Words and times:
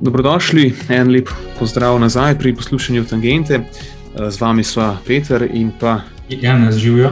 Dobrodošli, 0.00 0.74
en 0.88 1.10
lep 1.12 1.28
pozdrav 1.58 1.98
nazaj 2.00 2.38
pri 2.38 2.54
poslušanju 2.56 3.04
Tangente. 3.04 3.60
Z 4.16 4.40
vami 4.40 4.64
sva 4.64 4.96
Peter 5.06 5.44
in 5.52 5.70
pa 5.80 6.00
Jan, 6.28 6.72
živijo. 6.72 7.10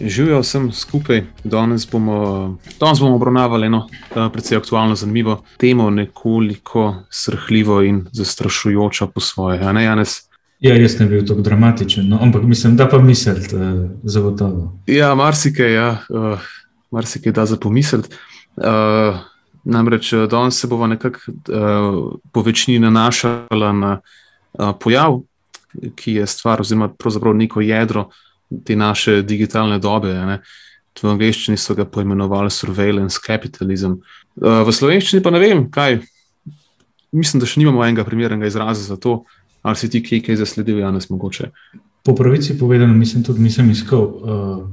Živijo 0.00 0.40
vsem 0.40 0.72
skupaj. 0.72 1.22
Danes 1.44 1.90
bomo, 1.90 2.58
danes 2.80 3.00
bomo 3.00 3.14
obravnavali 3.14 3.66
eno 3.66 3.88
precej 4.32 4.58
aktualno, 4.58 4.94
zanimivo 4.94 5.42
temo, 5.56 5.90
nekoliko 5.90 6.94
srhljivo 7.10 7.82
in 7.82 8.04
zastrašujočo 8.12 9.06
po 9.06 9.20
svoje. 9.20 9.60
Ja, 9.60 9.72
ne, 9.72 9.84
Janes? 9.84 10.28
Ja, 10.60 10.74
jaz 10.74 10.98
ne 11.00 11.06
bi 11.06 11.16
bil 11.16 11.26
tako 11.26 11.40
dramatičen, 11.40 12.08
no, 12.08 12.18
ampak 12.22 12.42
mislim, 12.42 12.76
da 12.76 12.88
pa 12.88 12.98
misliti 12.98 13.56
uh, 13.56 13.90
zagotovo. 14.02 14.78
Ja, 14.86 15.14
marsikaj, 15.14 15.74
ja, 15.74 15.90
uh, 16.08 16.40
marsikaj 16.90 17.32
da 17.32 17.46
za 17.46 17.56
pomisliti. 17.56 18.08
Uh, 18.56 19.18
Namreč 19.64 20.12
eh, 20.12 20.26
danes 20.26 20.60
se 20.60 20.66
bomo 20.66 20.86
nekako 20.86 21.18
uh, 21.28 22.12
po 22.32 22.42
večini 22.42 22.78
nanašali 22.78 23.72
na 23.72 24.00
uh, 24.52 24.70
pojav, 24.80 25.20
ki 25.94 26.12
je 26.12 26.26
stvar, 26.26 26.60
oziroma 26.60 26.88
pravzaprav 26.88 27.34
neko 27.34 27.60
jedro 27.60 28.08
te 28.64 28.76
naše 28.76 29.22
digitalne 29.22 29.78
dobe. 29.78 30.14
Ne. 30.14 30.40
V 30.98 31.06
angleščini 31.06 31.58
so 31.60 31.76
ga 31.78 31.84
poimenovali 31.86 32.50
surveillance 32.50 33.20
capitalism. 33.22 34.00
Uh, 34.34 34.64
v 34.66 34.74
slovenščini 34.74 35.22
pa 35.22 35.30
ne 35.30 35.42
vem, 35.42 35.66
kaj. 35.70 36.00
Mislim, 37.14 37.40
da 37.40 37.46
še 37.48 37.62
nimamo 37.62 37.84
enega 37.86 38.04
primernega 38.04 38.50
izraza 38.50 38.82
za 38.82 38.96
to, 39.00 39.22
ali 39.62 39.78
si 39.78 39.88
ti 39.88 40.02
kaj, 40.04 40.24
kaj 40.26 40.40
zasledil, 40.42 40.82
ja, 40.82 40.90
ne 40.92 41.00
smogoče. 41.00 41.52
Po 42.04 42.14
pravici 42.18 42.58
povedano, 42.58 42.96
mislim, 42.98 43.22
tudi 43.24 43.44
nisem 43.46 43.70
iskal. 43.70 44.02
Uh, 44.02 44.66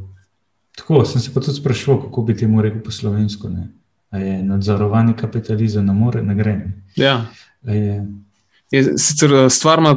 tako 0.75 1.05
sem 1.05 1.21
se 1.21 1.31
pa 1.31 1.45
tudi 1.45 1.59
sprašval, 1.61 2.02
kako 2.08 2.25
bi 2.25 2.38
temu 2.38 2.66
rekel 2.66 2.81
po 2.83 2.95
slovensko. 2.95 3.53
Ne 3.53 3.69
je 4.17 4.44
nadzorovani 4.44 5.14
kapitalizem, 5.14 5.86
ne 5.86 5.94
more, 5.94 6.23
ne 6.23 6.36
gre. 6.36 6.61
Ja. 6.95 7.25
Je... 7.64 8.05
Je, 8.71 8.83
sicer 8.97 9.33
eh, 9.33 9.49
stvar 9.49 9.80
ima, 9.80 9.95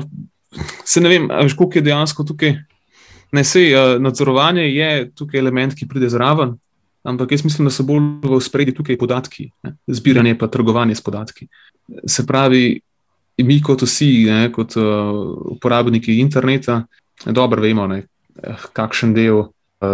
se 0.84 1.00
ne 1.00 1.08
vem, 1.08 1.28
veš, 1.42 1.54
koliko 1.56 1.78
je 1.78 1.82
dejansko 1.82 2.24
tukaj. 2.24 2.56
Ne, 3.32 3.44
sej, 3.44 3.72
eh, 3.72 3.98
nadzorovanje 3.98 4.62
je 4.62 5.10
tukaj 5.14 5.40
element, 5.40 5.74
ki 5.74 5.88
pride 5.88 6.08
zraven, 6.08 6.56
ampak 7.04 7.32
jaz 7.32 7.44
mislim, 7.44 7.68
da 7.68 7.72
so 7.74 7.84
bolj 7.84 8.20
v 8.24 8.40
spredju 8.40 8.74
tukaj 8.80 8.98
podatki, 8.98 9.50
ne, 9.62 9.74
zbiranje 9.86 10.38
pa 10.38 10.48
trgovanje 10.48 10.94
s 10.94 11.04
podatki. 11.04 11.48
Se 12.06 12.26
pravi, 12.26 12.80
mi 13.38 13.60
kot 13.62 13.82
vsi, 13.82 14.24
ne, 14.26 14.52
kot 14.52 14.76
uh, 14.76 15.12
uporabniki 15.54 16.18
interneta, 16.20 16.82
dobro 17.24 17.62
vemo, 17.62 17.86
ne, 17.86 18.02
kakšen 18.72 19.14
del 19.14 19.38
uh, 19.38 19.50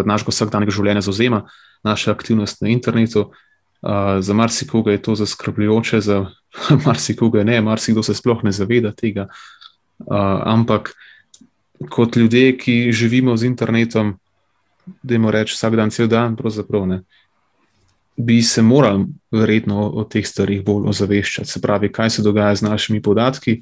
našega 0.07 0.33
vsakdanjega 0.33 0.73
življenja 0.73 1.05
zauzema 1.05 1.43
naša 1.85 2.15
aktivnost 2.15 2.63
na 2.63 2.73
internetu. 2.73 3.29
Uh, 3.85 4.17
za 4.25 4.33
marsikoga 4.33 4.95
je 4.95 5.03
to 5.03 5.15
zaskrbljujoče, 5.15 6.01
za 6.01 6.23
marsikoga 6.87 7.45
ne, 7.45 7.61
marsikdo 7.61 8.03
se 8.03 8.15
sploh 8.15 8.41
ne 8.45 8.53
zaveda 8.53 8.95
tega. 8.97 9.29
Uh, 9.99 10.41
ampak 10.49 10.95
kot 11.91 12.17
ljudje, 12.17 12.57
ki 12.59 12.93
živimo 12.93 13.37
z 13.37 13.47
internetom, 13.47 14.15
da 15.03 15.15
jim 15.15 15.29
rečemo 15.29 15.57
vsak 15.57 15.77
dan, 15.77 15.91
cel 15.91 16.09
dan, 16.09 16.37
pravzaprav 16.37 16.87
ne. 16.87 17.03
Bi 18.17 18.43
se 18.43 18.63
morali 18.63 19.07
verjetno 19.33 19.81
o, 19.81 19.89
o 20.01 20.05
teh 20.05 20.27
stvarih 20.27 20.63
bolj 20.65 20.89
ozaveščati, 20.93 21.51
se 21.51 21.61
pravi, 21.61 21.93
kaj 21.93 22.11
se 22.11 22.23
dogaja 22.23 22.55
z 22.55 22.69
našimi 22.69 23.03
podatki. 23.03 23.59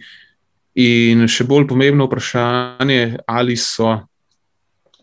In 0.75 1.27
še 1.29 1.45
bolj 1.45 1.67
pomembno 1.69 2.09
vprašanje, 2.09 3.19
ali 3.27 3.57
so 3.57 3.99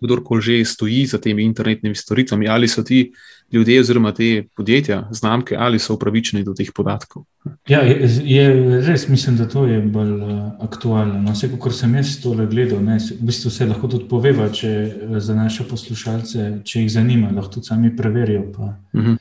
kdorkoli 0.02 0.42
že 0.42 0.66
stoji 0.66 1.06
za 1.06 1.18
temi 1.18 1.44
internetnimi 1.44 1.96
storitvami, 1.96 2.48
ali 2.48 2.68
so 2.68 2.84
ti 2.84 3.12
ljudje 3.52 3.80
oziroma 3.80 4.12
te 4.12 4.44
podjetja, 4.56 5.08
znamke, 5.12 5.56
ali 5.60 5.80
so 5.80 5.94
upravičeni 5.94 6.44
do 6.44 6.54
teh 6.54 6.70
podatkov. 6.76 7.24
Ja, 7.68 7.82
je, 7.82 8.10
je 8.24 8.82
res, 8.88 9.08
mislim, 9.10 9.38
da 9.38 9.48
to 9.50 9.66
je 9.66 9.82
bolj 9.82 10.12
uh, 10.12 10.52
aktualno. 10.60 11.22
No, 11.22 11.34
vse, 11.34 11.50
kar 11.62 11.74
sem 11.74 11.96
jaz 11.96 12.18
tole 12.24 12.46
gledal, 12.48 12.84
ne, 12.86 13.00
v 13.00 13.26
bistvu 13.32 13.52
se 13.52 13.66
lahko 13.66 13.88
tudi 13.88 14.06
poveva, 14.10 14.50
če 14.54 14.70
eh, 14.70 15.18
za 15.20 15.36
naše 15.36 15.66
poslušalce, 15.70 16.52
če 16.64 16.84
jih 16.84 16.92
zanima, 16.94 17.32
lahko 17.36 17.58
tudi 17.58 17.72
sami 17.72 17.96
preverijo. 17.96 18.46
Pa, 18.56 18.76
uh 18.94 19.02
mhm. 19.02 19.10
-huh. 19.10 19.18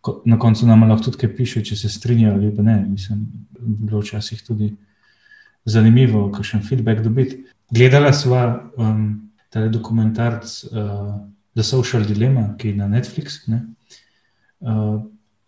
ko, 0.00 0.22
na 0.24 0.38
koncu 0.38 0.66
nam 0.66 0.88
lahko 0.88 1.04
tudi 1.04 1.18
kaj 1.18 1.36
piše, 1.36 1.64
če 1.64 1.76
se 1.76 1.88
strinjajo 1.88 2.34
ali 2.34 2.56
pa 2.56 2.62
ne. 2.62 2.86
Mislim, 2.88 3.26
bilo 3.58 4.00
včasih 4.00 4.42
tudi 4.42 4.72
zanimivo, 5.64 6.30
kakšen 6.32 6.62
feedback 6.62 7.00
dobiti. 7.00 7.44
Gledala 7.70 8.12
sva. 8.12 8.70
Um, 8.76 9.31
ta 9.52 9.68
dokumentarc 9.68 10.44
uh, 10.64 11.14
The 11.54 11.62
Social 11.62 12.04
Dilemma, 12.08 12.54
ki 12.58 12.68
je 12.68 12.76
na 12.76 12.88
Netflixu. 12.88 13.52
Uh, 14.60 15.02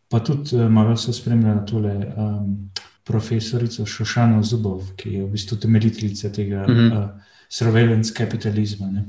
pa 0.09 0.21
tudi 0.21 0.57
uh, 0.57 0.69
malo 0.69 0.97
so 0.97 1.13
spremljali 1.13 1.67
tole 1.67 1.95
um, 2.17 2.71
profesorico 3.05 3.87
Šošano 3.87 4.43
Zubov, 4.43 4.93
ki 4.97 5.15
je 5.15 5.25
v 5.25 5.31
bistvu 5.33 5.57
temeljiteljica 5.57 6.33
tega 6.33 6.67
mm 6.69 6.75
-hmm. 6.75 6.99
uh, 6.99 7.09
surveillance 7.49 8.15
kapitalizma. 8.15 8.91
Ne. 8.91 9.05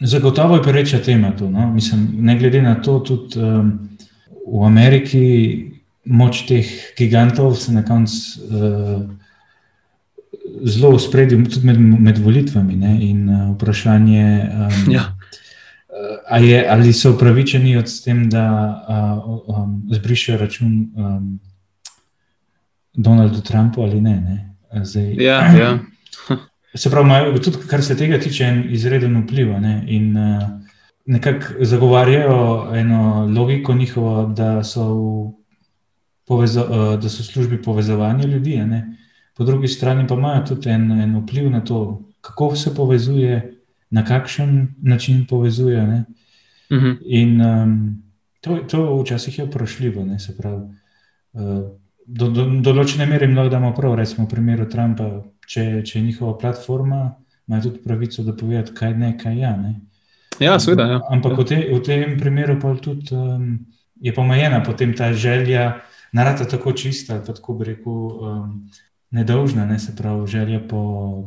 Zagotovo 0.00 0.56
je 0.56 0.62
pereča 0.62 0.98
tema 0.98 1.36
to. 1.36 1.50
No? 1.50 1.72
Mislim, 1.72 2.08
ne 2.18 2.38
glede 2.38 2.62
na 2.62 2.74
to, 2.82 2.98
tudi 2.98 3.38
um, 3.40 3.88
v 4.52 4.66
Ameriki 4.66 5.70
moč 6.04 6.46
teh 6.46 6.66
gigantov 6.98 7.54
se 7.56 7.72
na 7.72 7.84
koncu. 7.84 8.40
Uh, 8.50 9.23
zelo 10.44 10.96
v 10.96 11.00
spredju, 11.00 11.44
tudi 11.48 11.66
med, 11.66 11.78
med 11.80 12.18
volitvami. 12.18 12.76
Ne, 12.76 12.92
in 13.00 13.28
uh, 13.28 13.54
vprašanje, 13.54 14.24
um, 14.44 14.92
ja. 14.92 15.16
uh, 16.30 16.44
je, 16.44 16.58
ali 16.70 16.92
so 16.92 17.14
upravičeni 17.14 17.76
od 17.76 17.88
tem, 18.04 18.28
da 18.30 18.44
uh, 18.88 19.40
um, 19.48 19.82
zbrišajo 19.92 20.38
račun 20.38 20.72
um, 20.96 21.40
Donaldu 22.94 23.40
Trumpu 23.40 23.82
ali 23.82 24.00
ne. 24.00 24.20
ne. 24.20 24.50
Zdaj, 24.84 25.14
ja, 25.14 25.38
ja. 25.62 25.78
se 26.74 26.90
pravi, 26.90 27.06
imajo 27.06 27.38
tudi, 27.38 27.64
kar 27.70 27.82
se 27.82 27.96
tega 27.96 28.18
tiče, 28.20 28.44
en 28.44 28.64
izreden 28.70 29.16
vpliv. 29.22 29.56
Ne, 29.60 29.82
in 29.86 30.16
uh, 30.16 30.42
nekako 31.06 31.64
zagovarjajo 31.64 32.70
eno 32.74 33.26
logiko 33.36 33.74
njihovo, 33.74 34.26
da 34.26 34.64
so. 34.64 34.90
Poveza, 36.24 36.62
da 36.96 37.08
so 37.12 37.20
v 37.20 37.26
službi 37.26 37.58
povezovanja 37.62 38.24
ljudi, 38.24 38.56
ne? 38.56 38.78
Po 39.36 39.44
drugi 39.44 39.68
strani 39.68 40.06
pa 40.06 40.14
imajo 40.14 40.46
tudi 40.46 40.70
en, 40.70 40.90
en 40.92 41.16
vpliv 41.22 41.50
na 41.50 41.60
to, 41.60 42.02
kako 42.20 42.56
se 42.56 42.74
povezuje, 42.74 43.60
na 43.90 44.04
kakšen 44.04 44.74
način 44.82 45.26
povezuje. 45.26 45.82
Uh 46.70 46.76
mhm. 46.76 46.86
-huh. 46.86 46.96
In 47.04 47.40
um, 47.40 48.02
to, 48.40 48.56
to 48.56 49.02
včasih 49.02 49.38
je 49.38 49.44
vprašljivo. 49.44 50.18
Se 50.18 50.36
pravi, 50.36 50.62
uh, 51.32 51.64
do, 52.06 52.28
do, 52.28 52.44
do 52.44 52.72
določene 52.72 53.06
mere 53.06 53.26
lahko 53.26 53.50
damo 53.50 53.72
prav, 53.74 53.94
recimo 53.94 54.26
v 54.26 54.30
primeru 54.30 54.68
Trumpa, 54.70 55.22
če, 55.46 55.82
če 55.84 55.98
je 55.98 56.04
njihova 56.04 56.38
platforma, 56.38 57.14
ima 57.48 57.60
tudi 57.60 57.78
pravico, 57.84 58.22
da 58.22 58.32
povedo, 58.32 58.72
kaj 58.74 58.94
ne, 58.98 59.18
kaj 59.18 59.38
ja. 59.38 59.56
Ne. 59.56 59.74
Ja, 60.40 60.58
seveda. 60.60 60.86
Ja. 60.86 61.00
Ampak 61.10 61.32
ja. 61.32 61.38
V, 61.38 61.44
te, 61.44 61.60
v 61.72 61.80
tem 61.84 62.18
primeru 62.20 62.58
pa 62.60 62.74
tudi, 62.74 63.14
um, 63.14 63.58
je 64.00 64.14
pomajena 64.14 64.62
potem 64.64 64.94
ta 64.96 65.12
želja, 65.12 65.80
narata 66.12 66.44
tako 66.44 66.72
čista, 66.72 67.22
tako 67.24 67.54
bi 67.54 67.64
rekel. 67.64 67.92
Um, 67.92 68.50
nedolžna, 69.14 69.66
ne, 69.66 69.78
se 69.78 69.96
pravi, 69.96 70.26
želja 70.26 70.60
po, 70.68 70.82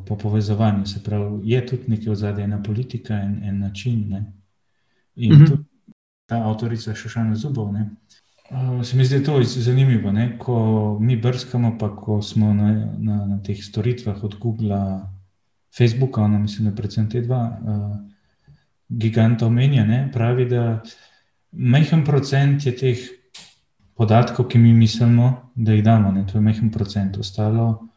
po 0.07 0.17
povezovanju. 0.17 0.85
Se 0.85 1.03
pravi, 1.03 1.39
je 1.43 1.65
tudi 1.65 1.83
nekaj 1.87 2.11
ozadje, 2.11 2.43
ena 2.43 2.63
politika 2.63 3.21
in 3.21 3.43
en 3.43 3.59
način. 3.59 4.09
Ne. 4.09 4.33
In 5.15 5.33
mm 5.33 5.39
-hmm. 5.39 5.47
tudi 5.49 5.63
ta 6.25 6.49
avtorica 6.49 6.95
Šošana 6.95 7.35
Zubov. 7.35 7.73
Ne, 7.73 7.89
uh, 8.49 8.85
se 8.85 8.97
mi 8.97 9.05
zdi 9.05 9.23
to 9.23 9.43
zanimivo, 9.43 10.11
ne, 10.11 10.37
ko 10.39 10.97
mi 11.01 11.15
brskamo, 11.17 11.77
pa 11.79 11.95
ko 11.95 12.21
smo 12.21 12.53
na, 12.53 12.71
na, 12.97 13.25
na 13.25 13.43
teh 13.43 13.63
storitvah 13.63 14.23
od 14.23 14.35
Google, 14.39 15.01
Facebooka, 15.77 16.21
ono, 16.21 16.39
mislim, 16.39 16.69
da 16.69 16.75
predvsem 16.75 17.09
te 17.09 17.21
dva. 17.21 17.59
Uh, 17.63 17.97
Giganta 18.89 19.45
omenja, 19.47 20.09
pravi, 20.13 20.45
da 20.45 20.83
majhen 21.51 22.03
procent 22.05 22.65
je 22.65 22.75
teh 22.75 22.97
podatkov, 23.97 24.47
ki 24.47 24.59
mi 24.61 24.73
mislimo, 24.73 25.51
da 25.55 25.73
jih 25.73 25.83
damo, 25.83 26.11
ne? 26.11 26.25
to 26.27 26.37
je 26.37 26.41
mehen 26.41 26.71
procent, 26.71 27.17
ostalo 27.17 27.87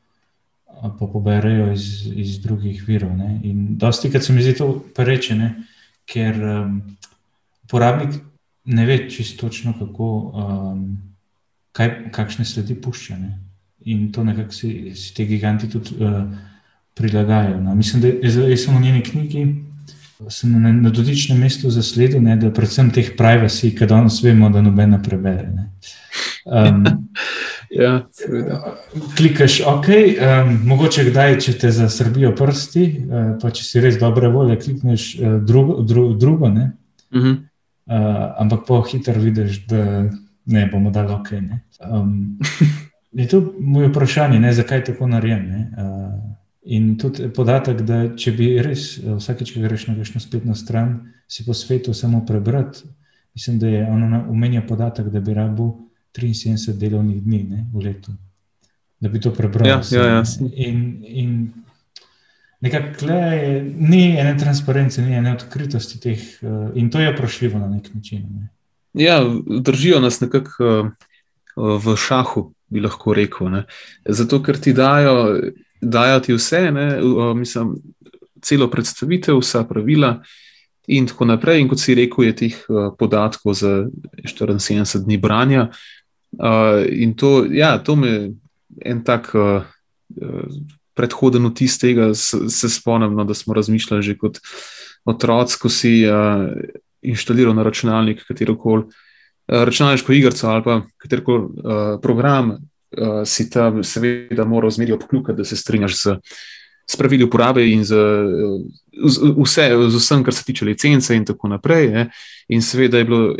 pa 0.81 1.07
poberejo 1.07 1.73
iz, 1.73 2.07
iz 2.17 2.39
drugih 2.41 2.89
virov. 2.89 3.13
Ne? 3.17 3.41
In 3.45 3.77
dosti, 3.79 4.11
kar 4.11 4.23
se 4.23 4.33
mi 4.33 4.43
zdi 4.43 4.55
to 4.57 4.73
preče, 4.97 5.37
ne? 5.37 5.51
ker 6.09 6.39
um, 6.41 6.81
uporabnik 7.65 8.17
ne 8.65 8.87
ve 8.87 8.97
čisto 9.11 9.47
točno, 9.47 9.75
kako, 9.79 10.09
um, 10.35 10.85
kaj, 11.77 12.11
kakšne 12.13 12.45
sledi 12.45 12.75
pušča. 12.81 13.19
Ne? 13.19 13.35
In 13.93 14.09
to 14.13 14.25
nekako 14.25 14.57
si, 14.57 14.95
si 14.97 15.13
te 15.15 15.27
giganti 15.29 15.69
tudi 15.71 16.01
uh, 16.01 16.25
prilagajajo. 16.97 17.61
No? 17.61 17.75
Mislim, 17.75 18.03
da 18.03 18.09
je 18.49 18.57
samo 18.57 18.79
v 18.79 18.83
njeni 18.83 19.05
knjigi 19.05 19.47
sem 20.29 20.63
na, 20.63 20.73
na 20.73 20.91
dotičnem 20.91 21.39
mestu 21.41 21.71
zasledil, 21.71 22.21
ne, 22.23 22.37
da 22.37 22.51
predvsem 22.53 22.91
teh 22.93 23.13
privacy, 23.17 23.73
ki 23.77 23.89
danes 23.89 24.21
vemo, 24.23 24.51
da 24.51 24.63
nobena 24.63 25.01
prebere. 25.03 25.49
Ne. 25.55 25.69
Um, 26.45 26.85
ja, 27.83 27.93
klikaš, 29.17 29.61
ok, 29.67 29.89
um, 29.89 30.55
mogoče 30.69 31.07
kdaj, 31.11 31.39
če 31.47 31.55
te 31.63 31.71
zasrbijo 31.75 32.35
prsti, 32.37 32.87
uh, 32.87 33.29
pa 33.43 33.53
če 33.55 33.65
si 33.65 33.85
res 33.85 34.01
dobre 34.01 34.29
volje, 34.33 34.59
klikneš 34.61 35.13
uh, 35.19 35.39
drugo. 35.47 35.81
Dru, 35.83 36.13
drugo 36.15 36.47
uh 36.47 36.59
-huh. 37.13 37.37
uh, 37.37 38.35
ampak 38.39 38.67
po 38.67 38.83
hitro 38.83 39.21
vidiš, 39.21 39.67
da 39.67 40.05
ne 40.47 40.67
bomo 40.73 40.91
dali 40.91 41.13
ok. 41.13 41.31
Ne? 41.31 41.63
Um, 41.91 42.39
je 43.13 43.29
to 43.29 43.55
moje 43.59 43.89
vprašanje, 43.89 44.41
ne, 44.41 44.53
zakaj 44.53 44.85
tako 44.85 45.07
narejem. 45.07 45.47
Uh, 45.47 46.30
in 46.63 46.97
tudi 46.99 47.29
podatek, 47.33 47.83
da 47.89 48.03
če 48.17 48.33
bi 48.37 48.51
res 48.63 48.99
vsakeč, 49.03 49.55
ki 49.55 49.63
greš 49.65 49.87
na 49.89 49.97
kakšno 49.97 50.21
spletno 50.21 50.55
stran, 50.55 51.13
si 51.29 51.45
po 51.47 51.55
svetu 51.55 51.95
samo 51.95 52.25
prebrati, 52.27 52.85
mislim, 53.35 53.59
da 53.59 53.69
je 53.69 53.87
ono 53.87 54.25
umenja 54.31 54.63
podatek, 54.69 55.09
da 55.09 55.21
bi 55.21 55.35
rabo. 55.35 55.77
73 56.13 56.73
delovnih 56.79 57.23
dni 57.23 57.43
ne, 57.49 57.65
v 57.73 57.85
letu, 57.85 58.13
da 59.01 59.09
bi 59.09 59.21
to 59.21 59.33
prebral. 59.35 59.69
Ja, 59.69 59.81
ja, 59.91 60.07
ja. 60.07 60.23
In, 60.55 61.05
in 61.07 61.53
nekako 62.61 63.07
ni 63.79 64.19
ene 64.19 64.37
transparence, 64.39 65.03
ni 65.03 65.15
ene 65.15 65.35
odkritosti 65.35 66.01
teh, 66.01 66.25
uh, 66.43 66.71
in 66.75 66.91
to 66.91 67.01
je 67.01 67.13
vprašljivo 67.13 67.59
na 67.59 67.69
nek 67.69 67.95
način. 67.95 68.27
Ne. 68.35 68.49
Ja, 69.05 69.23
držijo 69.61 70.01
nas 70.01 70.21
nekako 70.21 70.91
uh, 71.57 71.79
v 71.85 71.97
šahu, 71.97 72.51
bi 72.69 72.81
lahko 72.81 73.15
rekel. 73.15 73.51
Ne. 73.51 73.65
Zato, 74.05 74.43
ker 74.43 74.59
ti 74.59 74.75
dajo, 74.75 75.39
dajo 75.81 76.21
ti 76.21 76.35
vse, 76.37 76.71
ne, 76.71 76.87
uh, 77.03 77.33
mislim, 77.37 77.75
celo 78.43 78.71
predstavitev, 78.71 79.41
vsa 79.41 79.65
pravila. 79.69 80.19
In 80.91 81.07
tako 81.07 81.29
naprej, 81.29 81.61
in 81.61 81.69
kot 81.71 81.79
si 81.79 81.95
rekel, 81.95 82.25
je 82.25 82.37
teh 82.37 82.55
podatkov 82.99 83.55
za 83.55 83.85
74 84.27 85.05
dni 85.05 85.19
branja, 85.23 85.69
uh, 85.69 86.01
Uh, 86.39 86.87
in 86.91 87.15
to, 87.15 87.45
ja, 87.51 87.79
to 87.79 87.97
me 87.97 88.31
en 88.87 89.03
tak 89.05 89.33
uh, 89.35 89.67
predhoden 90.95 91.49
vtis 91.51 91.79
tega, 91.79 92.13
se, 92.15 92.69
spomnim, 92.71 93.17
no, 93.19 93.25
da 93.27 93.35
smo 93.35 93.55
razmišljali 93.55 94.03
že 94.03 94.17
kot 94.19 94.39
otroci, 95.05 95.59
ko 95.59 95.69
si 95.69 95.93
uh, 96.07 96.47
inštaliral 97.03 97.55
na 97.55 97.65
računalnik 97.67 98.23
katerokoli 98.29 98.85
uh, 98.87 99.65
računalniško 99.67 100.13
igrico 100.13 100.47
ali 100.47 100.63
pa 100.63 100.81
katerokoli 101.03 101.43
uh, 101.43 101.99
program, 102.03 102.55
uh, 102.99 103.23
si 103.25 103.51
tam 103.51 103.85
seveda 103.85 104.45
moral 104.45 104.71
zmeri 104.71 104.93
obkljukati, 104.93 105.37
da 105.37 105.45
se 105.45 105.57
strinjaš 105.57 106.03
z. 106.03 106.17
Spravili 106.91 107.23
uporabe 107.23 107.63
in 107.71 107.85
z, 107.87 107.95
z, 109.07 109.29
vse, 109.39 109.69
z 109.89 109.95
vsem, 109.95 110.25
kar 110.27 110.35
se 110.35 110.43
tiče 110.45 110.65
licence, 110.67 111.15
in 111.15 111.23
tako 111.25 111.49
naprej. 111.49 111.87
Ne. 111.91 112.09
In 112.49 112.63
seveda 112.67 112.99
je 112.99 113.05
bilo 113.07 113.37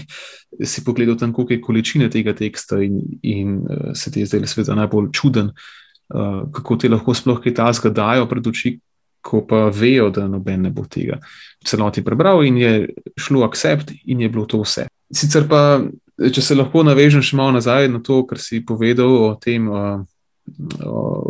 si 0.72 0.84
pogledal 0.84 1.16
tam, 1.16 1.32
koliko 1.32 1.52
je 1.52 1.60
količine 1.60 2.10
tega 2.10 2.34
teksta, 2.36 2.82
in, 2.82 3.00
in 3.22 3.56
uh, 3.56 3.94
se 3.94 4.12
ti 4.12 4.20
je 4.20 4.26
zdaj 4.26 4.46
seveda 4.46 4.76
najbolj 4.82 5.08
čuden, 5.16 5.48
uh, 5.48 6.42
kako 6.52 6.76
ti 6.76 6.92
lahko 6.92 7.14
sploh 7.14 7.40
kaj 7.40 7.54
tasga 7.54 7.90
dajo 7.90 8.28
pred 8.28 8.46
oči, 8.46 8.76
ko 9.20 9.42
pa 9.46 9.68
vejo, 9.68 10.10
da 10.10 10.26
noben 10.28 10.62
ne 10.64 10.70
bo 10.72 10.86
tega 10.88 11.20
v 11.60 11.68
celoti 11.68 12.04
prebral, 12.04 12.44
in 12.44 12.56
je 12.56 12.72
šlo 13.20 13.44
accept, 13.44 13.92
in 14.04 14.20
je 14.20 14.28
bilo 14.28 14.46
to 14.48 14.62
vse. 14.64 14.86
Sicer 15.12 15.46
pa, 15.48 15.80
če 16.20 16.42
se 16.44 16.54
lahko 16.54 16.84
navežem 16.84 17.22
še 17.24 17.38
malo 17.38 17.56
nazaj 17.56 17.88
na 17.88 18.02
to, 18.04 18.22
kar 18.28 18.40
si 18.42 18.60
povedal 18.66 19.08
o 19.08 19.34
tem. 19.40 19.68
O, 19.68 20.06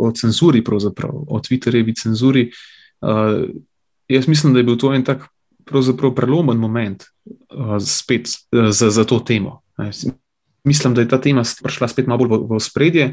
o 0.01 0.07
cenzuri, 0.17 0.63
o 0.65 1.39
Twitterjevi 1.45 1.93
cenzuri. 1.93 2.47
Uh, 3.05 3.51
jaz 4.09 4.25
mislim, 4.27 4.53
da 4.53 4.59
je 4.59 4.65
bil 4.65 4.77
to 4.81 4.93
en 4.95 5.03
tak 5.03 5.27
prelomen 6.15 6.57
moment 6.57 7.05
uh, 7.53 7.77
spet 7.77 8.27
uh, 8.27 8.71
za, 8.71 8.89
za 8.89 9.05
to 9.05 9.19
temo. 9.19 9.61
Mislim, 10.63 10.93
da 10.93 11.01
je 11.01 11.07
ta 11.07 11.21
tema 11.21 11.43
prišla 11.63 11.87
spet 11.87 12.07
malo 12.07 12.25
bolj 12.25 12.47
v, 12.47 12.57
v 12.57 12.59
spredje. 12.59 13.05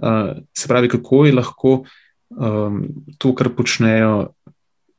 Uh, 0.00 0.40
se 0.56 0.68
pravi, 0.68 0.88
kako 0.88 1.26
je 1.26 1.32
lahko 1.32 1.84
um, 2.30 2.80
to, 3.18 3.34
kar 3.34 3.52
počnejo 3.52 4.32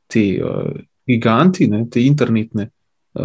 ti 0.06 0.38
uh, 0.38 0.72
giganti, 1.06 1.66
ne, 1.68 1.84
te 1.90 2.02
internetne, 2.06 2.70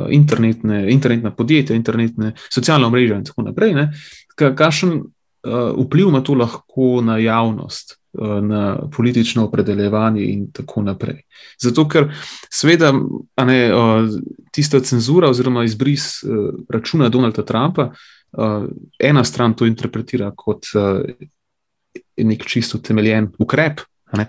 internetne, 0.09 0.85
internetne 0.91 1.31
podjetja, 1.35 1.75
internetne 1.75 2.33
socialne 2.49 2.89
mreže 2.89 3.17
in 3.19 3.25
tako 3.27 3.47
naprej, 3.47 3.73
kakšen 4.35 4.93
uh, 4.99 5.73
vpliv 5.85 6.07
ima 6.07 6.21
to 6.23 6.33
lahko 6.39 7.01
na 7.05 7.17
javnost. 7.21 8.01
Eh, 8.13 8.41
na 8.41 8.89
politično 8.95 9.45
opredeljevanje 9.45 10.25
in 10.25 10.51
tako 10.51 10.81
naprej. 10.81 11.21
Zato, 11.59 11.85
ker 11.87 12.09
seveda 12.51 12.91
ne, 13.45 13.55
eh, 13.55 13.71
tista 14.51 14.79
cenzura 14.79 15.29
oziroma 15.29 15.63
izbris 15.63 16.23
eh, 16.23 16.27
računa 16.69 17.09
Donalda 17.09 17.45
Trumpa, 17.45 17.91
ena 18.99 19.23
stran 19.23 19.53
to 19.53 19.65
interpretira 19.65 20.29
kot 20.35 20.69
nek 22.17 22.45
čisto 22.47 22.77
temeljen 22.79 23.27
ukrep, 23.39 23.81
ne, 24.15 24.25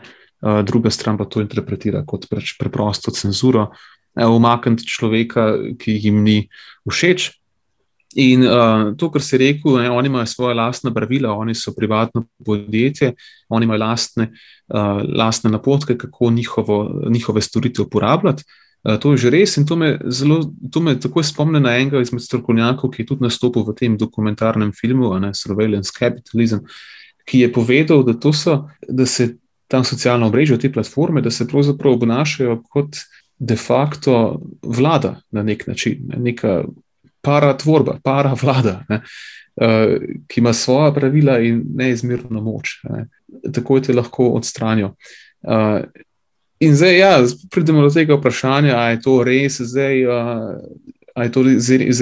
druga 0.67 0.91
stran 0.91 1.19
pa 1.19 1.25
to 1.31 1.41
interpretira 1.41 2.01
kot 2.07 2.27
preč 2.31 2.57
preprosto 2.59 3.15
cenzuro, 3.15 3.69
umakniti 4.17 4.87
človeka, 4.87 5.75
ki 5.79 5.97
jim 5.97 6.23
ni 6.25 6.49
všeč. 6.89 7.31
In 8.21 8.45
uh, 8.45 8.91
to, 9.01 9.09
kar 9.09 9.25
si 9.25 9.39
rekel, 9.41 9.79
ne, 9.81 9.89
oni 9.91 10.11
imajo 10.11 10.29
svoje 10.29 10.55
lastne 10.59 10.93
pravila, 10.93 11.33
oni 11.33 11.55
so 11.57 11.73
privatno 11.73 12.27
podjetje, 12.45 13.15
oni 13.49 13.65
imajo 13.65 13.81
lastne, 13.81 14.27
uh, 14.69 15.01
lastne 15.17 15.51
napotke, 15.51 15.97
kako 15.99 16.31
njihovo, 16.31 17.09
njihove 17.09 17.41
storitve 17.41 17.85
uporabljati. 17.85 18.45
To 18.83 19.13
je 19.13 19.19
že 19.19 19.31
res 19.31 19.57
in 19.57 19.67
to 19.67 19.77
me, 19.79 19.95
zelo, 20.11 20.41
to 20.73 20.81
me 20.83 20.97
takoj 20.99 21.23
spomne 21.23 21.61
na 21.63 21.77
enega 21.79 22.01
izmed 22.03 22.23
strokovnjakov, 22.23 22.91
ki 22.91 23.03
je 23.03 23.07
tudi 23.07 23.23
nastopil 23.23 23.63
v 23.63 23.75
tem 23.79 23.95
dokumentarnem 23.95 24.73
filmu, 24.75 25.13
ne, 25.23 25.31
Surveillance 25.39 25.95
Capitalism, 25.95 26.67
ki 27.25 27.45
je 27.45 27.53
povedal, 27.53 28.03
da, 28.03 28.17
so, 28.35 28.57
da 28.89 29.07
se 29.07 29.37
tam 29.71 29.87
socialno 29.87 30.27
omrežje, 30.27 30.59
te 30.59 30.73
platforme, 30.73 31.23
da 31.23 31.31
se 31.31 31.47
pravzaprav 31.47 31.95
obnašajo 31.95 32.59
kot 32.75 32.99
de 33.43 33.57
facto 33.57 34.41
vlada 34.63 35.21
na 35.31 35.43
nek 35.43 35.67
način, 35.67 35.99
ne, 36.09 36.17
neka 36.17 36.65
para 37.21 37.57
tvorba, 37.57 37.99
para 38.05 38.37
vlada, 38.43 38.85
ne, 38.89 39.01
uh, 39.57 39.97
ki 40.29 40.41
ima 40.41 40.53
svoje 40.53 40.95
pravila 40.95 41.39
in 41.39 41.65
neizmerno 41.75 42.41
moč. 42.41 42.79
Ne. 42.85 43.09
Tako 43.53 43.81
te 43.81 43.93
lahko 43.93 44.29
odstranijo. 44.39 44.95
Uh, 45.43 45.83
in 46.61 46.77
zdaj, 46.77 46.99
ja, 46.99 47.13
pridemo 47.51 47.83
do 47.83 47.91
tega 47.91 48.15
vprašanja, 48.15 48.77
ali 48.77 48.95
je 48.95 49.03
to 49.03 49.19
res, 49.25 49.61
zdaj, 49.61 50.07
uh, 50.07 50.57
je 51.25 51.33
to 51.33 51.43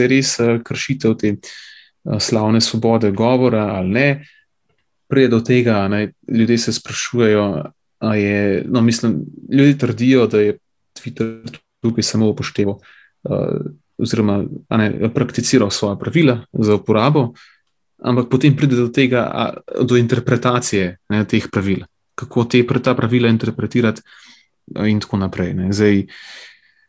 res 0.08 0.38
uh, 0.38 0.58
kršitev 0.64 1.16
te 1.16 1.36
slavne 2.20 2.60
svobode 2.60 3.10
govora 3.10 3.66
ali 3.76 3.88
ne. 3.88 4.24
Prije 5.08 5.28
do 5.28 5.40
tega, 5.40 5.88
da 5.88 6.06
ljudje 6.36 6.58
se 6.58 6.72
sprašujejo, 6.72 7.64
ali 7.98 8.22
je. 8.22 8.64
No, 8.68 8.80
mislim, 8.80 9.24
ljudje 9.52 9.78
trdijo, 9.78 10.26
da 10.26 10.40
je 10.40 10.58
Twitter 11.00 11.58
tukaj 11.80 12.04
samo 12.04 12.28
upošteval 12.28 12.76
uh, 12.76 13.70
oziroma 14.00 14.44
ne, 14.70 15.10
prakticiral 15.14 15.70
svoje 15.70 15.98
pravila 15.98 16.40
za 16.52 16.74
uporabo, 16.74 17.32
ampak 18.02 18.30
potem 18.30 18.56
pride 18.56 18.76
do 18.76 18.88
tega, 18.88 19.28
a, 19.28 19.50
do 19.84 19.96
interpretacije 19.96 20.96
ne, 21.08 21.24
teh 21.24 21.48
pravil, 21.52 21.84
kako 22.14 22.44
te 22.44 22.64
ta 22.82 22.94
pravila 22.94 23.28
interpretirati, 23.28 24.02
in 24.86 25.00
tako 25.00 25.16
naprej. 25.16 25.54
Zdaj, 25.70 26.06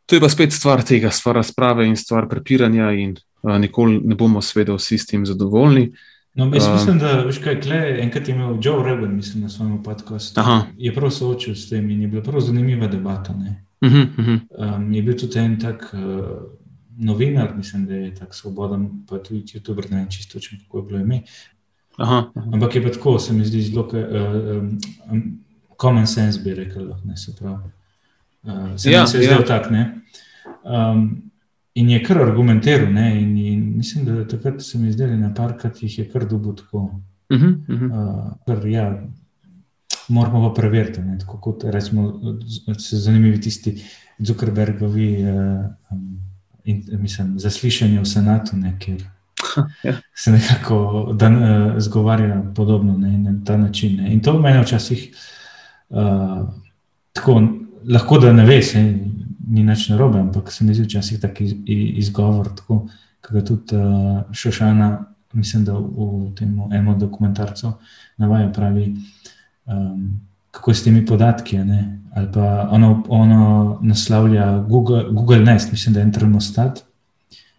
to 0.06 0.16
je 0.16 0.22
pa 0.22 0.30
spet 0.30 0.54
stvar 0.54 0.84
tega, 0.84 1.12
stvar 1.12 1.36
razprave 1.36 1.88
in 1.88 1.98
stvar 1.98 2.30
prepiranja, 2.30 2.92
in 2.92 3.18
a, 3.44 3.58
nikoli 3.58 4.00
ne 4.04 4.16
bomo, 4.16 4.42
seveda, 4.42 4.76
vsi 4.78 4.98
s 4.98 5.06
tem 5.06 5.26
zadovoljni. 5.26 5.92
No, 6.34 6.48
jaz 6.56 6.68
mislim, 6.72 7.00
da 7.00 7.18
veš, 7.28 7.42
kaj, 7.44 7.58
kle, 7.62 7.80
enkrat 8.00 8.28
je 8.28 8.36
imel 8.36 8.56
Joe 8.64 8.84
Rogan, 8.88 9.16
mislim, 9.16 9.44
na 9.44 9.50
svojem 9.50 9.82
podkastu. 9.84 10.42
Je 10.78 10.94
prav 10.96 11.12
soočil 11.12 11.56
s 11.56 11.68
tem 11.70 11.90
in 11.90 12.02
je 12.02 12.08
bila 12.08 12.24
prav 12.24 12.40
zanimiva 12.40 12.88
debata. 12.88 13.36
Uh 13.82 13.90
-huh, 13.90 14.20
uh 14.20 14.26
-huh. 14.26 14.76
Um, 14.76 14.94
je 14.94 15.02
bil 15.02 15.18
tudi 15.18 15.40
en 15.40 15.60
tak. 15.60 15.94
Uh, 15.94 16.62
novinar, 16.98 17.58
mislim, 17.58 17.86
da 17.86 17.94
je 17.94 18.16
tako 18.16 18.34
svoboden, 18.34 18.90
pa 19.10 19.18
tudi 19.18 19.40
YouTuber, 19.40 19.92
ne 19.92 19.98
vem 19.98 20.10
čisto, 20.10 20.40
če 20.40 20.58
kako 20.64 20.78
je 20.78 20.84
bilo 20.84 21.00
ime. 21.00 21.22
Aha, 21.98 22.32
aha. 22.36 22.50
Ampak 22.54 22.76
je 22.76 22.84
pa 22.84 22.92
tako, 22.92 23.20
se 23.20 23.34
mi 23.34 23.46
zdi 23.46 23.62
zelo 23.62 23.88
uh, 23.88 24.64
um, 25.12 25.40
common 25.82 26.08
sense, 26.08 26.42
bi 26.44 26.54
rekel, 26.56 26.94
ne 27.06 27.18
se 27.18 27.36
pravi. 27.40 27.72
Uh, 28.44 28.78
se 28.78 28.92
ja, 28.92 29.02
mi 29.02 29.08
se 29.08 29.24
ja. 29.24 29.36
zdi 29.36 29.48
tako, 29.48 29.74
ne. 29.74 29.84
Um, 30.64 31.32
in 31.74 31.90
je 31.90 32.04
kar 32.04 32.22
argumentiral, 32.22 32.94
ne, 32.94 33.22
in, 33.22 33.38
in 33.38 33.66
mislim, 33.78 34.06
da 34.06 34.28
takrat 34.28 34.62
se 34.62 34.78
mi 34.78 34.92
zdeli 34.92 35.18
na 35.18 35.34
parkrat 35.34 35.84
jih 35.84 36.00
je 36.00 36.10
kar 36.10 36.28
dubo 36.30 36.54
tako. 36.54 36.78
Uh 37.30 37.40
-huh, 37.40 37.56
uh 37.68 37.82
-huh. 37.82 37.92
Uh, 37.92 38.32
kar, 38.46 38.68
ja, 38.68 39.08
moramo 40.12 40.50
pa 40.50 40.54
preveriti, 40.54 41.02
ne, 41.02 41.18
tako 41.20 41.38
kot 41.38 41.64
recimo, 41.64 42.14
se 42.80 42.98
zanimivi 42.98 43.42
tisti 43.42 43.84
Zuckerbergovi 44.20 45.24
uh, 45.24 45.66
in, 46.64 46.84
mislim, 47.00 47.40
zaslišanje 47.40 48.00
v 48.00 48.06
senatu, 48.06 48.58
ne, 48.58 48.76
kjer 48.80 49.04
ja. 49.88 49.94
se 50.16 50.32
nekako 50.32 51.12
dan, 51.20 51.36
uh, 51.44 51.74
zgovarja 51.78 52.42
podobno 52.56 52.98
ne, 52.98 53.18
na 53.18 53.34
ta 53.46 53.58
način. 53.58 53.98
Ne. 53.98 54.14
In 54.14 54.22
to 54.22 54.40
meni 54.40 54.62
včasih 54.62 55.08
uh, 55.90 56.50
tako 57.14 57.42
lahko, 57.86 58.20
da 58.20 58.34
ne 58.34 58.46
veš, 58.46 58.74
ni 59.48 59.64
nič 59.64 59.90
narobe, 59.90 60.20
ampak 60.20 60.52
se 60.52 60.64
mi 60.64 60.74
zdi 60.74 60.86
včasih 60.86 61.22
tak 61.22 61.42
iz, 61.42 61.56
izgovor, 62.04 62.54
tako 62.56 62.86
kot 63.22 63.48
tudi 63.48 63.76
uh, 63.76 64.22
Šošana 64.32 65.12
mislim, 65.34 65.66
da 65.66 65.74
v 65.74 66.34
tem 66.36 66.60
enem 66.72 67.00
dokumentarcu 67.00 67.74
navaja, 68.18 68.52
pravi, 68.52 68.96
um, 69.66 70.20
kako 70.52 70.72
je 70.72 70.76
s 70.76 70.84
temi 70.84 71.06
podatki. 71.06 71.58
Ali 72.16 72.28
pa 72.34 72.68
ono, 72.72 73.04
ono 73.08 73.80
naslavlja 73.82 74.58
Google, 74.70 75.04
Google 75.12 75.40
Nest, 75.40 75.72
mislim, 75.72 75.94
da 75.94 76.00
je 76.00 76.04
en 76.04 76.12
termostat, 76.12 76.84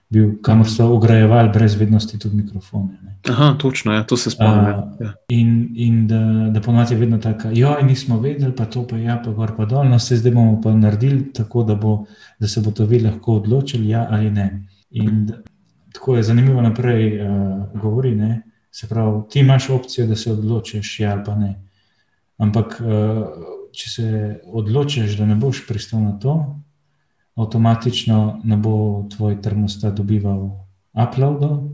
bil, 0.08 0.34
kamor 0.42 0.68
so 0.68 0.90
ugrajevali 0.94 1.50
brez 1.54 1.74
vednosti 1.74 2.18
tudi 2.18 2.36
mikrofone. 2.36 2.98
Ne. 3.02 3.14
Aha, 3.28 3.54
točno, 3.58 3.92
ja, 3.92 4.02
to 4.04 4.16
se 4.16 4.30
spomnim. 4.30 4.64
Ja. 5.00 5.12
In, 5.28 5.68
in 5.74 6.06
da, 6.08 6.18
da 6.52 6.60
ponovadi 6.60 6.94
je 6.94 6.98
vedno 6.98 7.18
tako, 7.18 7.48
jo, 7.52 7.76
nismo 7.82 8.20
vedeli, 8.20 8.52
pa 8.56 8.64
to 8.64 8.86
pa 8.86 8.96
je, 8.96 9.04
ja, 9.04 9.22
pa 9.24 9.30
gor 9.30 9.56
pa 9.56 9.64
dol, 9.64 9.88
no 9.88 9.98
se 9.98 10.16
zdaj 10.16 10.32
bomo 10.32 10.60
pa 10.60 10.74
naredili 10.74 11.32
tako, 11.32 11.62
da, 11.62 11.74
bo, 11.74 12.04
da 12.40 12.48
se 12.48 12.60
bodo 12.60 12.84
vi 12.84 13.00
lahko 13.00 13.36
odločili, 13.40 13.88
ja 13.88 14.06
ali 14.10 14.30
ne. 14.30 14.66
In 14.90 15.26
da, 15.26 15.34
tako 15.92 16.16
je 16.16 16.22
zanimivo 16.22 16.62
naprej 16.62 17.20
uh, 17.20 17.80
govori, 17.80 18.14
ne? 18.14 18.42
se 18.72 18.88
pravi, 18.88 19.22
ti 19.30 19.40
imaš 19.40 19.70
opcijo, 19.70 20.06
da 20.06 20.16
se 20.16 20.32
odločiš, 20.32 21.00
ja 21.00 21.12
ali 21.12 21.22
pa 21.24 21.34
ne. 21.34 21.54
Ampak, 22.42 22.78
uh, 22.82 23.22
če 23.72 23.90
se 23.90 24.08
odločiš, 24.46 25.16
da 25.18 25.26
ne 25.28 25.36
boš 25.38 25.62
pristal 25.68 26.02
na 26.02 26.16
to, 26.18 26.34
avtomatično 27.38 28.40
ne 28.44 28.56
bo 28.60 29.06
tvoj 29.14 29.38
termostat 29.42 29.94
dobival 29.94 30.50
uploadov. 30.92 31.70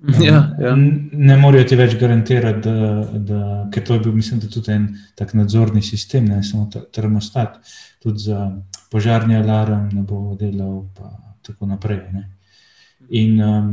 Ja, 0.24 0.56
ja. 0.56 0.70
Ne 1.12 1.34
morajo 1.36 1.66
ti 1.68 1.76
več 1.76 1.98
garantirati, 2.00 2.60
da, 2.64 3.18
da 3.20 3.40
ker 3.72 3.84
to 3.84 3.98
je 3.98 4.00
bil, 4.06 4.14
mislim, 4.16 4.38
da 4.40 4.48
tudi 4.48 4.72
en 4.72 4.86
tak 5.18 5.34
nadzorni 5.36 5.82
sistem, 5.84 6.24
ne 6.24 6.38
samo 6.40 6.70
termostat, 6.88 7.58
tudi 8.00 8.24
za 8.24 8.46
požarni 8.88 9.36
alarm 9.36 9.90
ne 9.92 10.00
bo 10.00 10.38
delal, 10.40 10.86
pa 10.96 11.12
tako 11.44 11.68
naprej. 11.68 12.00
Ne. 12.14 12.24
In 13.10 13.42
um, 13.44 13.68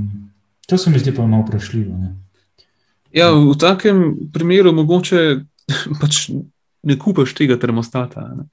to 0.68 0.78
se 0.78 0.92
mi 0.92 1.00
zdi 1.00 1.16
pa 1.16 1.24
malo 1.24 1.46
vprašljivo. 1.48 1.96
Ne. 1.96 2.12
Ja, 3.16 3.32
v 3.32 3.56
takem 3.56 4.04
primeru 4.34 4.76
mogoče 4.76 5.24
pač 6.02 6.30
ne 6.84 7.00
kupaš 7.00 7.34
tega 7.34 7.60
termostata. 7.60 8.28
Ne. 8.36 8.48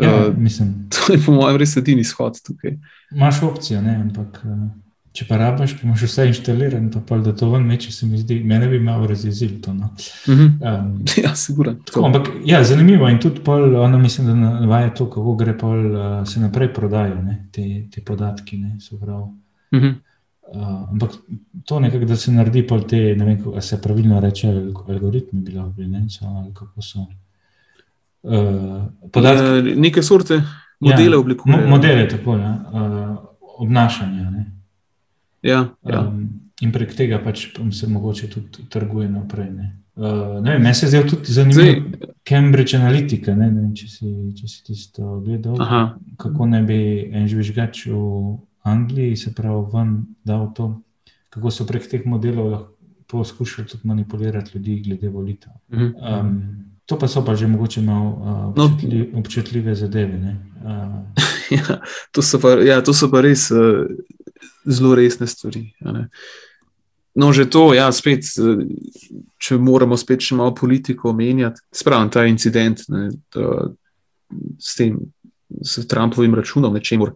Ja, 0.00 0.26
uh, 0.26 0.38
mislim, 0.38 0.74
to 0.92 1.12
je 1.12 1.20
po 1.26 1.32
mojem 1.32 1.60
res 1.60 1.76
edini 1.76 2.00
izhod 2.00 2.40
tukaj. 2.46 2.78
Imáš 3.14 3.42
opcijo, 3.42 3.82
ne? 3.84 3.96
ampak 4.00 4.40
uh, 4.44 4.64
če 5.14 5.26
pa 5.28 5.38
rabiš, 5.38 5.76
pa 5.78 5.86
imaš 5.86 6.06
vse 6.08 6.24
inštalirano, 6.30 6.88
pa 6.90 7.02
pol, 7.06 7.20
da 7.22 7.34
to 7.36 7.46
ven 7.52 7.66
meče, 7.68 7.92
se 7.94 8.06
mi 8.06 8.18
zdi, 8.18 8.40
mene 8.42 8.66
bi 8.70 8.80
malo 8.82 9.06
razjezil 9.06 9.60
to. 9.62 9.74
No. 9.74 9.90
Uh 10.26 10.34
-huh. 10.34 10.48
um, 10.70 11.04
ja, 11.22 11.34
sigurno. 11.36 11.76
Ampak 12.04 12.30
ja, 12.44 12.64
zanimivo 12.64 13.08
in 13.08 13.20
tudi 13.20 13.40
pol, 13.44 13.76
ona 13.76 13.98
mislim, 13.98 14.26
da 14.26 14.34
navaja 14.34 14.94
to, 14.94 15.10
kako 15.10 15.34
gre 15.34 15.58
pol, 15.58 15.86
uh, 15.94 16.28
se 16.28 16.40
naprej 16.40 16.72
prodajo 16.74 17.22
ne? 17.22 17.46
te, 17.52 17.86
te 17.94 18.00
podatki. 18.00 18.56
Ne? 18.56 18.78
Uh 18.92 19.00
-huh. 19.70 19.94
Uh, 20.44 20.90
ampak 20.90 21.10
to 21.64 21.80
nekako, 21.80 22.04
da 22.04 22.16
se 22.16 22.32
naredi 22.32 22.66
pol 22.66 22.82
te, 22.88 22.98
ne 23.16 23.24
vem, 23.24 23.38
kako 23.42 23.60
se 23.60 23.80
pravilno 23.82 24.20
reče, 24.20 24.48
algoritmi 24.88 25.40
bi 25.40 25.52
lahko 25.52 25.70
bili, 25.70 25.88
ne? 25.88 26.04
So, 26.10 26.26
ali 26.26 26.54
kako 26.54 26.82
so. 26.82 27.06
Uh, 28.22 28.84
podatki. 29.12 29.72
Uh, 29.72 29.80
neke 29.80 30.02
sorte 30.02 30.42
modele 30.80 31.16
ja, 31.16 31.18
oblikujemo. 31.18 31.62
Mo 31.62 31.76
modele, 31.76 32.08
tako 32.08 32.36
ja. 32.36 32.52
uh, 32.72 33.16
obnašanja. 33.58 34.30
Ja, 35.42 35.68
ja. 35.88 36.00
Um, 36.00 36.28
in 36.60 36.72
prek 36.72 36.94
tega 36.96 37.18
pač 37.24 37.48
se 37.72 37.88
mogoče 37.88 38.28
tudi 38.32 38.68
trguje 38.70 39.08
naprej. 39.08 39.50
Ne. 39.50 39.72
Uh, 39.96 40.40
ne, 40.42 40.58
meni 40.58 40.74
se 40.74 40.88
zdaj 40.88 41.06
tudi 41.08 41.32
zanimivo, 41.32 41.98
Cambridge 42.28 42.76
Analytica. 42.76 43.34
Ne, 43.36 43.50
ne, 43.50 43.68
če, 43.76 43.88
si, 43.88 44.14
če 44.38 44.48
si 44.48 44.64
tisto 44.66 45.20
gledal, 45.24 45.60
Aha. 45.62 45.82
kako 46.18 46.48
ne 46.50 46.62
bi 46.66 46.78
en 47.12 47.28
žvižgač 47.30 47.86
v 47.92 48.00
Angliji, 48.64 49.16
se 49.16 49.34
pravi, 49.34 49.66
ven 49.72 49.96
dal 50.24 50.48
to, 50.56 50.70
kako 51.30 51.50
so 51.50 51.66
prek 51.68 51.88
teh 51.90 52.06
modelov 52.06 52.50
lahko 52.50 52.70
poskušali 53.06 53.68
tudi 53.68 53.88
manipulirati 53.88 54.50
ljudi 54.54 54.80
glede 54.86 55.08
volitev. 55.08 55.52
Mhm. 55.72 55.92
Um, 56.00 56.64
To 56.86 56.98
pa 57.00 57.08
so 57.08 57.24
pa 57.24 57.32
že 57.34 57.46
mogoče 57.48 57.80
malo 57.80 58.10
uh, 58.10 58.64
občutljive, 58.64 59.08
no, 59.12 59.18
občutljive 59.18 59.74
zadeve. 59.74 60.36
Uh. 60.60 61.24
ja, 61.58 61.80
to, 62.12 62.22
so 62.22 62.40
pa, 62.40 62.48
ja, 62.60 62.82
to 62.84 62.92
so 62.92 63.08
pa 63.10 63.20
res 63.24 63.50
uh, 63.50 63.88
zelo 64.68 64.94
resne 64.94 65.26
stvari. 65.26 65.72
No, 67.14 67.32
že 67.32 67.48
to, 67.48 67.72
ja, 67.74 67.88
spet, 67.92 68.28
če 69.40 69.56
moramo 69.56 69.96
spet 69.96 70.20
še 70.20 70.36
malo 70.36 70.52
politiko 70.54 71.08
omenjati, 71.14 71.62
spravim 71.72 72.10
ta 72.12 72.26
incident 72.28 72.84
ne, 72.92 73.08
da, 73.32 73.70
s 74.60 74.76
tem 74.76 74.98
s 75.64 75.86
Trumpovim 75.88 76.34
računom, 76.34 76.74
nečemu 76.74 77.06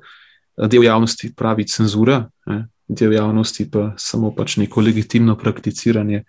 del 0.67 0.85
javnosti 0.85 1.33
pravi 1.37 1.67
cenzura, 1.67 2.23
ne, 2.47 2.59
del 2.87 3.13
javnosti 3.13 3.69
pa 3.71 3.93
samo 3.97 4.33
pač 4.35 4.57
neko 4.57 4.81
legitimno 4.81 5.37
prakticiranje 5.37 6.25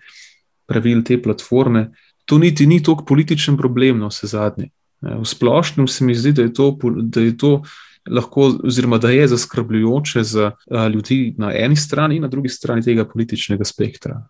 pravil 0.69 1.03
te 1.03 1.17
platforme 1.21 1.89
to 2.29 2.37
niti 2.37 2.67
ni 2.67 2.83
tako 2.83 3.05
političen 3.05 3.57
problem, 3.57 3.97
no 3.97 4.07
vse 4.07 4.27
zadnje. 4.27 4.69
V 5.01 5.25
splošnem 5.25 5.87
se 5.87 6.05
mi 6.05 6.13
zdi, 6.15 6.31
da 6.37 6.43
je 6.45 6.53
to, 6.53 6.67
da 7.01 7.21
je 7.21 7.37
to 7.37 7.63
lahko, 8.09 8.51
oziroma 8.63 8.97
da 8.97 9.09
je 9.09 9.27
zaskrbljujoče 9.27 10.23
za 10.23 10.51
ljudi 10.93 11.33
na 11.37 11.49
eni 11.55 11.75
strani 11.75 12.15
in 12.15 12.21
na 12.21 12.27
drugi 12.27 12.49
strani 12.49 12.85
tega 12.85 13.07
političnega 13.09 13.65
spektra. 13.65 14.21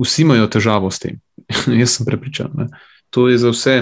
Vsi 0.00 0.22
imajo 0.22 0.46
težavo 0.46 0.90
s 0.90 1.04
tem, 1.04 1.20
jaz 1.80 1.98
sem 1.98 2.06
prepričan. 2.06 2.50
Ne. 2.54 2.68
To 3.10 3.28
je 3.28 3.38
za 3.38 3.52
vse 3.52 3.76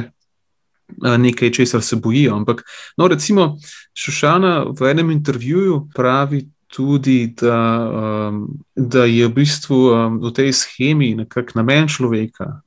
nekaj, 0.99 1.52
česar 1.52 1.82
se 1.82 1.96
bojijo. 1.96 2.37
Ampak, 2.37 2.64
no, 2.96 3.08
recimo, 3.08 3.58
Šušana 3.94 4.64
v 4.80 4.90
enem 4.90 5.11
intervjuju 5.11 5.88
pravi 5.94 6.49
tudi, 6.72 7.34
da, 7.40 7.90
um, 8.28 8.49
da 8.76 9.04
je 9.04 9.26
v 9.26 9.32
bistvu 9.32 9.76
um, 9.76 10.20
v 10.22 10.32
tej 10.32 10.52
schemi 10.52 11.14
nekako 11.14 11.61
namen 11.61 11.88
človeka, 11.88 12.62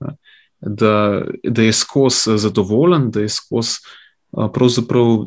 da, 0.61 1.21
da 1.43 1.61
je 1.61 1.73
skozi 1.73 2.37
zadovoljen, 2.37 3.09
da 3.11 3.25
je 3.25 3.29
skozi 3.29 3.79
uh, 4.31 5.25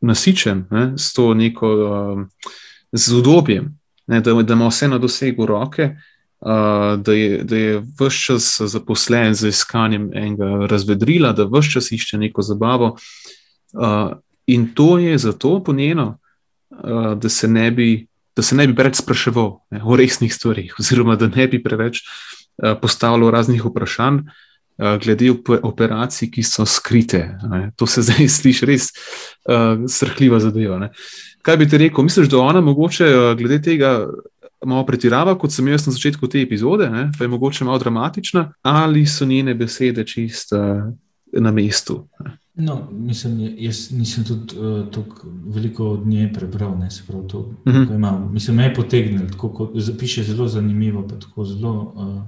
nasičen 0.00 0.66
ne, 0.70 0.92
s 0.98 1.12
to 1.12 1.34
neko 1.34 1.68
um, 1.68 2.28
z 2.92 3.14
udobjem, 3.14 3.78
ne, 4.06 4.20
da, 4.20 4.34
da 4.42 4.54
ima 4.54 4.68
vse 4.68 4.88
na 4.88 4.98
dosegu 4.98 5.46
roke. 5.46 5.96
Uh, 6.40 7.00
da, 7.02 7.12
je, 7.12 7.42
da 7.44 7.56
je 7.56 7.78
vse 8.00 8.20
čas 8.26 8.60
zaposlen 8.70 9.34
z 9.34 9.48
iskanjem 9.48 10.10
enega 10.14 10.66
razvedrila, 10.70 11.32
da 11.32 11.48
vse 11.50 11.70
čas 11.70 11.92
išče 11.92 12.18
neko 12.18 12.42
zabavo. 12.42 12.96
Uh, 13.72 14.12
in 14.46 14.68
to 14.74 14.98
je 14.98 15.18
zato, 15.18 15.64
po 15.64 15.72
njeno, 15.72 16.18
uh, 16.70 17.14
da 17.18 17.28
se 17.28 17.48
ne 17.48 17.70
bi 17.70 18.08
da 18.38 18.42
se 18.42 18.54
ne 18.54 18.68
bi 18.70 18.74
preveč 18.78 19.00
spraševal 19.00 19.56
ne, 19.74 19.80
o 19.82 19.96
resnih 19.98 20.34
stvarih, 20.34 20.74
oziroma 20.80 21.16
da 21.18 21.26
ne 21.26 21.48
bi 21.50 21.62
preveč 21.62 22.04
uh, 22.04 22.76
postavljal 22.78 23.32
raznih 23.34 23.64
vprašanj 23.66 24.20
uh, 24.22 24.94
glede 25.02 25.32
op 25.32 25.50
operacij, 25.62 26.30
ki 26.30 26.44
so 26.46 26.66
skrite. 26.66 27.24
Ne. 27.50 27.72
To 27.76 27.86
se 27.86 28.06
zdaj 28.06 28.28
sliši 28.38 28.68
res 28.70 28.92
uh, 28.92 29.82
srhljiva 29.90 30.38
zadeva. 30.44 30.78
Ne. 30.78 30.92
Kaj 31.42 31.58
bi 31.58 31.68
ti 31.68 31.82
rekel? 31.82 32.06
Misliš, 32.06 32.30
da 32.30 32.38
ona 32.38 32.62
mogoče 32.62 33.10
uh, 33.10 33.32
glede 33.38 33.58
tega. 33.62 33.96
Malo 34.66 34.86
pretirava, 34.86 35.36
kot 35.38 35.52
sem 35.54 35.68
jaz 35.68 35.86
na 35.86 35.92
začetku 35.92 36.26
te 36.26 36.40
epizode, 36.42 36.90
ne, 36.90 37.10
pa 37.18 37.24
je 37.24 37.28
mogoče 37.28 37.64
malo 37.64 37.78
dramatična, 37.78 38.52
ali 38.62 39.06
so 39.06 39.26
njene 39.26 39.54
besede 39.54 40.04
čisto 40.06 40.58
uh, 40.58 40.92
na 41.32 41.52
mestu. 41.52 42.08
Ne. 42.24 42.36
No, 42.60 42.88
mislim, 42.90 43.54
jaz 43.58 43.90
nisem 43.92 44.24
tudi 44.24 44.58
uh, 44.58 44.88
tako 44.90 45.26
veliko 45.46 45.90
od 45.90 46.06
nje 46.06 46.32
prebral, 46.34 46.78
ne 46.78 46.90
se 46.90 47.02
pravi 47.06 47.28
to, 47.28 47.38
uh 47.38 47.54
-huh. 47.64 47.94
imam. 47.94 48.32
Mislim, 48.32 48.56
me 48.56 48.64
je 48.64 48.74
potegnil, 48.74 49.30
tako 49.30 49.52
kot 49.52 49.70
piše, 49.98 50.22
zelo 50.22 50.48
zanimivo, 50.48 51.08
pa 51.08 51.18
tako 51.18 51.44
zelo 51.44 51.92
uh, 51.96 52.22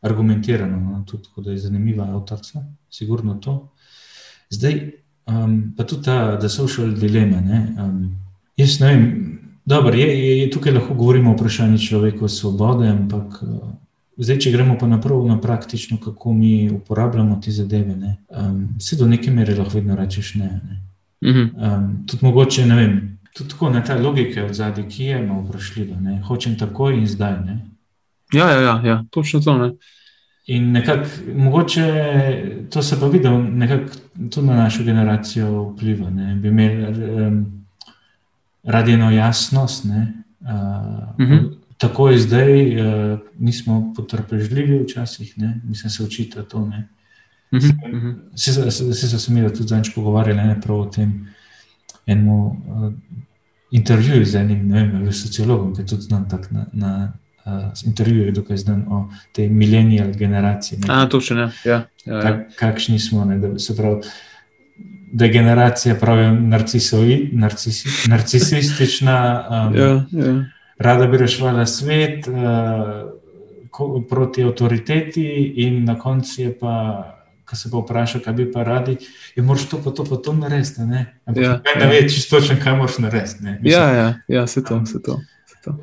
argumentirano, 0.00 0.80
no, 0.80 1.04
tudi 1.06 1.22
tako, 1.22 1.40
da 1.40 1.50
je 1.50 1.58
zanimiva 1.58 2.04
avtorica, 2.04 2.64
sigurno 2.90 3.34
to. 3.34 3.72
Zdaj, 4.50 4.90
um, 5.26 5.74
pa 5.76 5.84
tudi 5.84 6.02
ta, 6.02 6.36
da 6.36 6.48
social 6.48 6.94
dilema. 6.94 7.40
Ne, 7.40 7.76
um, 7.84 8.16
jaz 8.56 8.80
ne 8.80 8.86
vem, 8.86 9.38
dobro, 9.64 9.94
je, 9.94 10.06
je, 10.06 10.38
je, 10.38 10.50
tukaj 10.50 10.72
lahko 10.72 10.94
govorimo 10.94 11.30
o 11.30 11.34
vprašanju 11.34 11.78
človekove 11.78 12.28
svobode, 12.28 12.88
ampak. 12.88 13.42
Uh, 13.42 13.72
Zdaj, 14.16 14.36
če 14.44 14.50
gremo 14.54 14.76
pa 14.78 14.86
naprej 14.86 15.24
na 15.26 15.40
praktično, 15.42 15.96
kako 15.98 16.32
mi 16.32 16.70
uporabljamo 16.70 17.40
te 17.42 17.50
zadeve, 17.50 17.96
ne, 17.96 18.16
um, 18.30 18.68
se 18.78 18.96
do 18.96 19.08
neke 19.10 19.30
mere 19.30 19.56
lahko 19.58 19.74
vedno 19.74 19.96
rečeš 19.98 20.34
ne. 20.38 20.50
ne. 20.68 20.76
Um, 21.24 22.04
tudi 22.06 22.26
mogoče, 22.26 22.66
ne 22.66 22.76
vem, 22.76 23.18
tudi 23.34 23.50
tako 23.50 23.70
na 23.70 23.82
ta 23.84 23.98
logika 23.98 24.44
od 24.44 24.54
zadaj, 24.54 24.86
ki 24.88 25.04
je 25.04 25.26
malo 25.26 25.42
vprašljiva. 25.48 26.00
Ne. 26.00 26.20
Hočem 26.22 26.54
takoj 26.58 26.94
in 26.94 27.06
zdaj. 27.06 27.40
Ne. 27.44 27.58
Ja, 28.32 28.50
ja, 28.50 28.60
ja, 28.60 28.80
ja, 28.84 29.04
točno 29.10 29.40
to. 29.40 29.58
Ne. 29.58 29.72
In 30.46 30.70
nekako, 30.72 31.08
mogoče 31.34 31.86
to 32.70 32.82
se 32.82 33.00
pa 33.00 33.06
vidi, 33.06 33.28
nekako 33.28 33.98
tudi 34.30 34.46
na 34.46 34.56
našo 34.56 34.84
generacijo 34.84 35.62
vpliva. 35.72 36.10
Ne. 36.10 36.34
Bi 36.34 36.48
imeli 36.48 37.10
um, 37.26 37.63
radi 38.64 38.92
eno 38.92 39.10
jasnost. 39.10 39.84
Ne, 39.84 40.12
uh, 40.40 40.48
uh 41.18 41.30
-huh 41.30 41.64
tako 41.78 42.08
je 42.08 42.18
zdaj, 42.18 42.80
uh, 42.80 43.18
nismo 43.38 43.92
potrpežljivi, 43.96 44.82
včasih, 44.82 45.38
ne? 45.38 45.60
mislim, 45.64 45.90
se 45.90 46.02
učita 46.02 46.42
to. 46.42 46.70
Se 48.34 48.52
so 49.08 49.18
se 49.18 49.32
mi 49.32 49.48
tudi 49.48 49.68
zadnjič 49.68 49.94
pogovarjali 49.94 50.42
ne, 50.42 50.60
o 50.68 50.84
tem 50.86 51.28
enem 52.06 52.28
uh, 52.28 52.92
intervjuju 53.70 54.24
z 54.24 54.34
enim 54.34 54.72
vem, 54.72 55.12
sociologom, 55.12 55.74
ki 55.74 55.82
je 55.82 55.86
tudi 55.86 56.02
znam 56.02 56.28
tako 56.30 56.44
na, 56.50 56.66
na 56.72 57.12
uh, 57.44 57.86
intervju 57.86 58.26
je 58.26 58.32
dokaj 58.32 58.56
znan 58.56 58.84
o 58.88 59.08
tej 59.32 59.48
millennial 59.48 60.12
generaciji. 60.12 60.78
Ne? 60.78 60.86
A, 60.88 61.08
točno, 61.08 61.40
ja. 61.40 61.50
ja, 61.64 61.86
ja, 62.04 62.14
ja. 62.14 62.22
Kak, 62.22 62.56
kakšni 62.56 62.98
smo, 62.98 63.24
ne, 63.24 63.38
da 63.38 63.58
se 63.58 63.76
pravi. 63.76 64.02
Da 65.14 65.24
je 65.24 65.30
generacija 65.30 65.94
narcisovi, 66.40 67.30
narcisi, 67.32 68.08
narcisistična, 68.10 69.18
um, 69.50 69.76
ja, 69.76 69.90
ja. 70.10 70.32
rada 70.78 71.06
bi 71.06 71.20
reševala 71.22 71.66
svet 71.70 72.26
uh, 72.26 72.34
ko, 73.70 74.02
proti 74.10 74.42
avtoriteti, 74.42 75.26
in 75.56 75.84
na 75.84 75.98
koncu 75.98 76.42
je 76.42 76.58
pa, 76.58 76.74
ko 77.46 77.56
se 77.56 77.70
pa 77.70 77.78
vpraša, 77.78 78.20
kaj 78.24 78.34
bi 78.34 78.46
pa 78.52 78.62
radi, 78.62 78.96
je 79.36 79.42
moraš 79.42 79.68
to, 79.70 79.80
pa 79.84 79.90
to, 79.90 80.04
pa 80.10 80.16
to 80.16 80.32
narediti. 80.32 80.86
Ne, 80.90 81.06
ja, 81.26 81.60
ne 81.76 81.86
ja. 81.86 81.90
veš, 81.90 82.14
čisto 82.14 82.40
točno, 82.40 82.56
kaj 82.62 82.76
moraš 82.76 82.98
narediti. 82.98 83.54
Ja, 83.62 83.88
ja, 83.90 84.14
ja, 84.28 84.46
se 84.46 84.64
to, 84.64 84.82
se 84.86 85.02
to. 85.02 85.20
Se 85.46 85.56
to. 85.64 85.78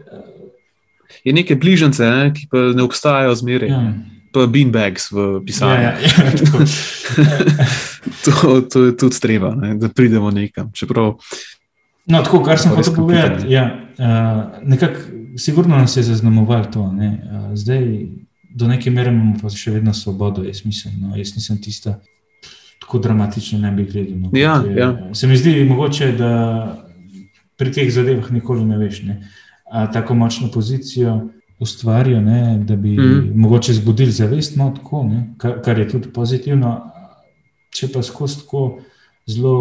Je 1.24 1.34
nekaj 1.34 1.56
bližnjice, 1.56 2.08
ne, 2.10 2.32
ki 2.34 2.48
pa 2.52 2.72
ne 2.76 2.84
obstajajo 2.84 3.36
zmeraj. 3.36 3.70
Ja. 3.70 3.94
Pa 4.32 4.48
beanbags 4.48 5.12
v 5.12 5.42
pisanju. 5.46 5.82
Ja, 5.82 5.82
ja, 5.82 5.94
ja, 6.00 6.32
to, 8.26 8.62
to 8.62 8.84
je 8.86 8.98
tudi 8.98 9.20
treba, 9.20 9.56
ne, 9.56 9.76
da 9.76 9.90
pridemo 9.90 10.32
nekam. 10.32 10.72
Čeprav, 10.74 11.18
no, 12.06 12.22
tako, 12.24 12.40
kar 12.44 12.60
sem 12.60 12.72
hotel 12.72 12.96
povedati, 12.96 13.52
ja, 13.52 13.66
uh, 14.00 14.62
nekako 14.64 15.00
sigurno 15.38 15.78
nas 15.78 15.98
je 15.98 16.04
zaznamovalo 16.04 16.72
to. 16.74 16.92
Ne, 16.92 17.12
uh, 17.24 17.52
zdaj, 17.56 18.08
do 18.56 18.68
neke 18.68 18.92
mere 18.92 19.12
imamo 19.12 19.36
pa 19.42 19.52
še 19.52 19.76
vedno 19.76 19.94
svobodo, 19.94 20.44
jaz 20.48 20.64
mislim. 20.66 20.96
No, 21.02 21.16
jaz 21.20 21.36
nisem 21.36 21.60
tista, 21.62 21.98
tako 22.82 23.00
dramatično 23.04 23.60
ne 23.60 23.72
bi 23.76 23.86
gledal. 23.88 24.18
No, 24.20 24.32
ja, 24.34 24.62
je, 24.68 24.76
ja. 24.80 24.92
Se 25.14 25.28
mi 25.28 25.38
zdi 25.38 25.60
mogoče, 25.68 26.12
da 26.20 26.32
pri 27.60 27.72
teh 27.72 27.92
zadevah 27.94 28.32
nikoli 28.32 28.66
ne 28.66 28.80
veš. 28.80 29.04
Ne, 29.08 29.22
a, 29.72 29.86
tako 29.92 30.16
močno 30.16 30.52
pozicijo 30.52 31.20
ustvarijo, 31.62 32.22
ne, 32.22 32.58
da 32.65 32.75
bi 32.75 32.98
mm. 32.98 33.32
mogoče 33.36 33.74
zbudili 33.74 34.12
zavest, 34.12 34.56
no, 34.58 34.72
tako, 34.75 35.03
ne, 35.03 35.34
kar, 35.38 35.62
kar 35.62 35.80
je 35.80 35.89
tudi 35.89 36.10
pozitivno. 36.13 36.80
Če 37.72 37.88
pa 37.94 38.01
skozi 38.03 38.41
tako 38.41 38.63
zelo 39.30 39.53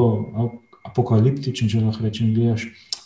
apokaliptičen, 0.88 1.68
če 1.70 1.82
lahko 1.84 2.08
rečem, 2.08 2.32
gledaš, 2.34 2.64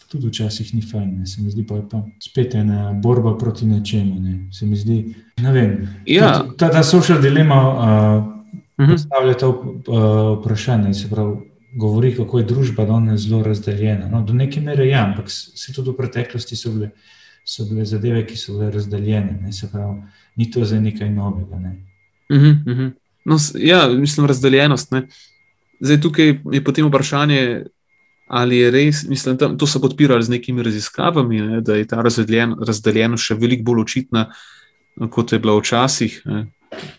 tudi 0.08 0.30
včasih 0.30 0.70
ni 0.76 0.82
fajn. 0.82 1.08
Ne. 1.18 1.26
Se 1.26 1.42
mi 1.42 1.50
zdi 1.50 1.64
pa, 1.66 1.80
pa 1.90 2.04
spet 2.22 2.54
ena 2.54 2.92
borba 3.02 3.34
proti 3.38 3.66
nečemu. 3.66 4.20
Ne. 4.20 4.36
Se 4.54 4.66
mi 4.66 4.78
zdi, 4.78 5.00
ne 5.42 5.52
vem. 5.52 5.74
Ja. 6.06 6.30
Ta, 6.58 6.70
ta 6.70 6.84
social 6.86 7.20
dilema 7.20 7.58
uh, 7.72 8.22
mhm. 8.80 8.92
postavlja 8.92 9.34
to 9.42 9.50
uh, 9.50 10.06
vprašanje. 10.38 10.94
Se 10.94 11.10
pravi, 11.10 11.36
govori, 11.74 12.14
kako 12.16 12.38
je 12.38 12.48
družba 12.54 12.86
danes 12.86 13.26
zelo 13.26 13.42
razdeljena. 13.42 14.08
No, 14.08 14.22
do 14.22 14.38
neke 14.38 14.62
mere 14.62 14.86
je, 14.86 14.94
ja, 14.94 15.04
ampak 15.08 15.26
se 15.34 15.72
tudi 15.74 15.90
v 15.90 15.98
preteklosti 15.98 16.56
so 16.56 16.70
bile 16.72 16.92
so 17.44 17.64
bile 17.68 17.84
zadeve, 17.84 18.24
ki 18.26 18.36
so 18.36 18.58
bile 18.58 18.70
razdeljene. 18.70 19.38
Ne, 19.42 19.52
se 19.52 19.68
pravi, 19.72 20.00
ni 20.36 20.50
to 20.50 20.64
za 20.64 20.80
nekaj 20.80 21.10
novega. 21.10 21.58
Ne. 21.58 21.76
Uh 22.30 22.36
-huh, 22.36 22.56
uh 22.66 22.78
-huh. 22.78 22.90
No, 23.24 23.36
ja, 23.54 23.88
mislim, 23.88 24.26
razdeljenost. 24.26 24.90
Ne. 24.90 25.06
Zdaj, 25.80 26.00
tukaj 26.00 26.38
je 26.52 26.64
potem 26.64 26.86
vprašanje, 26.86 27.64
ali 28.26 28.58
je 28.58 28.70
res, 28.70 29.04
mislim, 29.08 29.38
tam, 29.38 29.58
to 29.58 29.66
so 29.66 29.80
podpirali 29.80 30.22
z 30.22 30.28
nekimi 30.28 30.62
raziskavami, 30.62 31.40
ne, 31.40 31.60
da 31.60 31.76
je 31.76 31.86
ta 31.86 32.02
razdeljen, 32.02 32.54
razdeljenost 32.66 33.24
še 33.24 33.34
veliko 33.34 33.62
bolj 33.62 33.80
očitna, 33.80 34.26
kot 35.10 35.32
je 35.32 35.38
bila 35.38 35.58
včasih, 35.58 36.22
ne, 36.24 36.46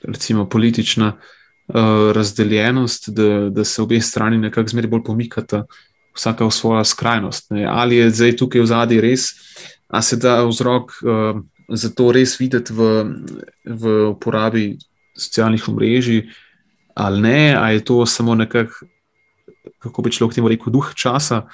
recimo 0.03 0.45
politična 0.49 1.15
uh, 1.15 2.11
razdeljenost, 2.13 3.09
da, 3.09 3.49
da 3.49 3.63
se 3.63 3.81
obe 3.81 4.01
strani 4.01 4.37
nekako 4.37 4.69
zmeraj 4.69 4.89
bolj 4.89 5.03
pomikata, 5.03 5.65
vsaka 6.15 6.45
v 6.45 6.51
svojo 6.51 6.83
skrajnost. 6.83 7.51
Ne. 7.51 7.65
Ali 7.65 7.97
je 7.97 8.09
zdaj 8.09 8.37
tukaj 8.37 8.61
v 8.61 8.69
zadnji 8.71 9.01
res 9.03 9.27
a 9.87 10.01
se 10.01 10.17
da 10.17 10.43
vzrok 10.45 10.91
uh, 11.01 11.41
za 11.69 11.89
to 11.89 12.11
res 12.11 12.39
videti 12.39 12.73
v, 12.73 13.05
v 13.65 13.93
uporabi 14.09 14.75
socialnih 15.17 15.69
omrežij, 15.69 16.25
ali 16.95 17.21
ne, 17.21 17.55
ali 17.55 17.79
je 17.79 17.85
to 17.85 18.05
samo 18.05 18.35
nekako, 18.35 18.85
kako 19.79 20.01
bi 20.01 20.11
človek 20.11 20.35
temu 20.35 20.51
rekel, 20.51 20.73
duh 20.73 20.91
časa. 20.95 21.45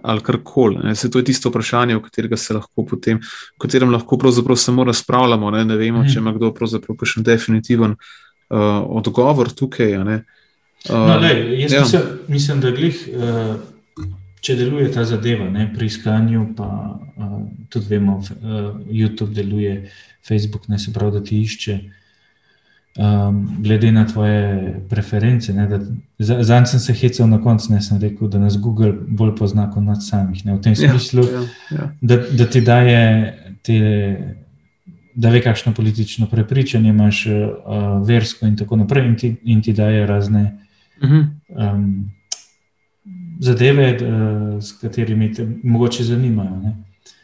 Ali 0.00 0.22
kar 0.24 0.38
koli. 0.40 0.80
To 0.96 1.18
je 1.20 1.24
tisto 1.28 1.50
vprašanje, 1.50 1.92
o 1.96 2.00
katerem 2.00 2.32
se 2.36 2.54
lahko 2.56 2.86
potem, 2.88 3.18
o 3.20 3.60
katerem 3.60 3.90
lahko 3.92 4.16
pravzaprav 4.16 4.56
samo 4.56 4.84
razpravljamo. 4.88 5.50
Ne, 5.50 5.64
ne 5.68 5.76
vemo, 5.76 6.06
če 6.08 6.16
mhm. 6.16 6.22
ima 6.22 6.32
kdo 6.38 6.54
pravzaprav 6.56 6.96
še 7.04 7.20
definitiven 7.20 7.92
uh, 7.92 8.80
odgovor 8.88 9.52
tukaj. 9.52 9.98
Uh, 10.00 10.08
no, 10.88 11.18
le, 11.20 11.34
jaz 11.60 11.72
ja. 11.76 11.82
mislim, 11.84 12.08
mislim, 12.32 12.64
da 12.64 12.72
glih. 12.72 13.02
Uh, 13.12 13.60
če 14.40 14.56
deluje 14.56 14.90
ta 14.92 15.04
zadeva 15.04 15.48
ne, 15.50 15.68
pri 15.74 15.86
iskanju, 15.86 16.44
pa 16.56 16.66
uh, 16.66 17.38
tudi 17.68 17.86
vemo, 17.90 18.18
uh, 18.18 18.76
YouTube 18.88 19.34
deluje, 19.36 19.90
Facebook 20.26 20.68
ne 20.68 20.78
se 20.78 20.92
pravi, 20.92 21.18
da 21.18 21.24
ti 21.24 21.40
išče. 21.40 21.80
Um, 23.00 23.44
glede 23.62 23.92
na 23.94 24.02
tvoje 24.06 24.80
preference, 24.90 25.52
zdaj 26.18 26.64
sem 26.66 26.80
se 26.82 26.94
hecal 26.98 27.28
na 27.30 27.38
koncu, 27.38 27.70
ne 27.72 27.78
sem 27.82 28.00
rekel, 28.02 28.28
da 28.28 28.40
nas 28.42 28.58
Google 28.58 28.90
bolj 28.92 29.36
pozna 29.38 29.68
kot 29.70 29.84
nas 29.86 30.08
samih. 30.10 30.42
Ne, 30.44 30.56
v 30.56 30.62
tem 30.64 30.74
ja, 30.74 30.90
smislu, 30.90 31.24
ja, 31.24 31.40
ja, 31.40 31.76
ja. 31.76 31.90
Da, 32.00 32.18
da 32.40 32.48
ti 32.50 32.60
daje, 32.66 33.04
te, 33.62 33.78
da 35.14 35.30
ve, 35.30 35.42
kakšno 35.44 35.72
politično 35.76 36.26
prepričanje 36.32 36.90
imaš, 36.90 37.24
uh, 37.30 38.00
versko 38.06 38.50
in 38.50 38.58
tako 38.58 38.80
naprej, 38.82 39.06
in 39.06 39.16
ti, 39.16 39.34
in 39.44 39.62
ti 39.62 39.72
daje 39.72 40.06
razne. 40.06 40.42
Uh 41.00 41.10
-huh. 41.10 41.26
um, 41.48 42.10
zadeve, 43.40 43.96
uh, 43.96 44.62
s 44.62 44.72
katerimi 44.80 45.32
te 45.34 45.46
morda 45.62 46.04
zanimajo. 46.04 46.60
Ne? 46.62 46.76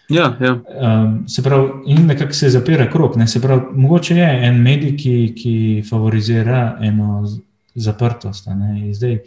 Ja, 0.08 0.36
ja. 0.40 0.52
Um, 0.54 1.28
se 1.28 1.42
pravi, 1.42 1.68
in 1.86 2.06
nekako 2.06 2.32
se 2.32 2.50
zapira 2.50 2.90
krok. 2.90 3.14
Se 3.26 3.42
pravi, 3.42 3.62
mogoče 3.74 4.14
je 4.16 4.28
en 4.48 4.62
medij, 4.62 4.96
ki, 4.96 5.34
ki 5.36 5.54
favorizira 5.88 6.78
eno 6.80 7.24
zaprtost, 7.74 8.48
zdaj 8.92 9.18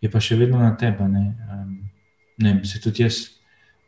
je 0.00 0.10
pa 0.10 0.20
še 0.20 0.36
vedno 0.38 0.62
na 0.62 0.76
tebi. 0.76 1.08
Ne? 1.10 1.24
Um, 1.52 1.74
ne, 2.38 2.60
se 2.64 2.80
tudi 2.80 3.02
jaz 3.02 3.24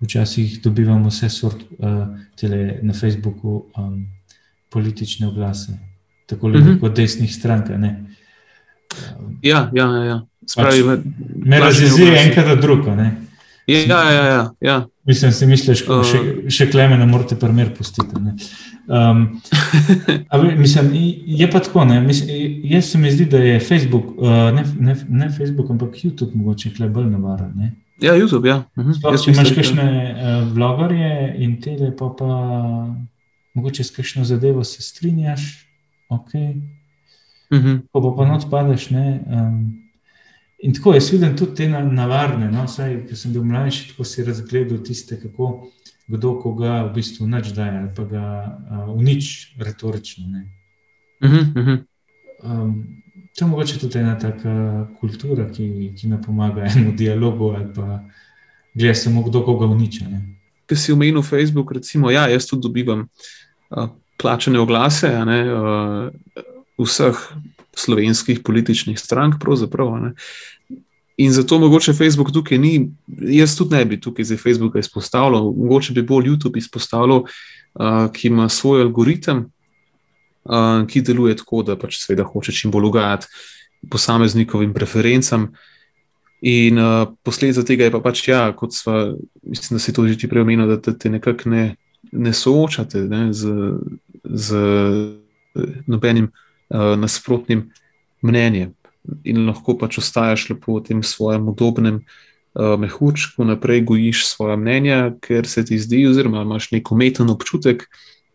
včasih 0.01 0.59
dobivam 0.65 1.05
vse 1.07 1.29
sort 1.31 1.63
uh, 1.79 2.09
tele 2.41 2.81
na 2.83 2.93
Facebooku 2.93 3.65
um, 3.79 4.07
politične 4.71 5.29
oglase, 5.29 5.79
tako 6.27 6.47
uh 6.47 6.55
mhm. 6.55 6.69
-huh. 6.69 6.81
kot 6.81 6.97
desnih 6.97 7.35
strank. 7.35 7.71
Um, 7.71 8.07
ja, 9.43 9.71
ja, 9.75 9.87
ja. 9.87 10.05
ja. 10.05 10.21
Spravi, 10.51 10.83
pač, 10.83 11.01
me 11.47 11.61
razjezi 11.61 12.07
enkrat 12.25 12.59
drugo. 12.61 12.97
Ja, 13.71 14.03
ja, 14.11 14.25
ja, 14.25 14.55
ja. 14.61 14.87
Mislim, 15.07 15.33
si 15.33 15.47
misliš, 15.47 15.85
da 15.87 16.01
še, 16.07 16.21
uh. 16.21 16.49
še 16.51 16.67
kleme 16.73 16.97
ne 16.99 17.07
morete 17.07 17.37
primer 17.39 17.71
pustiti. 17.77 18.19
Um, 18.91 19.21
mislim, 20.59 20.91
je 21.41 21.49
pa 21.51 21.63
tako. 21.63 21.85
Mislim, 21.85 22.65
jaz 22.73 22.91
se 22.91 22.99
mi 22.99 23.13
zdi, 23.15 23.29
da 23.31 23.43
je 23.43 23.61
Facebook, 23.63 24.11
uh, 24.19 24.51
ne, 24.57 24.65
ne, 24.79 24.97
ne 25.09 25.31
Facebook, 25.31 25.71
ampak 25.71 26.03
YouTube 26.03 26.35
mogoče 26.35 26.75
kle 26.77 26.91
bolj 26.91 27.13
navaren. 27.13 27.71
Ja, 28.03 28.17
YouTube, 28.17 28.49
ja. 28.49 28.63
Mhm. 28.79 28.91
-huh. 28.91 29.25
Če 29.25 29.31
imaš 29.31 29.55
kakšne 29.55 29.87
uh, 29.87 30.53
vlogarje 30.55 31.35
in 31.39 31.61
tele, 31.61 31.93
pa, 31.97 32.11
pa 32.19 32.31
mogoče 33.55 33.85
s 33.85 33.95
kakšno 33.97 34.25
zadevo 34.25 34.65
se 34.65 34.83
strinjaš, 34.83 35.67
ok. 36.09 36.35
Uh 37.51 37.59
-huh. 37.59 37.81
Ko 37.93 38.17
pa 38.17 38.27
not 38.27 38.51
padeš, 38.51 38.91
ne. 38.91 39.25
Um, 39.27 39.81
In 40.63 40.75
tako 40.75 40.93
jaz 40.93 41.13
vidim 41.13 41.37
tudi 41.37 41.55
te 41.55 41.69
navarne, 41.69 42.51
no, 42.53 42.67
saj, 42.69 43.07
ki 43.09 43.17
sem 43.17 43.33
bil 43.33 43.45
mlajši, 43.49 43.87
tako 43.89 44.05
si 44.05 44.25
razgledal 44.25 44.83
tiste, 44.85 45.17
kako 45.21 45.71
kdo 46.11 46.35
koga 46.43 46.83
v 46.89 46.95
bistvu 46.99 47.29
nič 47.31 47.53
daje 47.57 47.79
ali 47.79 47.91
pa 47.97 48.05
ga 48.05 48.25
uh, 48.45 48.91
unič 48.93 49.55
retorično. 49.59 50.27
Uh 51.25 51.31
-huh, 51.31 51.47
uh 51.57 51.67
-huh. 51.67 51.79
Um, 52.43 53.03
to 53.39 53.45
je 53.45 53.49
mogoče 53.49 53.79
tudi 53.79 53.99
ena 53.99 54.19
taka 54.19 54.87
kultura, 55.01 55.51
ki, 55.53 55.93
ki 55.97 56.09
nam 56.09 56.23
pomaga 56.23 56.65
enemu 56.65 56.93
dialogu 56.93 57.51
ali 57.57 57.75
pa 57.75 58.05
gleda 58.75 58.95
samo 58.95 59.23
kdo 59.23 59.45
koga 59.45 59.67
uniča. 59.67 60.05
Ker 60.67 60.79
si 60.79 60.93
omenil 60.93 61.23
Facebook, 61.23 61.73
recimo, 61.73 62.11
ja, 62.11 62.29
jaz 62.29 62.47
tudi 62.47 62.63
dobivam 62.63 63.09
uh, 63.71 63.89
plačene 64.23 64.59
oglase 64.59 65.25
ne, 65.25 65.55
uh, 65.55 66.11
vseh 66.85 67.19
slovenskih 67.77 68.41
političnih 68.45 68.99
strank. 68.99 69.35
In 71.17 71.33
zato 71.33 71.59
mogoče 71.59 71.93
Facebook 71.93 72.33
tukaj 72.33 72.59
ni, 72.59 72.91
jaz 73.07 73.57
tudi 73.57 73.77
ne 73.77 73.85
bi 73.85 74.01
tukaj 74.01 74.25
za 74.25 74.37
Facebook 74.37 74.77
izpostavljal, 74.77 75.53
mogoče 75.57 75.93
bi 75.93 76.03
bolj 76.03 76.31
YouTube 76.31 76.59
izpostavljal, 76.59 77.25
uh, 77.75 78.13
ki 78.13 78.29
ima 78.29 78.49
svoj 78.49 78.83
algoritem, 78.83 79.45
uh, 80.45 80.87
ki 80.89 81.03
deluje 81.03 81.37
tako, 81.37 81.63
da 81.63 81.77
pač 81.77 81.99
seveda 82.01 82.25
hoče 82.25 82.53
čim 82.53 82.71
bolj 82.71 82.89
ugajati 82.89 83.27
posameznikovim 83.91 84.73
preferencam. 84.75 85.51
In 86.41 86.79
uh, 86.79 87.09
posledica 87.23 87.65
tega 87.69 87.85
je 87.85 87.93
pa 87.93 88.01
pač, 88.01 88.25
ja, 88.29 88.47
kot 88.57 88.73
sva, 88.73 89.13
mislim, 89.43 89.77
da 89.77 89.85
si 89.85 89.93
to 89.93 90.09
že 90.09 90.17
ti 90.19 90.29
prej 90.29 90.43
omenil, 90.43 90.69
da 90.73 90.81
te, 90.81 90.97
te 90.97 91.11
nekako 91.13 91.53
ne, 91.53 91.75
ne 92.13 92.33
soočate 92.33 93.05
ne, 93.05 93.27
z, 93.33 93.53
z 94.25 94.57
nobenim 95.87 96.33
uh, 96.33 96.47
nasprotnim 96.71 97.69
mnenjem 98.23 98.75
in 99.25 99.47
lahko 99.47 99.75
pač 99.81 99.99
ostaješ 100.01 100.51
lepo 100.53 100.79
v 100.79 100.85
tem 100.87 101.03
svojem 101.03 101.49
udobnem 101.51 102.03
uh, 102.03 102.77
mehurčku, 102.81 103.45
naprej 103.45 103.85
gojiš 103.89 104.27
svoje 104.29 104.57
mnenja, 104.61 105.15
ker 105.25 105.49
se 105.49 105.65
ti 105.65 105.79
zdi, 105.81 106.05
oziroma 106.09 106.45
imaš 106.45 106.71
nek 106.75 106.93
umeten 106.93 107.31
občutek, 107.33 107.87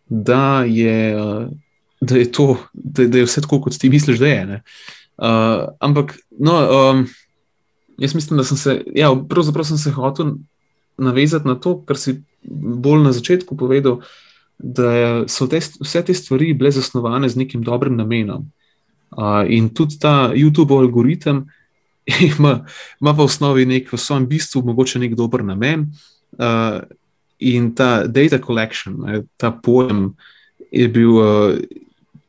da 0.10 0.66
je, 0.68 0.98
uh, 1.16 1.48
da 2.02 2.18
je 2.18 2.32
to, 2.32 2.58
da, 2.74 3.08
da 3.08 3.22
je 3.22 3.30
vse 3.30 3.46
tako, 3.46 3.62
kot 3.66 3.78
ti 3.80 3.90
misliš, 3.94 4.20
da 4.22 4.32
je. 4.32 4.62
Uh, 5.18 5.70
ampak, 5.80 6.18
no, 6.40 6.60
um, 6.66 7.06
jaz 8.02 8.16
mislim, 8.18 8.42
da 8.42 8.44
sem 8.44 8.58
se, 8.58 8.80
ja, 8.96 9.14
pravzaprav 9.30 9.70
sem 9.70 9.78
se 9.78 9.94
hotel 9.96 10.36
navezati 10.98 11.48
na 11.48 11.56
to, 11.60 11.78
kar 11.86 12.00
si 12.00 12.22
bolj 12.44 13.04
na 13.04 13.12
začetku 13.16 13.58
povedal, 13.58 14.02
da 14.58 15.24
so 15.28 15.48
te, 15.48 15.60
vse 15.60 16.02
te 16.06 16.14
stvari 16.14 16.54
bile 16.54 16.72
zasnovane 16.72 17.30
z 17.30 17.36
nekim 17.36 17.64
dobrim 17.64 17.96
namenom. 17.96 18.46
Uh, 19.16 19.46
in 19.48 19.70
tudi 19.70 20.00
ta 20.00 20.32
YouTube 20.36 20.76
algoritem 20.76 21.46
ima, 22.38 22.66
ima 23.02 23.12
v 23.12 23.26
osnovi 23.26 23.66
nek, 23.66 23.94
v 23.94 23.98
svojem 23.98 24.28
bistvu, 24.28 24.64
mogoče 24.66 25.00
nek 25.00 25.16
dober 25.16 25.44
namen. 25.44 25.88
Uh, 26.38 26.84
in 27.40 27.74
ta 27.76 28.08
data 28.08 28.40
collection, 28.40 29.00
ne, 29.06 29.24
ta 29.38 29.52
pojem, 29.52 30.14
je 30.72 30.88
bil. 30.88 31.12
Uh, 31.16 31.82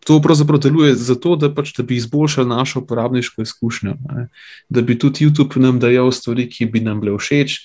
To 0.06 0.20
pravzaprav 0.22 0.60
deluje 0.62 0.94
zato, 0.94 1.32
da, 1.34 1.48
pač, 1.50 1.72
da 1.74 1.82
bi 1.82 1.96
izboljšali 1.98 2.46
našo 2.46 2.78
uporabniško 2.78 3.42
izkušnjo, 3.42 3.96
ne? 4.06 4.28
da 4.70 4.82
bi 4.86 4.94
tudi 4.98 5.26
YouTube 5.26 5.58
nam 5.58 5.80
dajal 5.82 6.12
stvari, 6.14 6.44
ki 6.46 6.68
bi 6.70 6.78
nam 6.80 7.00
bile 7.02 7.16
všeč, 7.18 7.56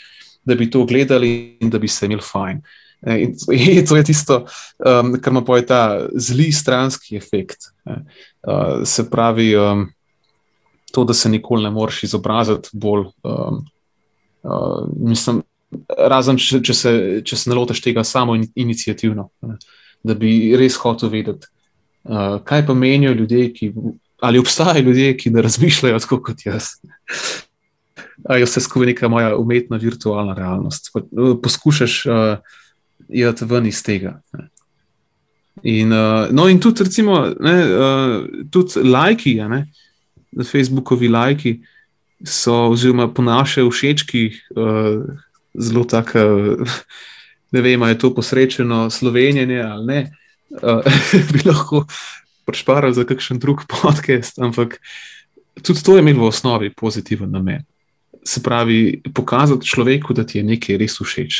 da 0.46 0.56
bi 0.58 0.66
to 0.66 0.82
gledali 0.90 1.58
in 1.62 1.70
da 1.70 1.78
bi 1.78 1.88
se 1.88 2.10
imeli 2.10 2.26
fajn. 2.26 2.58
In, 2.58 2.64
in 3.08 3.86
to 3.88 3.96
je 3.96 4.04
tisto, 4.10 4.46
um, 4.86 5.16
kar 5.22 5.34
ima 5.34 5.44
poje 5.44 5.66
ta 5.66 6.08
zli 6.14 6.52
stranski 6.52 7.18
efekt. 7.18 7.58
Uh, 7.86 8.82
se 8.86 9.10
pravi, 9.10 9.56
um, 9.58 9.88
to, 10.92 11.04
da 11.04 11.14
se 11.14 11.30
nikoli 11.30 11.64
ne 11.64 11.72
moreš 11.72 12.04
izobraziti 12.04 12.70
bolj. 12.74 13.06
Um, 13.24 13.66
uh, 14.44 14.88
mislim, 14.98 15.42
razen 15.98 16.38
če, 16.38 16.62
če, 16.64 16.74
se, 16.74 16.94
če 17.26 17.38
se 17.38 17.50
ne 17.50 17.56
lotiš 17.56 17.82
tega 17.82 18.04
samo 18.04 18.36
inicijativno, 18.56 19.30
ne? 19.48 19.58
da 20.04 20.16
bi 20.18 20.56
res 20.58 20.78
hotel 20.82 21.12
vedeti, 21.14 21.48
uh, 22.10 22.40
kaj 22.46 22.66
pa 22.68 22.74
menijo 22.74 23.14
ljudje, 23.14 23.52
ki, 23.54 23.74
ali 24.22 24.42
obstajajo 24.42 24.86
ljudje, 24.90 25.16
ki 25.18 25.34
ne 25.34 25.42
razmišljajo 25.46 26.00
tako 26.06 26.22
kot 26.30 26.46
jaz. 26.46 26.76
Je 28.30 28.46
vse 28.46 28.62
skupaj 28.62 28.92
neka 28.92 29.10
moja 29.10 29.36
umetna 29.38 29.80
virtualna 29.82 30.36
realnost. 30.38 30.92
Poskušaš 31.42 31.96
uh, 32.06 32.58
iti 33.12 33.46
ven 33.46 33.68
iz 33.68 33.84
tega. 33.84 34.20
In, 35.64 35.92
uh, 35.94 36.32
no, 36.32 36.48
in 36.50 36.60
tudi, 36.60 36.84
recimo, 36.84 37.20
ne, 37.40 37.56
uh, 37.66 38.46
tudi 38.50 38.84
lajki, 38.88 39.36
ne, 39.52 39.66
Facebookovi 40.48 41.10
lajki 41.12 41.60
so, 42.24 42.72
oziroma 42.72 43.10
po 43.14 43.22
naše 43.22 43.66
všečki, 43.70 44.24
uh, 44.56 45.04
zelo 45.54 45.84
tako, 45.84 46.24
ne 47.54 47.62
vem, 47.62 47.84
je 47.92 48.00
to 48.00 48.14
posrečeno 48.16 48.90
slovenjenje 48.90 49.62
ali 49.62 49.86
ne. 49.86 50.02
Uh, 50.52 50.82
bi 51.34 51.46
lahko 51.46 51.86
prešparali 52.46 52.94
za 52.94 53.06
kakšen 53.08 53.40
drug 53.40 53.68
podcast, 53.70 54.40
ampak 54.40 54.80
tudi 55.62 55.84
to 55.84 55.96
je 55.96 56.02
imelo 56.02 56.26
v 56.26 56.32
osnovi 56.32 56.74
pozitiven 56.74 57.32
namen 57.32 57.64
se 58.24 58.44
pravi, 58.44 59.02
pokazati 59.14 59.66
človeku, 59.66 60.14
da 60.14 60.24
ti 60.24 60.38
je 60.38 60.44
nekaj 60.44 60.78
res 60.78 60.98
všeč. 61.02 61.40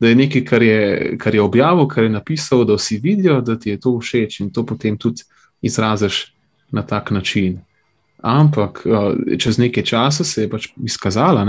Da 0.00 0.08
je 0.08 0.14
nekaj, 0.14 0.44
kar 0.44 0.62
je, 0.62 1.14
kar 1.18 1.34
je 1.34 1.42
objavil, 1.42 1.86
kar 1.88 2.04
je 2.04 2.10
napisal, 2.10 2.64
da 2.64 2.74
vsi 2.78 2.98
vidijo, 3.02 3.40
da 3.40 3.58
ti 3.58 3.70
je 3.70 3.80
to 3.80 3.98
všeč 4.00 4.40
in 4.40 4.50
to 4.50 4.66
potem 4.66 4.98
tudi 4.98 5.22
izraziš 5.62 6.34
na 6.70 6.82
tak 6.82 7.10
način. 7.10 7.60
Ampak 8.22 8.86
čez 9.38 9.58
nekaj 9.58 9.84
časa 9.84 10.24
se 10.24 10.42
je 10.42 10.50
pač 10.50 10.68
izkazalo, 10.84 11.44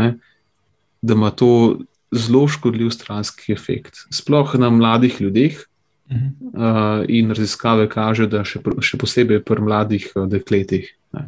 da 1.02 1.14
ima 1.14 1.32
to 1.32 1.80
zelo 2.12 2.48
škodljiv 2.48 2.90
stranski 2.90 3.54
efekt, 3.54 4.06
sploh 4.12 4.56
na 4.60 4.70
mladih 4.70 5.22
ljudeh. 5.22 5.58
Uh 6.06 6.18
-huh. 6.18 7.00
uh, 7.00 7.06
in 7.08 7.32
raziskave 7.32 7.90
kažejo, 7.90 8.28
da 8.28 8.44
še, 8.44 8.60
še 8.82 8.98
posebej 8.98 9.40
pri 9.44 9.62
mladih 9.62 10.12
uh, 10.16 10.28
dekletih. 10.30 10.94
Uh, 11.12 11.22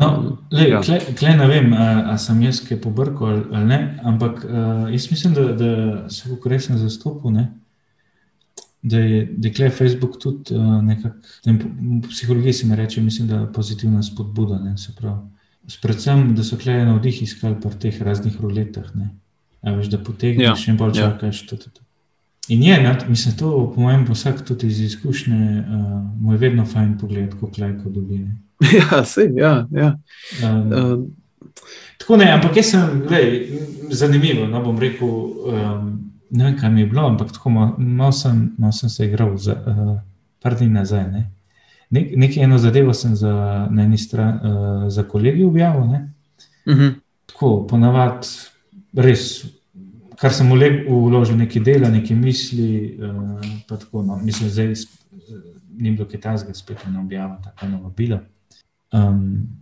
No, 0.00 0.38
le, 0.50 0.68
ja. 0.68 0.80
kle, 0.80 0.98
kle 1.18 1.34
ne 1.36 1.46
vem, 1.50 1.72
ali 1.76 2.18
sem 2.20 2.38
jaz 2.46 2.62
kaj 2.64 2.78
pobrkal 2.80 3.42
ali 3.52 3.64
ne, 3.68 3.80
ampak 4.08 4.44
uh, 4.46 4.86
jaz 4.92 5.10
mislim, 5.10 5.34
da, 5.36 5.44
da 5.58 5.72
se 6.08 6.30
lahko 6.30 6.48
resno 6.48 6.78
zastopil. 6.80 7.34
Ne? 7.34 7.50
Da 8.82 8.98
je 8.98 9.26
dekle 9.44 9.68
Facebook 9.70 10.16
tudi 10.22 10.56
nekako, 10.82 11.16
v 11.46 12.00
psihologiji 12.08 12.52
se 12.52 12.66
mi 12.66 12.76
reče, 12.76 13.02
mislim, 13.02 13.28
da 13.28 13.42
je 13.42 13.52
pozitivna 13.52 14.02
spodbuda. 14.02 14.58
Predvsem, 15.82 16.32
da 16.34 16.44
so 16.44 16.58
kleje 16.58 16.86
na 16.86 16.96
vdih 16.96 17.22
iskali 17.22 17.60
po 17.62 17.70
teh 17.70 18.00
raznih 18.02 18.40
roletah. 18.40 18.88
Veš, 19.62 19.92
da 19.92 20.00
potegneš 20.02 20.66
ja. 20.66 20.72
in 20.72 20.78
bolj 20.80 20.98
ja. 20.98 21.10
čakaš. 21.10 21.44
Ja. 21.52 21.58
In 22.48 22.62
je, 22.62 22.80
ne, 22.82 22.96
mislim, 23.08 23.36
to 23.38 23.52
po 23.74 23.80
mojem, 23.80 24.06
vsak 24.10 24.42
tudi 24.48 24.66
iz 24.66 24.80
izkušnje, 24.80 25.60
uh, 25.60 25.92
mu 26.20 26.32
je 26.32 26.38
vedno 26.38 26.66
fajn 26.66 26.96
pogled, 26.98 27.30
kako 27.30 27.52
klejko 27.54 27.90
dobi. 27.90 28.18
Ne? 28.18 28.36
Ja, 28.78 29.04
sej, 29.04 29.32
ja, 29.36 29.66
ja. 29.70 29.98
Um, 30.44 30.72
um, 30.72 31.06
tako 31.98 32.16
ne, 32.16 32.30
ampak 32.32 32.56
jaz 32.56 32.72
sem, 32.74 33.04
lej, 33.10 33.28
zanimivo. 33.90 34.46
No, 34.46 34.62
bom 34.64 34.78
rekel, 34.78 35.08
um, 35.08 35.92
ne 36.30 36.44
vem, 36.44 36.56
kaj 36.58 36.70
mi 36.70 36.84
je 36.84 36.90
bilo, 36.90 37.06
ampak 37.10 37.32
tako 37.34 37.50
malo 37.50 37.76
mal 37.78 38.12
sem, 38.12 38.52
mal 38.58 38.72
sem 38.72 38.90
se 38.90 39.06
igral, 39.06 39.36
za, 39.36 39.56
uh, 39.66 39.96
par 40.42 40.56
dni 40.58 40.70
nazaj. 40.72 41.06
Ne. 41.10 41.24
Nek, 41.92 42.14
nekaj 42.16 42.44
eno 42.44 42.58
zadevo 42.58 42.94
sem 42.96 43.16
za, 43.16 43.32
na 43.70 43.84
eni 43.84 43.98
strani 43.98 44.38
uh, 44.38 44.86
za 44.92 45.04
kolegi 45.08 45.44
objavil. 45.44 45.88
Ne. 45.90 46.08
Uh 46.66 46.74
mhm. 46.74 46.82
-huh. 46.82 46.94
Tako, 47.26 47.66
ponavadi, 47.66 48.28
res, 48.96 49.44
kar 50.18 50.32
sem 50.32 50.50
vložil, 50.50 51.36
nekaj 51.36 51.62
dela, 51.62 51.88
nekaj 51.88 52.16
misli. 52.16 52.98
Uh, 53.00 53.40
tako, 53.68 54.02
no, 54.02 54.16
mislim, 54.16 54.50
da 54.50 54.62
ni 55.78 55.90
bilo 55.90 56.08
kaj 56.08 56.20
tajnega, 56.20 56.54
spet 56.54 56.78
ne 56.90 57.00
objavljam, 57.00 57.42
tako 57.42 57.66
eno 57.66 57.82
vabilo. 57.82 58.18
Um, 58.92 59.60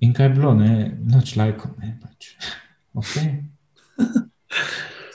in 0.00 0.12
kaj 0.12 0.26
je 0.26 0.34
bilo, 0.34 0.54
noč 0.54 1.36
lajko, 1.36 1.74
ne 1.78 1.98
pač. 2.02 2.32
Okay. 2.92 3.38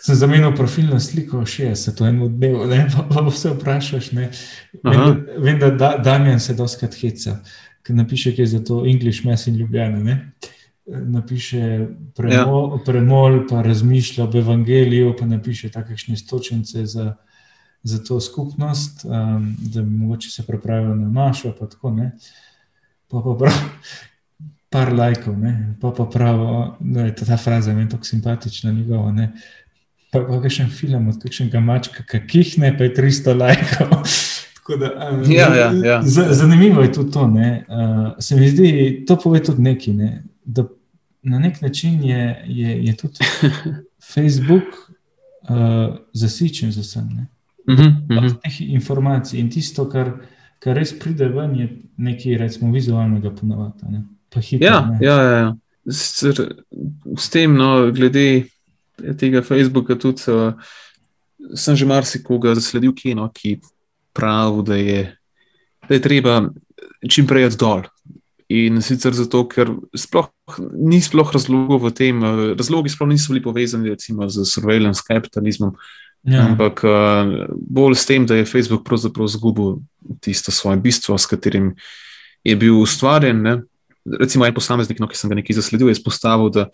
Sem 0.01 0.15
zamenil 0.17 0.49
profilno 0.57 0.97
sliko, 0.97 1.43
še 1.45 1.75
se 1.77 1.91
to 1.93 2.07
eno 2.07 2.25
dnevo, 2.25 2.63
ne 2.65 2.87
pa, 2.89 3.03
pa 3.05 3.21
vse 3.27 3.51
vprašaš. 3.53 4.07
Vem, 4.17 4.31
vem, 5.43 5.59
da 5.61 5.69
da 5.69 5.91
Damien 6.01 6.39
se 6.41 6.55
doskrat 6.57 6.97
heca, 6.97 7.35
ker 7.85 7.99
napiše, 7.99 8.31
kaj 8.33 8.41
je 8.41 8.47
za 8.55 8.61
to 8.65 8.79
English 8.89 9.27
Mess 9.27 9.45
in 9.45 9.59
Ljubljana. 9.61 9.99
Ne? 10.01 10.15
Napiše 10.87 11.61
premol, 12.17 12.79
ja. 12.79 12.81
premol, 12.87 13.37
pa 13.45 13.61
razmišlja 13.61 14.25
o 14.25 14.31
evangeliju, 14.41 15.13
pa 15.19 15.29
napiše 15.29 15.69
takšne 15.75 16.17
stočence 16.17 16.87
za, 16.89 17.11
za 17.83 18.01
to 18.01 18.17
skupnost, 18.17 19.05
um, 19.05 19.51
da 19.59 19.85
bi 19.85 20.01
mogoče 20.01 20.33
se 20.33 20.47
prepravil 20.49 20.95
na 20.95 21.13
našo. 21.13 21.53
Pa 21.59 21.69
tako, 21.69 21.93
uh, 21.93 22.33
pa 23.07 23.21
pa 23.23 23.35
prav, 23.39 23.59
par 24.69 24.93
lajkov, 24.93 25.37
ne? 25.39 25.53
pa 25.81 25.91
pa 25.91 26.05
prav, 26.05 26.39
da 26.79 27.07
je 27.07 27.15
ta 27.15 27.37
fraza 27.37 27.73
meni 27.73 27.89
tako 27.89 28.03
simpatična, 28.03 28.71
njegova. 28.71 29.11
Ne? 29.11 29.31
Pa 30.11 30.23
pa 30.27 30.49
še 30.49 30.63
en 30.63 30.71
film 30.71 31.07
od 31.11 31.21
kakšnega 31.23 31.59
mačka, 31.63 32.03
kakih 32.07 32.57
ne, 32.63 32.73
pa 32.77 32.87
je 32.87 32.95
300 32.99 33.37
lajkov. 33.37 33.95
Da, 34.67 34.89
um, 35.13 35.21
ja, 35.31 35.45
ja, 35.55 35.71
ja. 35.71 36.01
Zanimivo 36.03 36.81
je 36.81 36.89
tudi 36.91 37.11
to. 37.11 37.21
Uh, 37.23 38.19
se 38.19 38.35
mi 38.35 38.49
zdi, 38.51 39.03
to 39.07 39.15
pove 39.15 39.39
tudi 39.39 39.63
nekaj. 39.63 39.93
Ne? 39.93 40.09
Da 40.43 40.65
na 41.23 41.39
nek 41.39 41.61
način 41.61 42.03
je, 42.03 42.43
je, 42.45 42.73
je 42.85 42.95
tudi 42.97 43.23
Facebook 44.13 44.67
uh, 45.47 45.95
zasičen 46.13 46.71
z 46.71 46.83
vsem. 46.83 47.27
Uh 47.67 47.75
-huh, 47.75 47.87
uh 47.87 48.23
-huh. 48.23 48.35
Teh 48.43 48.61
informacij 48.61 49.39
in 49.39 49.49
tisto, 49.49 49.89
kar 49.89 50.11
kar 50.63 50.77
res 50.77 50.93
pride 50.99 51.29
ven, 51.33 51.55
je 51.55 51.69
nekaj, 51.97 52.37
recimo, 52.41 52.71
vizualnega 52.73 53.31
ponovata. 53.35 53.89
Ne? 53.91 54.03
Hitro, 54.35 54.65
ja, 54.65 54.77
ja, 55.01 55.15
ja, 55.23 55.37
ja. 55.37 55.55
S, 55.89 56.25
s 57.17 57.29
tem, 57.31 57.53
no, 57.55 57.87
glede 57.95 58.47
tega 59.17 59.41
Facebooka, 59.45 59.95
tudi 59.95 60.27
uh, 60.33 60.53
sem 61.55 61.77
že 61.77 61.87
marsikoga 61.87 62.55
zasledil, 62.57 62.93
kino, 62.97 63.29
ki 63.33 63.57
pravi, 64.17 64.63
da 64.67 64.75
je, 64.75 65.03
da 65.87 65.95
je 65.95 66.01
treba 66.03 66.41
čim 67.09 67.27
prej 67.29 67.53
dol. 67.57 67.85
In 68.47 68.79
sicer 68.81 69.11
zato, 69.11 69.43
ker 69.51 69.73
sploh, 69.91 70.29
ni 70.71 71.01
sploh 71.03 71.31
razlogov 71.35 71.87
v 71.87 71.93
tem, 71.95 72.21
uh, 72.23 72.51
razlogi 72.57 72.91
sploh 72.91 73.09
niso 73.09 73.33
bili 73.33 73.43
povezani 73.43 73.93
recimo, 73.93 74.27
z 74.29 74.45
surveillance 74.47 75.03
kapitalizmom, 75.07 75.75
Ja. 76.23 76.43
Ampak 76.47 76.83
uh, 76.83 77.47
bolj 77.55 77.95
s 77.95 78.05
tem, 78.05 78.25
da 78.25 78.35
je 78.35 78.45
Facebook 78.45 78.83
pravzaprav 78.87 79.25
izgubil 79.29 79.77
tisto 80.19 80.51
svoje 80.51 80.77
bistvo, 80.77 81.17
s 81.17 81.25
katerim 81.25 81.75
je 82.43 82.55
bil 82.55 82.79
ustvarjen. 82.81 83.41
Ne? 83.41 83.61
Recimo, 84.19 84.45
en 84.45 84.55
posameznik, 84.55 84.99
no, 84.99 85.07
ki 85.07 85.19
sem 85.19 85.31
ga 85.31 85.37
nekaj 85.39 85.59
zasledil, 85.59 85.91
je 85.91 85.97
izpostavil, 85.99 86.49
da 86.49 86.69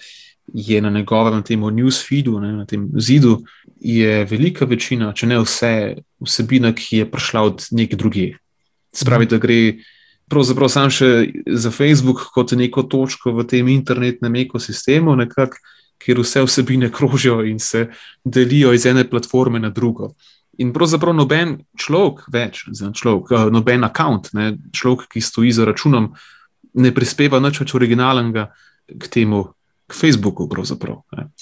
je 0.53 0.82
na 0.82 0.89
njegovem 0.89 1.43
tem 1.43 1.62
newsfeedu, 1.62 2.39
ne, 2.41 2.51
na 2.53 2.65
tem 2.65 2.89
zidu, 2.99 3.39
je 3.79 4.25
velika 4.25 4.65
večina, 4.65 5.13
če 5.15 5.27
ne 5.27 5.39
vse, 5.39 5.73
vsebina, 6.19 6.73
ki 6.75 7.03
je 7.03 7.12
prišla 7.12 7.41
od 7.47 7.67
nekih 7.71 7.97
drugih. 7.97 8.39
Spravi, 8.93 9.25
da 9.25 9.39
gre 9.41 9.60
pravzaprav 10.29 10.69
samo 10.69 10.91
še 10.93 11.10
za 11.47 11.71
Facebook 11.71 12.27
kot 12.36 12.53
neko 12.58 12.84
točko 12.89 13.34
v 13.38 13.47
tem 13.47 13.69
internetnem 13.71 14.36
ekosistemu, 14.43 15.15
nekako 15.15 15.58
kjer 16.03 16.19
vse 16.19 16.43
vsebine 16.43 16.91
krožijo 16.91 17.41
in 17.47 17.59
se 17.59 17.87
delijo 18.23 18.73
iz 18.73 18.85
ene 18.85 19.07
platforme 19.09 19.59
na 19.59 19.69
drugo. 19.69 20.13
In 20.61 20.73
pravzaprav 20.73 21.15
noben 21.17 21.57
človek 21.79 22.27
več, 22.33 22.65
človek, 22.93 23.31
uh, 23.31 23.49
noben 23.53 23.87
račun, 23.87 24.29
človek, 24.73 25.07
ki 25.09 25.21
stoji 25.21 25.51
za 25.51 25.65
računom, 25.65 26.11
ne 26.73 26.91
prispeva 26.93 27.39
nič 27.41 27.63
več 27.63 27.73
originalnega 27.73 28.51
k 28.85 29.09
temu, 29.09 29.47
k 29.87 29.97
Facebooku. 29.97 30.47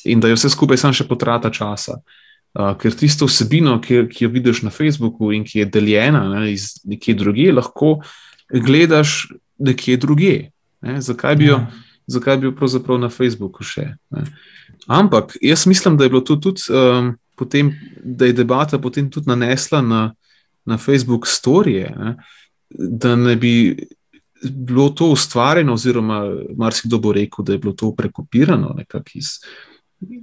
In 0.05 0.19
da 0.19 0.31
je 0.31 0.39
vse 0.39 0.49
skupaj 0.49 0.79
samo 0.79 0.95
še 0.95 1.07
potrata 1.09 1.51
časa. 1.51 1.99
Uh, 2.51 2.73
ker 2.79 2.95
tisto 2.95 3.27
vsebino, 3.27 3.77
ki, 3.83 4.05
ki 4.11 4.25
jo 4.25 4.31
vidiš 4.31 4.63
na 4.67 4.71
Facebooku 4.71 5.31
in 5.31 5.43
ki 5.47 5.63
je 5.63 5.69
deljena 5.71 6.25
ne, 6.27 6.49
iz 6.51 6.81
nekje 6.83 7.15
drugje, 7.15 7.51
lahko 7.55 8.01
gledaš 8.51 9.31
nekje 9.59 9.97
drugje. 9.97 10.51
Ne. 10.81 10.99
Zakaj 11.03 11.35
bi 11.39 11.47
jo, 11.47 11.61
ja. 11.61 11.90
Zakaj 12.11 12.37
bi 12.37 12.49
jo 12.49 12.55
pravzaprav 12.55 12.99
na 12.99 13.09
Facebooku 13.09 13.63
še? 13.63 13.93
Ne. 14.11 14.25
Ampak 14.87 15.35
jaz 15.41 15.65
mislim, 15.69 15.97
da 15.97 16.07
je 16.07 16.13
bilo 16.13 16.21
to 16.25 16.35
tudi. 16.41 16.67
Um, 16.69 17.15
potem, 17.41 17.71
da 18.03 18.27
je 18.29 18.35
debata 18.37 18.77
potem 18.77 19.09
tudi 19.09 19.29
nanesla 19.29 19.81
na, 19.81 20.01
na 20.65 20.77
Facebook 20.77 21.25
storije, 21.27 21.89
ne, 21.97 22.15
da 22.69 23.15
ne 23.15 23.35
bi 23.35 23.53
bilo 24.43 24.89
to 24.89 25.09
ustvarjeno, 25.15 25.73
oziroma 25.73 26.21
marsikdo 26.57 26.99
bo 27.01 27.13
rekel, 27.13 27.45
da 27.45 27.53
je 27.53 27.61
bilo 27.63 27.73
to 27.73 27.91
prekopirano 27.95 28.75
iz, 29.13 29.25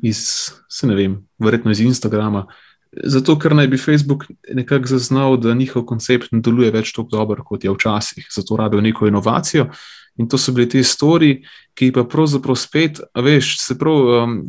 iz, 0.03 0.22
se 0.68 0.87
ne 0.87 0.94
vem, 0.94 1.18
verjetno 1.38 1.70
iz 1.70 1.81
Instagrama. 1.81 2.46
Zato, 3.05 3.37
ker 3.38 3.55
naj 3.55 3.68
bi 3.68 3.79
Facebook 3.79 4.24
nekako 4.55 4.87
zaznal, 4.87 5.37
da 5.37 5.55
njihov 5.55 5.85
koncept 5.85 6.33
ne 6.33 6.40
deluje 6.40 6.70
več 6.72 6.94
tako 6.96 7.09
dobro, 7.12 7.44
kot 7.44 7.64
je 7.64 7.74
včasih, 7.74 8.27
zato 8.35 8.57
rabijo 8.57 8.81
neko 8.81 9.07
inovacijo. 9.07 9.68
In 10.18 10.28
to 10.28 10.38
so 10.38 10.52
bili 10.52 10.68
ti 10.68 10.83
stori, 10.85 11.38
ki 11.78 11.92
pa 11.94 12.04
pravzaprav 12.04 12.57
spet, 12.59 13.00
veš, 13.14 13.57
se 13.62 13.78
prav 13.78 14.09
um, 14.24 14.40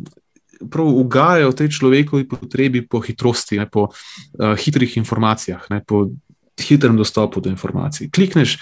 prav 0.68 0.86
ugajajo 0.86 1.52
tej 1.56 1.68
človekovi 1.72 2.28
potrebi 2.28 2.82
po 2.84 3.00
hitrosti, 3.00 3.58
ne, 3.58 3.68
po 3.70 3.88
uh, 3.88 4.52
hitrih 4.60 4.96
informacijah, 5.00 5.64
ne, 5.70 5.80
po 5.86 6.10
hitrem 6.60 6.96
dostopu 6.96 7.40
do 7.40 7.48
informacij. 7.50 8.10
Klikneš, 8.12 8.58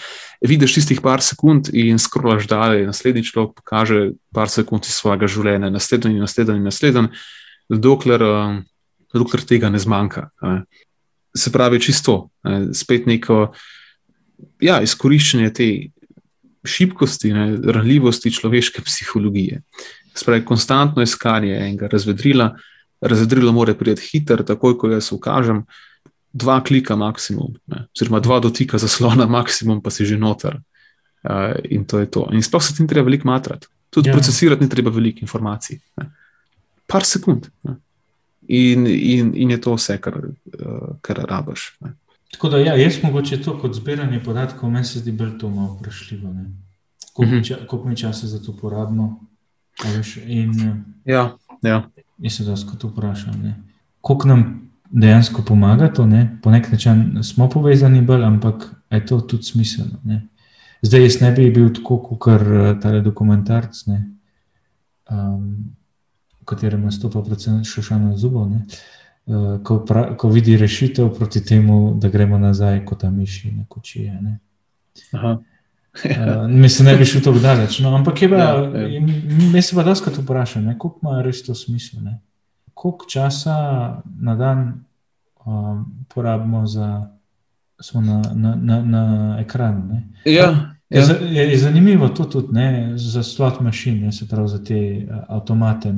vidiš 0.46 0.78
tistih 0.78 1.00
par 1.02 1.22
sekund 1.24 1.72
in 1.72 1.98
skrolaš 1.98 2.46
dalje, 2.46 2.86
naslednji 2.86 3.26
človek 3.32 3.58
pokaže 3.58 4.00
par 4.34 4.52
sekund 4.52 4.86
iz 4.86 4.94
svojega 4.94 5.26
življenja, 5.26 5.72
naslednji 5.74 6.14
in 6.14 6.22
naslednji 6.22 6.60
in 6.60 6.68
naslednji, 6.70 7.08
dokler, 7.68 8.22
uh, 8.22 8.60
dokler 9.14 9.42
tega 9.42 9.72
ne 9.72 9.82
zmanjka. 9.82 10.28
Ne. 10.46 10.62
Se 11.34 11.50
pravi, 11.52 11.82
čisto, 11.82 12.28
ne, 12.46 12.68
spet 12.74 13.10
neko 13.10 13.48
ja, 14.62 14.82
izkoriščanje 14.82 15.54
te. 15.54 15.70
Šibkosti, 16.68 17.32
ne, 17.32 17.46
ranljivosti 17.72 18.32
človeške 18.32 18.82
psihologije. 18.84 19.62
Spravi, 20.14 20.44
konstantno 20.44 21.02
iskanje 21.02 21.56
enega 21.56 21.88
razvedrila. 21.92 22.52
Razvedrilo 23.00 23.52
mora 23.54 23.74
priti 23.78 24.02
hiter, 24.02 24.42
takoj 24.44 24.74
ko 24.78 24.88
jaz 24.90 25.12
ukažem, 25.14 25.62
dva 26.32 26.58
klika 26.64 26.96
maksimum, 26.96 27.54
oziroma 27.94 28.20
dva 28.20 28.40
dotika 28.42 28.78
zaslona 28.78 29.26
maksimum, 29.38 29.82
pa 29.82 29.90
si 29.90 30.06
že 30.06 30.18
noter. 30.18 30.58
Uh, 31.22 31.58
in 31.70 31.84
to 31.84 31.98
je 31.98 32.10
to. 32.10 32.28
In 32.32 32.42
sploh 32.42 32.62
se 32.62 32.74
ti 32.74 32.86
treba 32.86 33.04
veliko 33.04 33.28
matrati. 33.28 33.66
Tudi 33.90 34.08
ja. 34.08 34.14
procesirati 34.14 34.62
ni 34.62 34.70
treba 34.70 34.90
veliko 34.90 35.18
informacij. 35.22 35.78
Ne. 35.96 36.10
Par 36.86 37.04
sekund. 37.04 37.48
In, 38.48 38.86
in, 38.86 39.32
in 39.34 39.50
je 39.50 39.60
to 39.60 39.74
vse, 39.74 39.98
kar, 40.00 40.14
uh, 40.14 40.94
kar 41.02 41.24
rabaš. 41.28 41.72
Ne. 41.80 41.94
Tako 42.32 42.48
da, 42.48 42.58
ja, 42.58 42.74
jaz 42.76 43.02
mogoče 43.02 43.42
to 43.42 43.58
kot 43.60 43.74
zbiranje 43.74 44.20
podatkov, 44.24 44.70
meni 44.70 44.84
se 44.84 44.98
zdi 44.98 45.12
bolj 45.12 45.38
to 45.38 45.50
malo 45.50 45.74
vprašljivo. 45.74 46.34
Koliko 47.12 47.84
mi 47.84 47.92
mhm. 47.92 47.94
časa 47.96 48.26
za 48.26 48.42
to 48.42 48.56
porabimo? 48.56 49.20
In, 50.26 50.60
eh, 50.60 50.76
ja, 51.04 51.36
ja. 51.62 51.88
Jaz 52.18 52.36
se 52.36 52.44
zdaj 52.44 52.56
kot 52.70 52.84
vprašam, 52.84 53.54
koliko 54.00 54.28
nam 54.28 54.70
dejansko 54.90 55.42
pomaga 55.42 55.92
to. 55.92 56.06
Ne? 56.06 56.38
Po 56.42 56.50
nek 56.50 56.70
način 56.72 57.22
smo 57.22 57.48
povezani, 57.50 58.02
bolj, 58.02 58.24
ampak 58.24 58.74
je 58.90 59.06
to 59.06 59.20
tudi 59.20 59.42
smiselno. 59.42 60.00
Ne? 60.04 60.26
Zdaj 60.82 61.02
jaz 61.02 61.20
ne 61.20 61.32
bi 61.32 61.50
bil 61.50 61.72
tako 61.74 61.98
kot 61.98 62.42
eh, 62.42 62.74
ta 62.82 63.00
dokumentarc, 63.00 63.86
um, 65.10 65.74
v 66.40 66.44
katerem 66.44 66.84
nastopa 66.84 67.22
predvsem 67.22 67.64
Šošano 67.64 68.16
Zubo. 68.16 68.40
Uh, 68.40 68.56
ko, 69.64 69.84
pra, 69.84 70.16
ko 70.16 70.28
vidi 70.28 70.56
rešitev 70.56 71.10
proti 71.18 71.44
temu, 71.44 71.94
da 72.00 72.08
gremo 72.08 72.38
nazaj 72.38 72.84
kot 72.84 73.00
ta 73.00 73.10
miši 73.10 73.52
na 73.52 73.64
kočije. 73.68 74.20
Uh, 75.12 76.50
mislim, 76.50 76.86
ne 76.86 76.96
bi 76.96 77.04
šel 77.04 77.22
tako 77.22 77.38
daleč. 77.38 77.78
No, 77.78 77.94
ampak 77.96 78.22
je 78.22 78.28
pa, 78.30 78.36
ja, 78.36 78.86
ja. 78.86 79.00
mi 79.52 79.62
se 79.62 79.76
pa 79.76 79.82
daskrat 79.82 80.18
vprašamo, 80.18 80.74
koliko 80.78 81.00
ima 81.02 81.22
res 81.22 81.42
to 81.42 81.54
smisel. 81.54 82.00
Ne? 82.02 82.20
Koliko 82.74 83.06
časa 83.10 83.56
na 84.20 84.36
dan 84.36 84.84
um, 85.44 86.04
porabimo 86.14 86.66
za, 86.66 87.10
na, 87.94 88.22
na, 88.34 88.54
na, 88.54 88.82
na 88.82 89.36
ekranu? 89.40 90.00
Ja, 90.24 90.30
je, 90.90 91.00
ja. 91.00 91.16
je, 91.20 91.50
je 91.50 91.58
zanimivo 91.58 92.08
to 92.08 92.24
tudi 92.24 92.52
ne, 92.52 92.92
za 92.96 93.22
slot 93.22 93.60
mašine, 93.60 94.12
se 94.12 94.28
pravi 94.28 94.48
za 94.48 94.64
te 94.64 95.06
uh, 95.10 95.16
avtomate. 95.28 95.94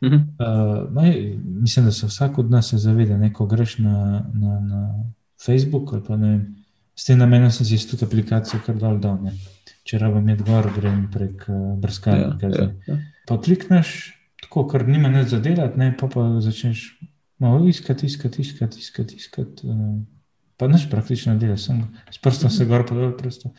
Uh 0.00 0.08
-huh. 0.08 0.14
uh, 0.16 0.92
maj, 0.94 1.36
mislim, 1.44 1.84
da 1.84 1.92
se 1.92 2.06
vsak 2.06 2.38
od 2.38 2.50
nas 2.50 2.74
zaveda, 2.74 3.16
da 3.18 3.32
ko 3.32 3.46
greš 3.46 3.78
na, 3.78 4.24
na, 4.34 4.60
na 4.60 5.04
Facebook 5.46 5.92
ali 5.92 6.02
pa 6.08 6.16
ne 6.16 6.30
vem. 6.30 6.56
S 6.94 7.04
tem 7.04 7.18
namenom 7.18 7.50
sem 7.50 7.66
si 7.66 7.88
tudi 7.90 8.04
aplikacijo 8.04 8.60
kar 8.66 8.74
dol 8.74 8.98
dol. 9.00 9.22
Ne. 9.22 9.32
Če 9.84 9.98
rabim 9.98 10.18
imeti 10.18 10.42
gor, 10.42 10.70
grem 10.76 11.08
prek 11.12 11.44
uh, 11.48 11.78
brskalnika. 11.78 12.46
Ja, 12.46 12.64
ja, 12.64 12.70
ja. 12.86 12.98
Pa 13.26 13.38
klikneš, 13.40 14.14
tako, 14.42 14.66
ker 14.68 14.88
nima 14.88 15.08
nič 15.08 15.28
za 15.28 15.40
delati, 15.40 15.78
ne, 15.78 15.96
pa, 16.00 16.08
pa 16.08 16.40
začneš 16.40 16.98
malo 17.38 17.68
iskati, 17.68 18.06
iskati, 18.06 18.42
iskati, 18.42 18.78
iskati. 18.78 19.16
iskati 19.16 19.66
uh, 19.68 20.02
pa 20.58 20.66
nič 20.68 20.90
praktično 20.90 21.36
dela, 21.38 21.56
sem 21.56 21.86
s 22.10 22.18
prstom 22.18 22.50
se 22.50 22.66
gor, 22.66 22.82
pa 22.86 22.94
dol, 22.94 23.14
prosto, 23.16 23.54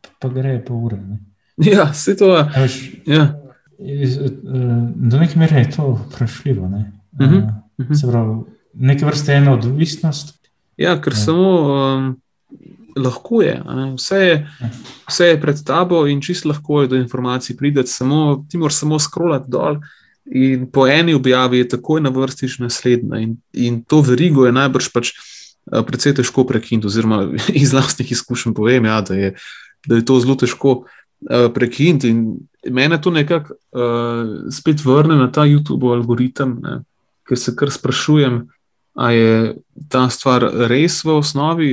pa, 0.00 0.08
pa 0.20 0.28
gre 0.28 0.58
po 0.64 0.74
ure. 0.74 1.00
Ne. 1.00 1.18
Ja, 1.58 1.92
se 1.94 2.16
to 2.16 2.36
je. 2.36 2.68
Ja. 3.06 3.37
Uh, 3.78 4.90
do 4.94 5.18
neke 5.18 5.38
mere 5.38 5.60
je 5.60 5.70
to 5.70 5.92
vprašljivo. 6.06 6.68
Ne. 6.68 6.92
Uh, 7.12 7.26
uh 7.26 7.32
-huh, 7.32 7.44
uh 7.78 7.86
-huh. 7.86 8.00
Se 8.00 8.06
pravi, 8.06 8.40
neke 8.74 9.06
vrste 9.06 9.32
ena 9.32 9.52
odvisnost. 9.52 10.38
Ja, 10.76 11.00
ker 11.00 11.12
ja. 11.12 11.16
samo. 11.16 11.50
Um 11.96 12.16
lahko 12.98 13.42
je. 13.42 13.62
Vse 13.96 14.16
je, 14.16 14.48
vse 15.08 15.26
je 15.26 15.40
pred 15.40 15.64
tabo 15.64 16.06
in 16.06 16.20
čisto 16.20 16.48
lahko 16.48 16.82
je 16.82 16.88
do 16.88 16.96
informacij 16.96 17.56
prideti. 17.56 17.90
Samo, 17.90 18.46
ti 18.50 18.58
moraš 18.58 18.74
samo 18.74 18.98
scrollati 18.98 19.50
dol. 19.50 19.80
In 20.30 20.66
po 20.70 20.86
eni 20.86 21.14
objavi 21.14 21.58
je 21.58 21.68
takoj 21.68 22.00
na 22.00 22.10
vrsti 22.10 22.48
že 22.48 22.62
naslednja. 22.62 23.18
In, 23.18 23.36
in 23.52 23.82
to 23.84 24.00
verigo 24.00 24.46
je 24.46 24.52
najbrž 24.52 24.90
pač 24.92 25.12
eh, 25.12 25.82
precej 25.86 26.18
težko 26.20 26.44
prekiniti, 26.44 26.86
oziroma 26.86 27.24
iz 27.62 27.72
vlastnih 27.72 28.12
izkušenj 28.12 28.54
povem, 28.54 28.84
ja, 28.84 29.00
da, 29.00 29.14
je, 29.14 29.34
da 29.86 29.96
je 29.96 30.04
to 30.04 30.20
zelo 30.20 30.36
težko 30.36 30.84
uh, 31.26 31.48
prekiniti. 31.54 32.08
In 32.08 32.36
mene 32.70 33.00
to 33.00 33.10
nekako 33.10 33.54
uh, 33.54 34.52
spet 34.52 34.84
vrne 34.84 35.16
na 35.16 35.30
ta 35.32 35.46
YouTube 35.46 35.92
algoritem, 35.92 36.58
ne, 36.62 36.80
ker 37.28 37.38
se 37.38 37.54
kar 37.56 37.70
sprašujem, 37.70 38.42
ali 38.98 39.16
je 39.16 39.54
ta 39.88 40.08
stvar 40.10 40.44
res 40.70 41.04
v 41.04 41.18
osnovi 41.18 41.70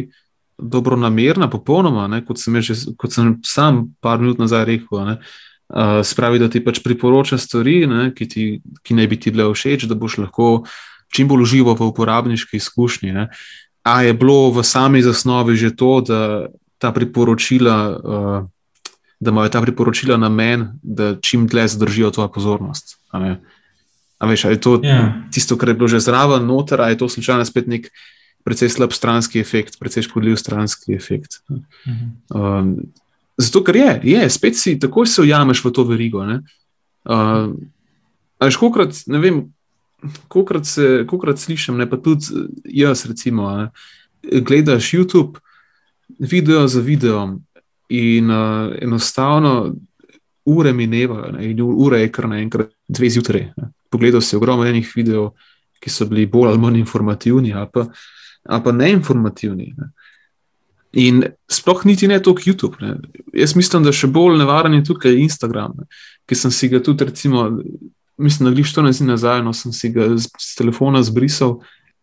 dobro 0.57 0.95
namerna, 0.95 1.49
popolnoma, 1.51 2.07
ne, 2.07 2.21
kot, 2.25 2.39
sem 2.39 2.61
že, 2.61 2.77
kot 2.97 3.11
sem 3.11 3.39
sam 3.43 3.89
par 4.01 4.21
minut 4.21 4.39
nazaj 4.39 4.65
rekel. 4.69 5.03
Ne, 5.07 5.17
uh, 5.73 5.99
spravi, 6.05 6.39
da 6.39 6.49
ti 6.49 6.63
pač 6.63 6.79
priporoča 6.83 7.37
stvari, 7.41 7.83
ne, 7.89 8.09
ki, 8.15 8.27
ti, 8.29 8.43
ki 8.83 8.97
naj 8.97 9.09
bi 9.11 9.19
ti 9.19 9.33
bile 9.35 9.49
všeč, 9.51 9.87
da 9.89 9.97
boš 9.99 10.19
lahko 10.23 10.65
čim 11.15 11.27
bolj 11.27 11.45
užival 11.45 11.77
v 11.79 11.87
uporabniški 11.91 12.57
izkušnji. 12.57 13.13
Ne. 13.15 13.29
A 13.85 14.01
je 14.03 14.13
bilo 14.17 14.49
v 14.51 14.63
sami 14.65 15.03
zasnovi 15.05 15.55
že 15.55 15.75
to, 15.75 16.01
da 16.01 16.21
ta 16.77 16.91
priporočila. 16.91 17.77
Uh, 17.95 18.51
Da 19.25 19.31
imajo 19.33 19.49
ta 19.49 19.61
priporočila 19.63 20.19
na 20.21 20.29
meni, 20.29 20.67
da 20.83 21.15
čim 21.17 21.47
dlje 21.49 21.67
zadržijo 21.73 22.11
tvojo 22.13 22.29
pozornost. 22.29 22.99
A 23.09 23.35
a 24.19 24.27
veš, 24.27 24.45
je 24.45 24.61
to 24.61 24.77
yeah. 24.79 24.87
Ja. 24.87 25.23
tisto, 25.31 25.57
kar 25.57 25.69
je 25.69 25.75
bilo 25.75 25.87
že 25.87 25.99
zraven, 25.99 26.45
noter, 26.47 26.81
ali 26.81 26.95
je 26.95 26.97
to 27.03 27.09
slučajno 27.09 27.45
spet 27.45 27.67
nek 27.67 27.89
precej 28.45 28.69
slab 28.69 28.93
stranski 28.93 29.39
efekt, 29.39 29.79
precej 29.79 30.05
škodljiv 30.05 30.37
stranski 30.37 30.93
efekt. 30.93 31.41
Um, 32.29 32.77
zato, 33.37 33.63
ker 33.65 33.75
je, 33.75 33.99
je, 34.03 34.29
spet 34.29 34.57
si 34.57 34.79
tako 34.79 35.05
se 35.05 35.21
ujameš 35.21 35.63
v 35.65 35.71
to 35.71 35.83
verigo. 35.83 36.21
Uh, 36.21 37.53
Až 38.39 38.57
kokrat, 38.59 38.91
ne 39.07 39.19
vem, 39.19 39.35
kokrat, 40.27 40.67
se, 40.67 41.05
kokrat 41.07 41.39
slišim, 41.39 41.77
ne 41.79 41.87
pa 41.89 41.97
tudi 41.97 42.45
jaz, 42.67 43.05
recimo, 43.07 43.47
ne, 43.51 43.69
gledaš 44.41 44.93
YouTube, 44.93 45.39
video 46.19 46.67
za 46.67 46.81
videom 46.81 47.44
in 47.89 48.31
uh, 48.31 48.73
enostavno 48.81 49.75
ure 50.45 50.73
minevajo, 50.73 51.35
in 51.41 51.61
ure 51.61 52.01
je 52.01 52.11
kar 52.11 52.27
naenkrat 52.29 52.71
dve 52.87 53.09
zjutraj. 53.09 53.47
Pogledal 53.89 54.21
si 54.21 54.35
ogromno 54.35 54.65
enih 54.65 54.91
videov, 54.95 55.31
ki 55.81 55.89
so 55.89 56.05
bili 56.09 56.25
bolj 56.25 56.51
ali 56.53 56.61
manj 56.61 56.79
informativni, 56.79 57.53
ali 57.53 57.69
pa 57.73 57.87
uh, 57.87 58.05
ali 58.45 58.63
pa 58.63 58.71
neinformativni. 58.71 59.73
Ne. 59.77 59.89
In 60.95 61.23
sploh 61.51 61.85
niti 61.85 62.07
ne 62.07 62.21
toliko 62.23 62.41
YouTube. 62.45 62.75
Ne. 62.81 62.95
Jaz 63.33 63.55
mislim, 63.55 63.83
da 63.83 63.91
še 63.91 64.07
bolj 64.07 64.37
nevaren 64.39 64.77
je 64.77 64.85
tukaj 64.91 65.17
Instagram, 65.25 65.75
ne. 65.79 65.89
ki 66.25 66.37
sem 66.37 66.53
si 66.53 66.69
ga 66.71 66.79
tudi, 66.83 67.07
recimo, 67.09 67.49
mislim, 68.17 68.49
da 68.49 68.55
gliš 68.55 68.73
to 68.73 68.85
ne 68.85 68.93
zdi 68.95 69.07
nazaj, 69.09 69.43
no 69.43 69.53
sem 69.53 69.73
si 69.75 69.91
ga 69.93 70.07
z, 70.15 70.29
z 70.29 70.53
telefona 70.61 71.03
zbrisal. 71.03 71.59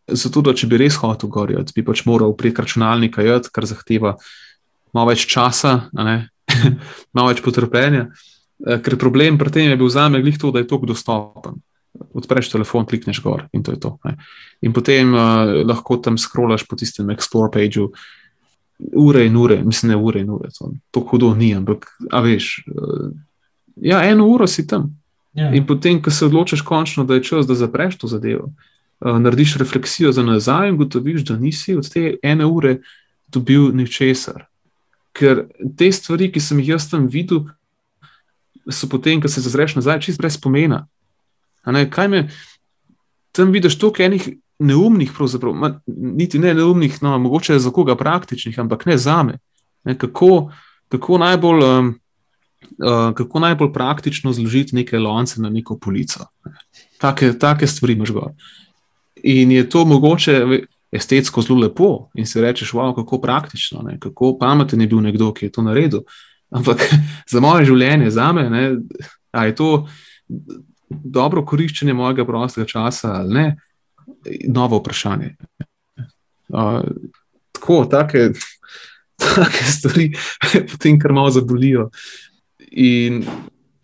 zato, 0.08 0.40
da 0.42 0.52
če 0.52 0.66
bi 0.66 0.76
res 0.76 0.96
hotel 0.98 1.30
gorjati, 1.30 1.72
bi 1.76 1.84
pač 1.86 2.02
moral 2.04 2.34
prek 2.36 2.58
računalnika 2.58 3.22
jeti, 3.22 3.52
kar 3.54 3.64
zahteva 3.70 4.16
malo 4.92 5.10
več 5.10 5.26
časa, 5.26 5.88
malo 7.16 7.28
več 7.32 7.42
potrpljenja. 7.44 8.08
Eh, 8.66 8.78
ker 8.78 8.96
problem 8.98 9.38
pri 9.38 9.50
tem 9.50 9.70
je 9.70 9.76
bil 9.76 9.90
za 9.90 10.08
me 10.08 10.22
glih 10.22 10.38
to, 10.38 10.52
da 10.54 10.62
je 10.62 10.70
tok 10.70 10.86
dostopen. 10.86 11.58
Odpreš 12.14 12.52
telefon, 12.52 12.86
klikneš 12.86 13.20
gor 13.22 13.46
in 13.52 13.62
to 13.62 13.74
je 13.74 13.80
to. 13.80 13.96
Ne. 14.04 14.16
In 14.62 14.72
potem 14.72 15.12
uh, 15.12 15.60
lahko 15.66 15.98
tam 16.00 16.16
scrollaš 16.18 16.64
po 16.68 16.76
tistem 16.76 17.10
Explore 17.12 17.50
pageu 17.52 17.90
ure 18.78 19.26
in 19.26 19.36
ure, 19.36 19.60
mislim, 19.62 19.92
ne 19.92 19.98
ure 20.00 20.22
in 20.22 20.30
ure, 20.32 20.48
to, 20.56 20.72
to 20.90 21.02
hudo 21.10 21.34
ni, 21.38 21.52
ampak, 21.54 21.86
a 22.10 22.22
veš, 22.24 22.64
uh, 22.66 23.12
ja, 23.76 24.00
eno 24.08 24.26
uro 24.26 24.48
si 24.50 24.64
tam. 24.66 24.88
Ja. 25.36 25.52
In 25.54 25.66
potem, 25.68 26.00
ko 26.02 26.10
se 26.10 26.26
odločiš 26.26 26.64
končno, 26.66 27.04
da 27.04 27.18
je 27.18 27.24
čas, 27.28 27.46
da 27.46 27.54
zapreš 27.54 28.00
to 28.00 28.10
zadevo, 28.10 28.48
uh, 28.48 29.18
narediš 29.20 29.58
refleksijo 29.62 30.12
za 30.12 30.24
nazaj 30.26 30.72
in 30.72 30.80
gotoviš, 30.80 31.26
da 31.28 31.36
nisi 31.36 31.76
od 31.76 31.88
te 31.92 32.16
ene 32.22 32.46
ure 32.46 32.78
dobil 33.28 33.70
ničesar. 33.76 34.48
Ker 35.12 35.46
te 35.76 35.90
stvari, 35.92 36.30
ki 36.32 36.40
sem 36.40 36.60
jih 36.62 36.74
jaz 36.74 36.88
tam 36.90 37.06
videl, 37.10 37.44
so 38.70 38.88
potem, 38.88 39.20
ko 39.20 39.28
se 39.28 39.42
zazreš 39.44 39.76
nazaj, 39.76 40.00
čist 40.06 40.20
brez 40.20 40.38
pomena. 40.40 40.86
Ne, 41.66 41.84
kaj 41.90 42.08
me 42.08 42.22
tam 43.32 43.52
vidiš, 43.52 43.78
toliko 43.78 44.02
enih 44.02 44.28
neumnih, 44.62 45.12
ma, 45.54 45.80
niti 45.86 46.38
ne 46.38 46.54
neumnih, 46.54 47.02
no, 47.02 47.18
mogoče 47.18 47.58
za 47.58 47.70
koga 47.70 47.96
praktičnih, 47.96 48.58
ampak 48.58 48.86
ne 48.86 48.98
za 48.98 49.22
me. 49.22 49.38
Ne, 49.84 49.98
kako, 49.98 50.52
kako, 50.88 51.18
najbolj, 51.18 51.64
um, 51.64 51.94
uh, 52.78 53.14
kako 53.14 53.40
najbolj 53.40 53.72
praktično 53.72 54.32
zložiti 54.32 54.76
neke 54.76 54.98
lonce 54.98 55.40
na 55.40 55.50
neko 55.50 55.78
polico. 55.78 56.26
Take, 56.98 57.32
take 57.38 57.66
stvari 57.66 57.92
imaš 57.92 58.10
gor. 58.10 58.30
In 59.22 59.50
je 59.52 59.68
to 59.70 59.84
mogoče 59.84 60.62
estetsko 60.92 61.42
zelo 61.42 61.60
lepo, 61.64 62.10
in 62.14 62.26
si 62.28 62.40
rečeš, 62.40 62.74
wow, 62.76 62.92
kako 62.94 63.20
praktično, 63.20 63.82
ne, 63.82 63.98
kako 64.00 64.36
pameten 64.38 64.80
je 64.80 64.86
bil 64.86 65.00
nekdo, 65.00 65.32
ki 65.32 65.46
je 65.46 65.52
to 65.52 65.64
naredil. 65.64 66.04
Ampak 66.52 66.84
za 67.32 67.40
moje 67.40 67.66
življenje, 67.70 68.10
za 68.10 68.32
me, 68.32 68.48
ne, 68.50 68.64
je 69.32 69.54
to 69.56 69.70
dobro 70.88 71.44
koriščenje 71.48 71.94
mojega 71.96 72.26
prostega 72.28 72.68
časa 72.68 73.14
ali 73.22 73.34
ne, 73.34 73.46
novo 74.52 74.82
vprašanje. 74.82 75.34
Uh, 76.52 76.82
tako, 77.56 77.84
take, 77.90 78.28
take 79.22 79.64
stvari, 79.64 80.10
potem 80.72 81.00
kar 81.00 81.12
malo 81.16 81.30
zabolijo. 81.32 81.88
In, 82.72 83.22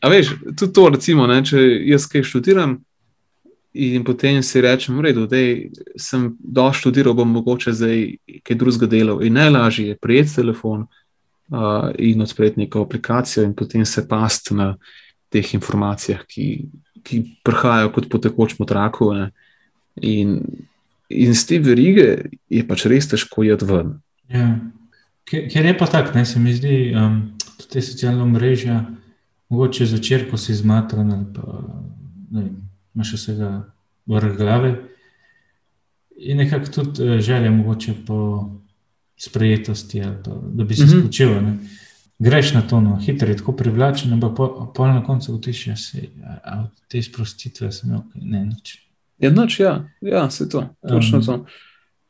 a 0.01 0.12
veš, 0.12 0.35
tudi 0.53 0.73
to, 0.73 0.88
recimo, 0.92 1.27
ne, 1.27 1.40
če 1.44 1.62
jaz 1.88 2.07
kaj 2.11 2.27
študiram. 2.29 2.79
In 3.73 4.05
potem 4.05 4.43
si 4.43 4.61
rečem, 4.61 4.97
da 5.03 5.37
sem 6.01 6.31
došel 6.39 6.79
študiral, 6.81 7.15
bom 7.15 7.29
mogoče 7.31 7.73
zdaj 7.73 8.01
kaj 8.43 8.57
drugega 8.57 8.87
delal. 8.87 9.21
In 9.23 9.37
najlažje 9.37 9.93
je 9.93 9.99
prijeti 10.01 10.35
telefon, 10.41 10.87
uh, 11.53 11.91
in 11.99 12.23
odpreti 12.23 12.61
neko 12.61 12.83
aplikacijo, 12.83 13.45
in 13.45 13.55
potem 13.55 13.85
se 13.85 14.09
past 14.09 14.51
na 14.51 14.77
teh 15.29 15.55
informacijah, 15.55 16.25
ki, 16.27 16.69
ki 17.05 17.23
prihajajo 17.45 17.93
kot 17.93 18.09
po 18.09 18.19
tekočem 18.19 18.67
traku. 18.67 19.13
In, 20.01 20.41
in 21.09 21.35
z 21.35 21.47
te 21.47 21.59
verige 21.59 22.09
je 22.49 22.65
pač 22.67 22.87
res 22.89 23.09
težko 23.09 23.45
jeti 23.45 23.69
ven. 23.69 23.99
Ja. 24.33 24.49
Ker 25.29 25.67
je 25.67 25.75
pa 25.77 25.87
tako, 25.87 26.15
ne 26.17 26.25
se 26.25 26.41
mi 26.41 26.55
zdi, 26.57 26.95
da 26.95 27.05
um, 27.05 27.19
te 27.69 27.83
socialne 27.85 28.25
mreže, 28.33 28.79
mogoče 29.53 29.87
zvečer, 29.87 30.25
ko 30.31 30.41
si 30.41 30.57
zmatran, 30.57 31.11
ali 31.13 31.27
pa 31.35 31.61
ne 32.33 32.41
vem, 32.47 32.55
imaš 32.99 33.13
vsega 33.15 33.51
vrh 34.07 34.37
glave. 34.37 34.75
In 36.17 36.43
nekako 36.43 36.73
tudi 36.73 37.05
uh, 37.07 37.21
želja, 37.21 37.51
mogoče 37.51 37.95
po 38.07 38.19
sprejetosti, 39.19 40.03
pa, 40.25 40.31
da 40.43 40.65
bi 40.65 40.75
se 40.75 40.85
mm 40.85 40.89
-hmm. 40.89 41.01
spočil. 41.01 41.31
Greš 42.19 42.55
na 42.55 42.63
to, 42.63 42.81
no, 42.81 42.97
hitro 42.97 43.29
je 43.29 43.37
tako 43.37 43.53
privlačen, 43.53 44.13
ampak 44.13 44.37
po, 44.37 44.73
po 44.75 44.87
na 44.87 45.05
koncu 45.05 45.35
utiš, 45.35 45.67
da 45.67 45.77
se 45.77 46.09
te 46.89 47.03
sprostitve 47.03 47.73
sem 47.73 47.91
imel, 47.91 48.03
ne 48.15 48.45
nič. 48.45 48.89
Je 49.19 49.31
noč, 49.31 49.61
ja, 49.61 49.89
ja 50.01 50.31
se 50.31 50.49
to, 50.49 50.69
točno 50.89 51.19
um, 51.19 51.25
to. 51.25 51.45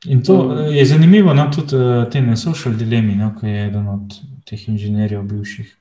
In 0.06 0.22
to 0.22 0.40
um. 0.42 0.58
je 0.74 0.84
zanimivo, 0.86 1.34
no, 1.34 1.50
tudi 1.54 1.76
uh, 1.76 2.10
te 2.10 2.36
social 2.36 2.74
dilemi, 2.74 3.16
no, 3.16 3.34
ki 3.40 3.46
je 3.46 3.66
eden 3.66 3.88
od 3.88 4.20
teh 4.44 4.68
inženirjev 4.68 5.22
bivših, 5.22 5.76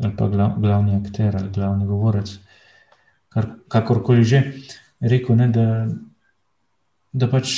ali 0.00 0.16
pa 0.16 0.28
glav, 0.28 0.54
glavni 0.58 0.96
akter 0.96 1.36
ali 1.36 1.50
glavni 1.50 1.86
govorec, 1.86 2.38
kar, 3.32 3.48
kakorkoli 3.68 4.24
že, 4.24 4.42
rekel, 5.00 5.36
ne, 5.36 5.48
da, 5.48 5.66
da 7.12 7.28
pač 7.28 7.56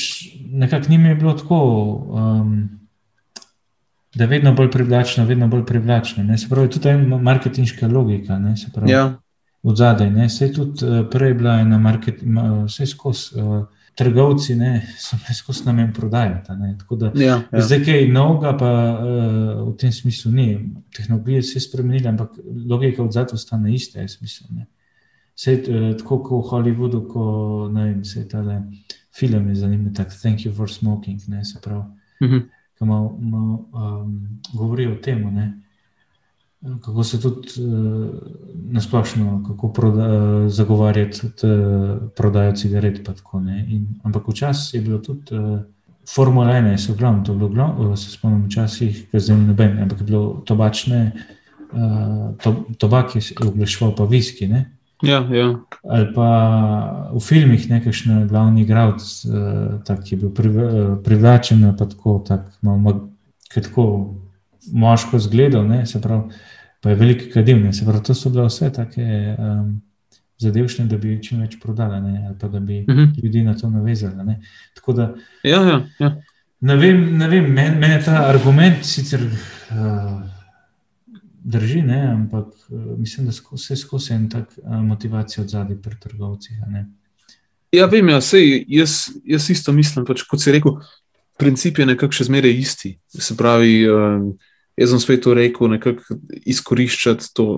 nekako 0.50 0.90
njim 0.90 1.06
je 1.06 1.14
bilo 1.14 1.34
tako. 1.38 1.60
Um, 2.14 2.80
da 4.14 4.24
je 4.24 4.28
vedno 4.30 4.52
bolj 4.54 4.70
privlačno, 4.70 5.24
vedno 5.26 5.48
bolj 5.48 5.64
privlačno. 5.66 6.22
Ne? 6.24 6.38
Se 6.38 6.48
pravi, 6.48 6.70
tudi 6.70 6.82
ta 6.82 7.18
marketinška 7.18 7.88
logika, 7.88 8.38
ne? 8.38 8.56
se 8.56 8.70
pravi, 8.74 8.92
ja. 8.92 9.16
od 9.62 9.76
zadaj. 9.76 10.10
Ne? 10.10 10.28
Se 10.30 10.44
je 10.44 10.52
tudi 10.52 10.86
uh, 10.86 11.00
prej 11.10 11.34
bila 11.34 11.56
ena 11.60 11.78
marketing, 11.78 12.38
vse 12.66 12.86
skozi. 12.86 13.40
Uh, 13.40 13.64
Trgovci 13.94 14.56
ne, 14.58 14.80
so 14.98 15.14
bili 15.16 15.34
skozi 15.38 15.62
namen 15.66 15.92
prodajati. 15.94 16.52
Da, 16.98 17.12
ja, 17.14 17.42
ja. 17.52 17.60
Zdaj, 17.62 17.84
kaj 17.86 18.08
novega, 18.10 18.50
pa 18.58 18.70
uh, 18.70 19.68
v 19.68 19.76
tem 19.78 19.92
smislu 19.94 20.32
ni. 20.32 20.46
Tehnologije 20.96 21.42
se 21.42 21.56
je 21.56 21.62
spremenila, 21.62 22.10
ampak 22.10 22.32
logika 22.66 23.04
od 23.04 23.12
zadaj 23.14 23.38
ostane 23.38 23.74
ista. 23.74 24.02
Mislim, 24.02 24.18
Vse 24.20 24.64
uh, 25.68 25.96
tako 25.98 26.22
kot 26.22 26.44
v 26.44 26.50
Hollywoodu, 26.50 27.06
ko 27.08 27.24
vem, 27.74 28.04
se 28.04 28.28
ta 28.28 28.42
film 29.14 29.48
je 29.48 29.54
zanimiv, 29.54 29.92
tako 29.94 30.10
Thank 30.22 30.46
you 30.46 30.54
for 30.54 30.70
smoking. 30.70 31.20
Ne, 31.28 31.44
se 31.44 31.60
pravi. 31.62 31.84
Uh 32.20 32.28
mhm. 32.28 32.34
-huh 32.34 32.48
ki 32.78 32.84
malo, 32.84 33.18
malo 33.20 33.68
um, 33.72 34.40
govori 34.52 34.86
o 34.86 34.96
tem, 34.96 35.22
kako 36.84 37.04
se 37.04 37.20
tudi 37.20 37.48
uh, 37.58 38.10
nasplošno, 38.72 39.44
kako 39.46 39.72
proda, 39.72 40.08
zagovarjati 40.48 41.26
uh, 41.26 42.10
prodajo 42.16 42.52
cigaret. 42.52 43.04
Tako, 43.04 43.38
In, 43.68 43.86
ampak 44.02 44.28
včasih 44.28 44.74
je 44.74 44.80
bilo 44.80 44.98
tudi. 44.98 45.34
Uh, 45.34 45.60
Formula 46.14 46.52
1 46.52 46.90
je 46.90 46.96
glavno, 46.96 47.24
to 47.24 47.32
je 47.32 47.38
bilo 47.38 47.48
glavno, 47.48 47.96
se 47.96 48.10
spomnim 48.10 48.44
včasih, 48.44 49.06
ki 49.10 49.20
zdaj 49.20 49.38
ne 49.38 49.52
vem, 49.56 49.78
ampak 49.82 50.00
je 50.00 50.04
bilo 50.04 50.42
tobačne, 50.44 51.12
uh, 51.72 52.34
to, 52.42 52.64
tobak 52.78 53.16
je 53.16 53.22
oglaševal 53.40 53.94
pa 53.96 54.04
viski. 54.04 54.48
Ne? 54.48 54.66
Ja, 55.04 55.20
ja. 55.30 55.46
Ali 55.90 56.08
pa 56.14 56.28
v 57.12 57.20
filmih 57.20 57.68
nekaj 57.70 57.92
glavni 58.28 58.62
igralec, 58.62 59.04
uh, 59.28 60.02
ki 60.04 60.14
je 60.14 60.18
bil 60.18 60.34
priv, 60.34 60.60
privlačen, 61.04 61.64
pa 61.78 61.88
tako, 61.90 62.18
tak, 62.26 62.46
malo, 62.62 63.10
tako 63.54 63.86
moško 64.72 65.18
zgledal, 65.18 65.66
ne, 65.68 65.86
se 65.86 66.00
pravi, 66.00 66.22
pa 66.80 66.90
je 66.90 66.96
veliko 66.96 67.30
kadil. 67.34 67.60
Ne, 67.62 67.72
se 67.72 67.84
pravi, 67.84 68.02
to 68.04 68.14
so 68.14 68.30
bile 68.30 68.46
vse 68.48 68.72
take 68.72 69.06
um, 69.38 69.80
zadevšne, 70.40 70.86
da 70.90 70.98
bi 70.98 71.16
čim 71.22 71.40
več 71.44 71.58
prodali, 71.62 72.00
ne, 72.00 72.26
ali 72.26 72.38
pa 72.40 72.48
da 72.48 72.60
bi 72.60 72.84
uh 72.88 72.94
mhm. 72.94 73.00
-huh. 73.00 73.24
ljudi 73.24 73.42
na 73.42 73.54
to 73.54 73.70
navezali. 73.70 74.24
Ne. 74.24 74.40
Tako 74.74 74.92
da. 74.92 75.14
Ja, 75.44 75.62
ja, 75.62 75.82
ja. 75.98 76.16
Ne 76.60 76.76
vem, 76.76 77.18
ne 77.18 77.28
vem 77.28 77.52
meni 77.52 77.76
men 77.80 77.90
je 77.90 78.04
ta 78.04 78.28
argument 78.28 78.84
sicer. 78.84 79.20
Uh, 79.70 80.33
drži, 81.44 81.82
ne? 81.82 82.00
ampak 82.12 82.46
uh, 82.68 82.98
mislim, 82.98 83.26
da 83.26 83.32
vse 83.52 83.76
skozi 83.76 84.14
en 84.14 84.28
tak 84.30 84.48
uh, 84.56 84.80
motivacijo 84.82 85.44
od 85.44 85.50
zadaj 85.50 85.76
pri 85.82 85.96
trgovcih. 86.00 86.56
Ja, 87.72 87.86
vem, 87.86 88.08
ja, 88.08 88.20
sej, 88.20 88.64
jaz, 88.68 89.10
jaz 89.24 89.50
isto 89.50 89.72
mislim. 89.72 90.06
Pač, 90.08 90.24
kot 90.30 90.42
si 90.42 90.54
rekel, 90.54 90.78
princip 91.38 91.78
je 91.78 91.88
nekako 91.92 92.16
še 92.16 92.28
zmeraj 92.30 92.56
isti. 92.64 92.94
Se 93.12 93.36
pravi, 93.36 93.76
uh, 93.90 94.24
jaz 94.80 94.94
sem 94.94 95.02
spet 95.04 95.24
to 95.26 95.36
rekel, 95.36 95.68
nekako 95.76 96.18
izkoriščati 96.48 97.30
to 97.36 97.48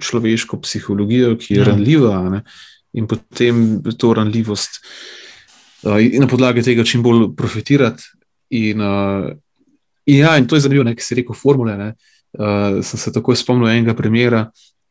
človeško 0.00 0.60
psihologijo, 0.64 1.36
ki 1.40 1.54
je 1.54 1.60
ja. 1.60 1.68
ranljiva, 1.70 2.16
ne? 2.32 2.42
in 2.96 3.04
potem 3.04 3.82
to 4.00 4.14
ranljivost. 4.16 4.78
In 5.84 6.22
na 6.22 6.26
podlagi 6.26 6.62
tega 6.64 6.84
čim 6.88 7.02
bolj 7.04 7.26
profitirati. 7.36 8.08
In, 8.56 8.80
uh, 8.80 9.26
in, 10.08 10.22
ja, 10.22 10.38
in 10.40 10.46
to 10.48 10.56
je 10.56 10.64
zanimivo, 10.64 10.88
kaj 10.96 11.04
si 11.04 11.18
rekel, 11.18 11.36
formule. 11.36 11.74
Uh, 11.76 12.14
uh, 12.38 12.78
sem 12.84 13.00
se 13.00 13.12
takoj 13.12 13.36
spomnil 13.36 13.72
enega 13.72 13.94
primera, 13.96 14.46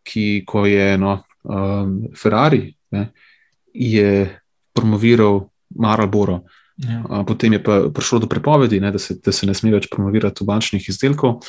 ki 0.06 0.44
ko 0.46 0.66
je 0.70 0.98
no, 1.02 1.18
um, 1.44 1.98
Ferrari 2.18 2.68
ne, 2.94 3.10
je 3.74 4.28
promoviral 4.76 5.42
Marlboro. 5.76 6.44
Ja. 6.78 7.02
Uh, 7.02 7.24
potem 7.26 7.56
je 7.56 7.64
pa 7.64 7.80
prišlo 7.94 8.26
do 8.26 8.30
prepovedi, 8.30 8.80
ne, 8.80 8.92
da, 8.92 9.00
se, 9.00 9.18
da 9.24 9.32
se 9.32 9.48
ne 9.48 9.56
sme 9.56 9.74
več 9.74 9.90
promovirati 9.92 10.42
tobačnih 10.42 10.90
izdelkov. 10.90 11.40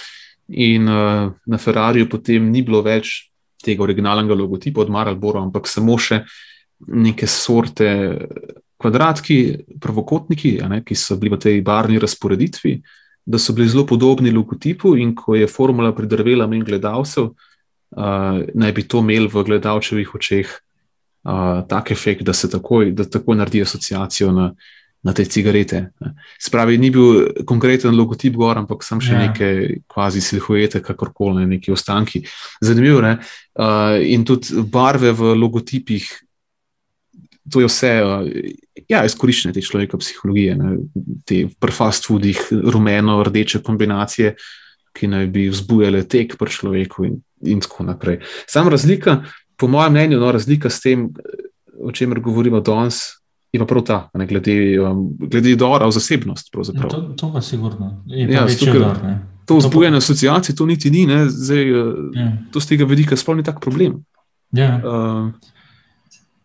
In 0.49 0.88
uh, 0.88 1.32
na 1.47 1.59
Ferrariju 1.59 2.09
potem 2.09 2.51
ni 2.53 2.62
bilo 2.62 2.82
več 2.86 3.32
tega 3.64 3.82
originalnega 3.82 4.36
logotipa 4.36 4.84
od 4.84 4.92
Marlboro, 4.94 5.42
ampak 5.42 5.66
samo 5.68 5.97
še 5.99 6.22
neke 6.86 7.26
sorte 7.26 7.88
kvadratki, 8.76 9.38
pravokotniki, 9.80 10.59
ne, 10.68 10.82
ki 10.86 10.94
so 10.94 11.16
bili 11.18 11.32
v 11.34 11.40
tej 11.42 11.61
barni 11.66 11.99
razporeditvi. 11.99 12.76
Uh, 12.76 13.05
da 13.27 13.39
so 13.39 13.53
bili 13.53 13.68
zelo 13.68 13.87
podobni 13.87 14.31
logotipu, 14.31 14.97
in 14.97 15.14
ko 15.14 15.35
je 15.35 15.47
formula 15.51 15.93
pridrvela 15.95 16.47
in 16.55 16.64
gledalcev, 16.64 17.33
uh, 17.33 18.41
naj 18.55 18.72
bi 18.72 18.87
to 18.87 19.03
imel 19.03 19.29
v 19.33 19.45
gledalčevih 19.51 20.14
očeh 20.14 20.47
uh, 21.27 21.66
tak 21.68 21.91
efekt, 21.91 22.22
da 22.22 22.33
se 22.33 22.51
takoj, 22.51 22.93
da 22.93 23.05
takoj 23.05 23.37
naredi 23.37 23.62
asociacijo 23.62 24.33
na, 24.33 24.53
na 25.03 25.12
te 25.12 25.24
cigarete. 25.24 25.89
Spravi, 26.43 26.79
ni 26.79 26.91
bil 26.91 27.43
konkreten 27.47 27.95
logotip 27.99 28.35
gor, 28.39 28.59
ampak 28.59 28.87
sem 28.87 29.03
še 29.03 29.12
ja. 29.14 29.24
neke 29.27 29.83
kvazi 29.91 30.22
silhuete, 30.22 30.83
kakorkoli, 30.83 31.47
neki 31.51 31.74
ostanki. 31.74 32.22
Zanimivo. 32.62 33.03
Uh, 33.03 33.99
in 34.07 34.24
tudi 34.27 34.62
barve 34.70 35.12
v 35.14 35.35
logotipih, 35.35 36.07
to 37.53 37.64
je 37.64 37.72
vse. 37.72 37.92
Uh, 38.05 38.55
Ja, 38.86 39.01
izkoriščene 39.03 39.51
te 39.51 39.62
človeške 39.64 39.99
psihologije, 39.99 40.53
ne, 40.55 40.76
te 41.26 41.40
prfast 41.59 42.05
foodih, 42.07 42.38
rumeno-rdeče 42.53 43.59
kombinacije, 43.66 44.36
ki 44.94 45.09
naj 45.11 45.26
bi 45.34 45.49
vzbujale 45.51 46.05
tek 46.07 46.36
pri 46.38 46.53
človeku, 46.55 47.07
in, 47.09 47.16
in 47.51 47.64
tako 47.64 47.88
naprej. 47.88 48.20
Sam 48.47 48.70
razlika, 48.70 49.16
po 49.59 49.66
mojem 49.66 49.97
mnenju, 49.97 50.20
no, 50.22 50.30
razlika 50.30 50.70
s 50.70 50.84
tem, 50.84 51.09
o 51.82 51.90
čemer 51.90 52.20
govorimo 52.22 52.61
danes, 52.61 53.01
je 53.51 53.59
pa 53.59 53.66
prav 53.66 53.84
ta, 53.88 53.99
ne, 54.14 54.28
glede, 54.30 54.55
um, 54.84 55.03
glede 55.18 55.57
dora 55.59 55.90
v 55.90 55.97
zasebnost. 55.99 56.55
Ja, 56.55 56.86
to, 56.86 57.03
to 57.18 57.32
pa 57.32 57.42
sigurno. 57.42 58.05
Ja, 58.07 58.47
tukaj, 58.47 58.80
dor, 58.84 59.03
to 59.51 59.59
vzbujanje 59.64 59.99
asociacij, 60.05 60.55
to 60.55 60.68
niti 60.70 60.94
ni, 60.94 61.09
Zdaj, 61.26 61.72
uh, 61.72 61.90
ja. 62.14 62.30
to 62.53 62.62
z 62.62 62.76
tega 62.76 62.86
vidika 62.86 63.18
sploh 63.18 63.40
ni 63.40 63.42
tak 63.42 63.59
problem. 63.64 64.05
Ja. 64.55 64.76
Uh, 64.78 65.55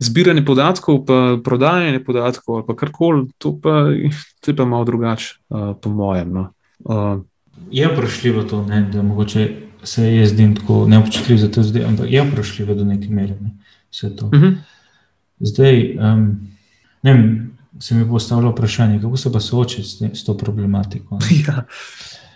zbiranje 0.02 0.44
podatkov, 0.46 1.04
pa 1.06 1.38
prodajanje 1.44 2.04
podatkov, 2.04 2.56
ali 2.56 2.78
karkoli, 2.78 3.28
to 3.38 3.54
pa 3.62 3.88
je 4.48 4.56
pa 4.58 4.66
malo 4.66 4.86
drugače, 4.86 5.36
uh, 5.50 5.76
po 5.82 5.90
mojem. 5.90 6.34
No. 6.34 6.48
Uh, 6.80 7.22
je 7.72 7.88
vprašljivo 7.88 8.44
to, 8.44 8.64
ne, 8.66 8.82
da 8.94 9.02
mogoče 9.02 9.50
se 9.84 10.04
je 10.04 10.26
zdim 10.28 10.56
tako 10.56 10.88
neobčutljiv 10.88 11.38
za 11.38 11.48
to 11.52 11.64
zdaj, 11.64 11.86
ampak 11.86 12.12
je 12.12 12.24
vprašljivo 12.24 12.74
do 12.76 12.86
neke 12.86 13.10
mere. 13.10 13.36
Ne, 13.42 13.52
uh 14.04 14.34
mhm. 14.34 14.46
-huh. 14.46 14.56
Zdaj. 15.40 15.98
Um, 15.98 16.52
Ne 17.02 17.14
vem, 17.14 17.52
se 17.80 17.96
mi 17.96 18.06
bo 18.06 18.16
postavilo 18.16 18.52
vprašanje, 18.52 19.00
kako 19.02 19.18
se 19.18 19.32
pa 19.34 19.40
soočiti 19.40 19.84
s, 19.84 20.02
s 20.14 20.24
to 20.24 20.38
problematiko. 20.38 21.20
Ja, 21.46 21.66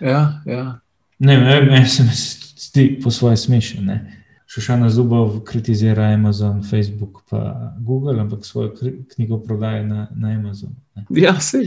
ja. 0.00 0.42
ja. 0.46 0.80
Ne, 1.18 1.36
ne, 1.40 1.60
ne, 1.60 1.86
se 1.88 2.02
mi 2.02 2.10
zdi 2.56 3.00
po 3.02 3.10
svoje 3.10 3.36
smešno. 3.36 3.98
Šošana 4.56 4.88
Zubov 4.90 5.40
kritizira 5.44 6.04
Amazon, 6.14 6.62
Facebook, 6.64 7.22
pa 7.30 7.72
Google, 7.78 8.20
ampak 8.20 8.44
svojo 8.44 8.72
knjigo 9.14 9.38
prodaja 9.38 9.82
na, 9.82 10.08
na 10.16 10.28
Amazon. 10.28 10.70
Ne. 10.94 11.04
Ja, 11.10 11.40
se, 11.40 11.58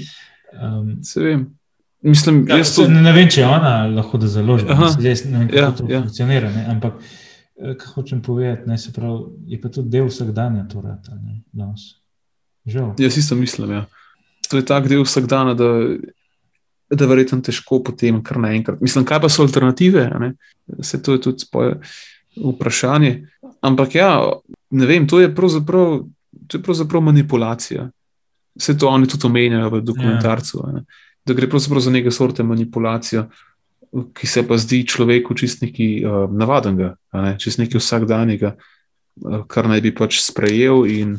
um, 0.61 1.03
se 1.03 1.21
vem. 1.21 1.59
Mislim, 2.01 2.47
ja, 2.49 2.63
to... 2.75 2.87
ne, 2.87 3.01
ne 3.01 3.13
vem, 3.13 3.29
če 3.29 3.41
je 3.41 3.47
ona 3.47 3.85
lahko 3.93 4.17
da 4.17 4.27
založi. 4.27 4.65
Ne 4.65 5.13
vem, 5.37 5.47
kako 5.47 5.59
ja, 5.59 5.71
to 5.71 5.85
ja. 5.89 6.01
funkcionira. 6.01 6.49
Ne? 6.49 6.65
Ampak, 6.73 6.97
eh, 7.59 7.77
kaj 7.77 7.93
hočem 7.93 8.25
povedati, 8.25 8.65
ne, 8.69 8.77
pravi, 8.95 9.53
je 9.53 9.61
pa 9.61 9.69
tudi 9.69 9.93
del 9.93 10.09
vsakdanja 10.09 10.65
to 10.73 10.81
rata. 10.81 11.13
Ne, 11.21 11.73
Žal. 12.65 12.93
Jaz 12.97 13.17
isto 13.17 13.35
mislim. 13.35 13.71
Ja. 13.71 13.85
To 14.49 14.57
je 14.57 14.65
tak 14.65 14.89
del 14.89 15.05
vsakdana, 15.05 15.53
da, 15.53 15.69
da 16.89 17.03
je 17.03 17.07
verjetno 17.07 17.37
težko 17.45 17.83
potem 17.85 18.23
kar 18.25 18.41
naenkrat. 18.41 18.81
Mislim, 18.81 19.05
kaj 19.05 19.21
pa 19.21 19.29
so 19.29 19.45
alternative? 19.45 20.09
Se 20.81 21.03
to 21.03 21.13
je 21.13 21.21
tudi 21.21 21.45
vprašanje. 22.39 23.27
Ampak 23.61 23.95
ja, 23.95 24.09
ne 24.69 24.85
vem, 24.85 25.07
to 25.07 25.19
je 25.19 25.29
pravzaprav, 25.35 26.01
to 26.47 26.57
je 26.57 26.63
pravzaprav 26.63 27.01
manipulacija. 27.01 27.89
Vse 28.59 28.77
to 28.77 28.89
oni 28.89 29.07
tudi 29.07 29.27
omenjajo 29.27 29.69
v 29.69 29.81
dokumentarcu. 29.81 30.63
Ja. 30.73 30.83
Da 31.25 31.33
gre 31.33 31.49
pravzaprav 31.49 31.81
za 31.81 31.91
neke 31.91 32.11
sorte 32.11 32.43
manipulacijo, 32.43 33.27
ki 34.13 34.27
se 34.27 34.43
pa 34.47 34.57
zdi 34.57 34.83
človeku 34.87 35.33
čist 35.33 35.63
nekaj 35.65 36.05
uh, 36.05 36.19
navadnega, 36.31 36.93
ne? 37.13 37.33
čist 37.41 37.59
nekaj 37.59 37.81
vsakdanjega, 37.81 38.53
uh, 38.55 39.41
kar 39.49 39.69
naj 39.69 39.81
bi 39.81 39.95
pač 39.95 40.21
sprejel 40.21 40.85
in 40.89 41.17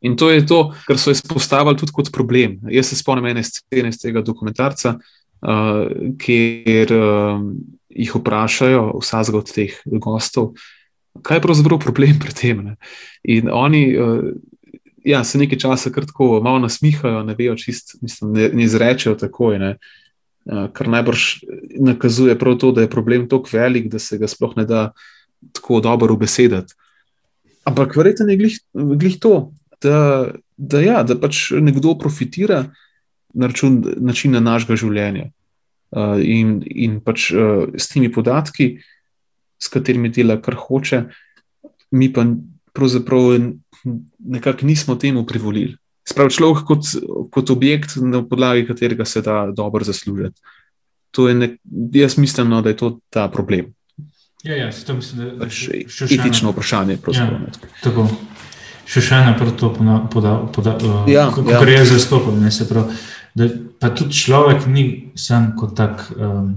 In 0.00 0.16
to 0.16 0.30
je 0.30 0.46
to, 0.46 0.72
kar 0.88 0.98
so 0.98 1.12
izpostavili 1.12 1.76
tudi 1.76 1.92
kot 1.92 2.08
problem. 2.12 2.58
Jaz 2.72 2.88
se 2.88 2.96
spomnim 2.96 3.26
ene 3.26 3.42
scene 3.44 3.90
iz 3.92 3.98
tega 4.00 4.22
dokumentarca, 4.24 4.94
uh, 4.96 6.14
kjer 6.16 6.94
uh, 6.96 7.42
jih 7.90 8.14
vprašajo, 8.14 9.00
vsakega 9.02 9.38
od 9.38 9.52
teh 9.54 9.74
gostov, 9.84 10.54
kaj 11.22 11.40
je 11.40 11.44
pravzaprav 11.44 11.80
problem 11.82 12.18
pri 12.22 12.34
tem. 12.34 12.64
Ne? 12.64 12.76
In 13.22 13.50
oni 13.52 13.82
uh, 13.98 14.30
ja, 15.04 15.24
se 15.24 15.38
nekaj 15.38 15.58
časa 15.58 15.90
kratko, 15.90 16.40
malo 16.44 16.62
nasmihajo, 16.66 17.22
ne 17.26 17.34
vejo 17.38 17.56
čist, 17.58 17.96
mislim, 18.02 18.32
ne, 18.36 18.50
ne 18.54 18.64
izrečejo 18.64 19.16
takoj. 19.18 19.58
Ne? 19.58 19.72
Uh, 20.44 20.68
kar 20.72 20.88
najbrž 20.88 21.26
nakazuje 21.80 22.38
prav 22.38 22.58
to, 22.62 22.72
da 22.72 22.86
je 22.86 22.92
problem 22.92 23.28
tako 23.28 23.50
velik, 23.52 23.90
da 23.92 23.98
se 23.98 24.18
ga 24.18 24.28
sploh 24.28 24.56
ne 24.56 24.64
da 24.64 24.90
tako 25.52 25.80
dobro 25.80 26.14
ubesediti. 26.14 26.74
Ampak 27.64 27.96
verjetno 27.96 28.28
je 28.28 28.36
glih, 28.36 28.60
glih 28.72 29.18
to, 29.20 29.52
da, 29.82 30.30
da, 30.56 30.80
ja, 30.80 31.02
da 31.02 31.16
pač 31.20 31.50
nekdo 31.60 31.94
profitira 31.98 32.64
na 33.34 33.46
račun 33.46 33.80
načina 33.96 34.40
našega 34.40 34.76
življenja. 34.80 35.30
Uh, 35.90 36.20
in, 36.22 36.60
in 36.70 37.00
pač 37.02 37.32
uh, 37.34 37.66
s 37.74 37.90
temi 37.90 38.12
podatki, 38.12 38.76
s 39.58 39.68
katerimi 39.68 40.08
dela, 40.14 40.36
kar 40.38 40.54
hoče, 40.54 41.02
mi 41.98 42.12
pa 42.14 42.22
pravzaprav 42.72 43.34
nekako 44.18 44.66
nismo 44.66 44.94
temu 44.94 45.24
privolili. 45.26 45.74
Sprav 46.06 46.30
človek 46.30 46.62
kot, 46.66 46.86
kot 47.34 47.50
objekt, 47.50 47.96
na 47.98 48.22
podlagi 48.22 48.68
katerega 48.68 49.04
se 49.04 49.22
da 49.22 49.50
dobro 49.56 49.84
zaslužiti. 49.84 50.40
To 51.10 51.28
je 51.28 51.34
nek, 51.34 51.58
jaz 51.92 52.16
mislim, 52.18 52.48
no, 52.48 52.62
da 52.62 52.70
je 52.70 52.76
to 52.76 52.98
ta 53.10 53.28
problem. 53.28 53.74
Ja, 54.46 54.56
ja, 54.56 54.70
to 54.86 54.94
mislim, 54.94 55.18
da 55.18 55.26
je 55.26 55.38
pač 55.38 55.68
etično 56.06 56.54
vprašanje. 56.54 56.98
Ja, 57.12 57.26
tako 57.82 58.06
še 58.90 59.02
še 59.04 59.18
ena 59.20 59.34
to 59.38 59.70
poda, 60.10 60.34
uh, 60.42 61.10
ja, 61.10 61.28
kako 61.34 61.50
ja. 61.50 61.62
je 61.68 61.84
zastopal. 61.92 62.34
Pa 63.80 63.90
tudi 63.94 64.12
človek 64.12 64.66
ni 64.66 65.12
sam 65.14 65.54
kot 65.56 65.76
tak. 65.76 66.12
Um, 66.16 66.56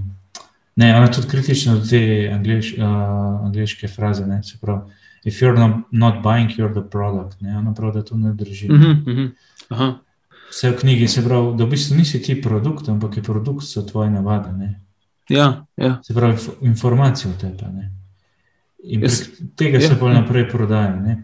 ne, 0.76 0.96
on 0.96 1.06
je 1.06 1.12
tudi 1.12 1.28
kritičen 1.28 1.78
do 1.78 1.86
te 1.86 2.30
angliš, 2.34 2.74
uh, 2.78 2.84
angliške 3.46 3.88
fraze. 3.88 4.26
Ne, 4.26 4.42
se 4.42 4.58
pravi, 4.60 4.90
if 5.24 5.42
you're 5.42 5.58
not, 5.58 5.86
not 5.90 6.22
buying, 6.22 6.50
you're 6.50 6.72
the 6.72 6.82
product. 6.90 7.40
Ne, 7.40 7.58
ono 7.58 7.74
pravi, 7.74 7.94
da 7.94 8.02
to 8.02 8.16
ne 8.16 8.34
drži. 8.34 8.72
Uh 8.72 8.80
-huh, 8.80 9.30
uh 9.70 9.78
-huh. 9.78 9.94
Vse 10.50 10.70
v 10.70 10.76
knjigi 10.80 11.08
se 11.08 11.24
pravi, 11.24 11.56
da 11.56 11.64
v 11.64 11.68
bistvu 11.68 11.96
nisi 11.96 12.22
ti 12.22 12.42
produkt, 12.42 12.88
ampak 12.88 13.16
je 13.16 13.22
produkt 13.22 13.64
so 13.64 13.82
tvoje 13.82 14.10
navade. 14.10 14.52
Ne. 14.52 14.80
Ja, 15.28 15.66
ja. 15.76 16.00
Se 16.02 16.14
pravi, 16.14 16.36
informacije 16.60 17.30
o 17.30 17.40
tebi. 17.40 17.64
In 18.82 19.00
yes. 19.00 19.28
tega 19.56 19.80
se 19.80 19.96
pa 20.00 20.08
ja. 20.08 20.20
naprej 20.20 20.48
prodaja. 20.48 20.96
Ne. 20.96 21.22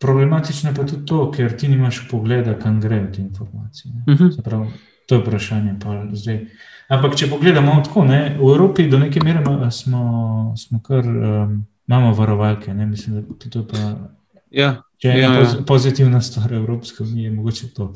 Problematično 0.00 0.70
je 0.70 0.76
pa 0.76 0.84
tudi 0.86 1.06
to, 1.06 1.30
ker 1.30 1.56
ti 1.56 1.68
nimaš 1.68 2.08
pogleda, 2.10 2.54
kam 2.58 2.80
grejo 2.80 3.06
te 3.12 3.22
informacije. 3.22 3.92
Uh 4.06 4.14
mhm. 4.14 4.24
-huh. 4.24 4.42
pravi, 4.42 4.68
to 5.06 5.14
je 5.14 5.20
vprašanje. 5.20 5.74
Ampak, 6.88 7.16
če 7.16 7.28
pogledamo 7.30 7.82
tako, 7.84 8.04
ne, 8.04 8.36
v 8.40 8.48
Evropi 8.54 8.88
do 8.88 8.98
neke 8.98 9.20
mere 9.24 9.70
smo, 9.70 10.54
smo 10.56 10.80
kar 10.82 11.06
um, 11.06 11.66
imamo 11.86 12.14
varovalke. 12.14 12.74
Ne, 12.74 12.86
mislim, 12.86 13.16
da 13.16 13.50
to 13.50 13.58
je 13.58 13.66
pa. 13.68 13.96
Ja, 14.50 14.82
če 14.98 15.08
je 15.08 15.20
ja, 15.20 15.34
ja. 15.34 15.46
pozitivna 15.66 16.20
stvar 16.20 16.52
Evropske 16.52 17.02
unije, 17.02 17.30
mogoče 17.30 17.68
to. 17.74 17.92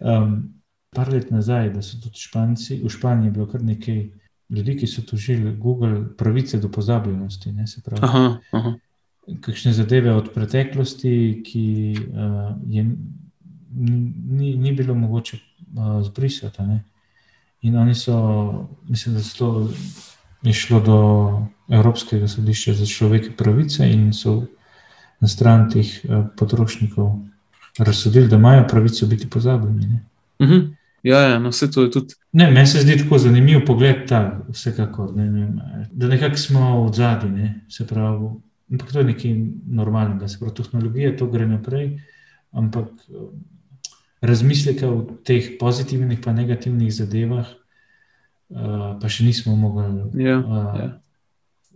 Um, 0.00 0.52
par 0.90 1.12
let 1.12 1.30
nazaj, 1.30 1.70
da 1.70 1.82
so 1.82 2.00
tudi 2.02 2.18
Španci, 2.18 2.80
v 2.84 2.88
Španiji 2.88 3.30
bilo 3.30 3.46
kar 3.46 3.62
nekaj 3.62 4.10
ljudi, 4.48 4.76
ki 4.76 4.86
so 4.86 5.02
tožili 5.02 5.56
Google 5.56 6.04
pravice 6.18 6.58
do 6.58 6.68
pozabljenosti. 6.68 7.52
Ne, 7.52 7.64
aha, 8.00 8.36
aha 8.50 8.74
kakšne 9.40 9.72
zadeve 9.72 10.14
od 10.14 10.30
preteklosti, 10.34 11.42
ki 11.46 11.96
uh, 11.98 12.56
je, 12.68 12.84
ni, 13.74 14.56
ni 14.56 14.72
bilo 14.72 14.94
mogoče 14.94 15.36
uh, 15.38 16.02
zbrisati. 16.02 16.62
Ne? 16.62 16.82
In 17.62 17.76
oni 17.76 17.94
so, 17.94 18.68
mislim, 18.88 19.14
da 19.14 19.22
so 19.22 19.38
to 19.38 19.70
išlo 20.42 20.80
do 20.80 20.98
Evropskega 21.68 22.28
sodišča 22.28 22.74
za 22.74 22.86
človeške 22.86 23.36
pravice 23.36 23.88
in 23.90 24.12
so 24.12 24.44
na 25.20 25.28
stran 25.28 25.70
teh 25.70 25.86
uh, 26.04 26.26
potrošnikov 26.36 27.16
razsodili, 27.78 28.28
da 28.28 28.36
imajo 28.36 28.66
pravico 28.68 29.06
biti 29.06 29.30
pozabljeni. 29.30 30.00
Uh 30.38 30.48
-huh. 30.48 30.74
Ja, 31.02 31.20
ja 31.20 31.38
no, 31.38 31.48
vse 31.48 31.70
to 31.70 31.82
je 31.82 31.90
tudi. 31.90 32.14
Ne, 32.32 32.50
meni 32.50 32.66
se 32.66 32.80
zdi 32.80 32.98
tako 32.98 33.18
zanimiv 33.18 33.64
pogled, 33.66 34.08
ta, 34.08 34.40
vsekakor, 34.48 35.16
ne, 35.16 35.26
ne, 35.30 35.48
da 35.92 36.08
nekako 36.08 36.36
smo 36.36 36.86
v 36.86 36.92
zadnji, 36.94 37.30
ne, 37.30 37.60
se 37.68 37.86
pravi, 37.86 38.28
Ampak 38.72 38.92
to 38.92 38.98
je 38.98 39.08
nekaj 39.12 39.34
normalnega, 39.66 40.28
se 40.28 40.38
pravi, 40.40 40.54
tehnologija 40.58 41.16
to 41.16 41.28
gre 41.30 41.46
naprej, 41.46 42.00
ampak 42.50 42.88
razmisleka 44.26 44.88
o 44.90 45.04
teh 45.24 45.52
pozitivnih 45.60 46.18
in 46.18 46.34
negativnih 46.34 46.90
zadevah, 46.94 47.46
uh, 48.50 48.96
pa 49.00 49.08
še 49.08 49.24
nismo 49.24 49.54
mogli 49.56 50.24
ja, 50.24 50.38
uh, 50.40 50.80
ja. 50.80 50.88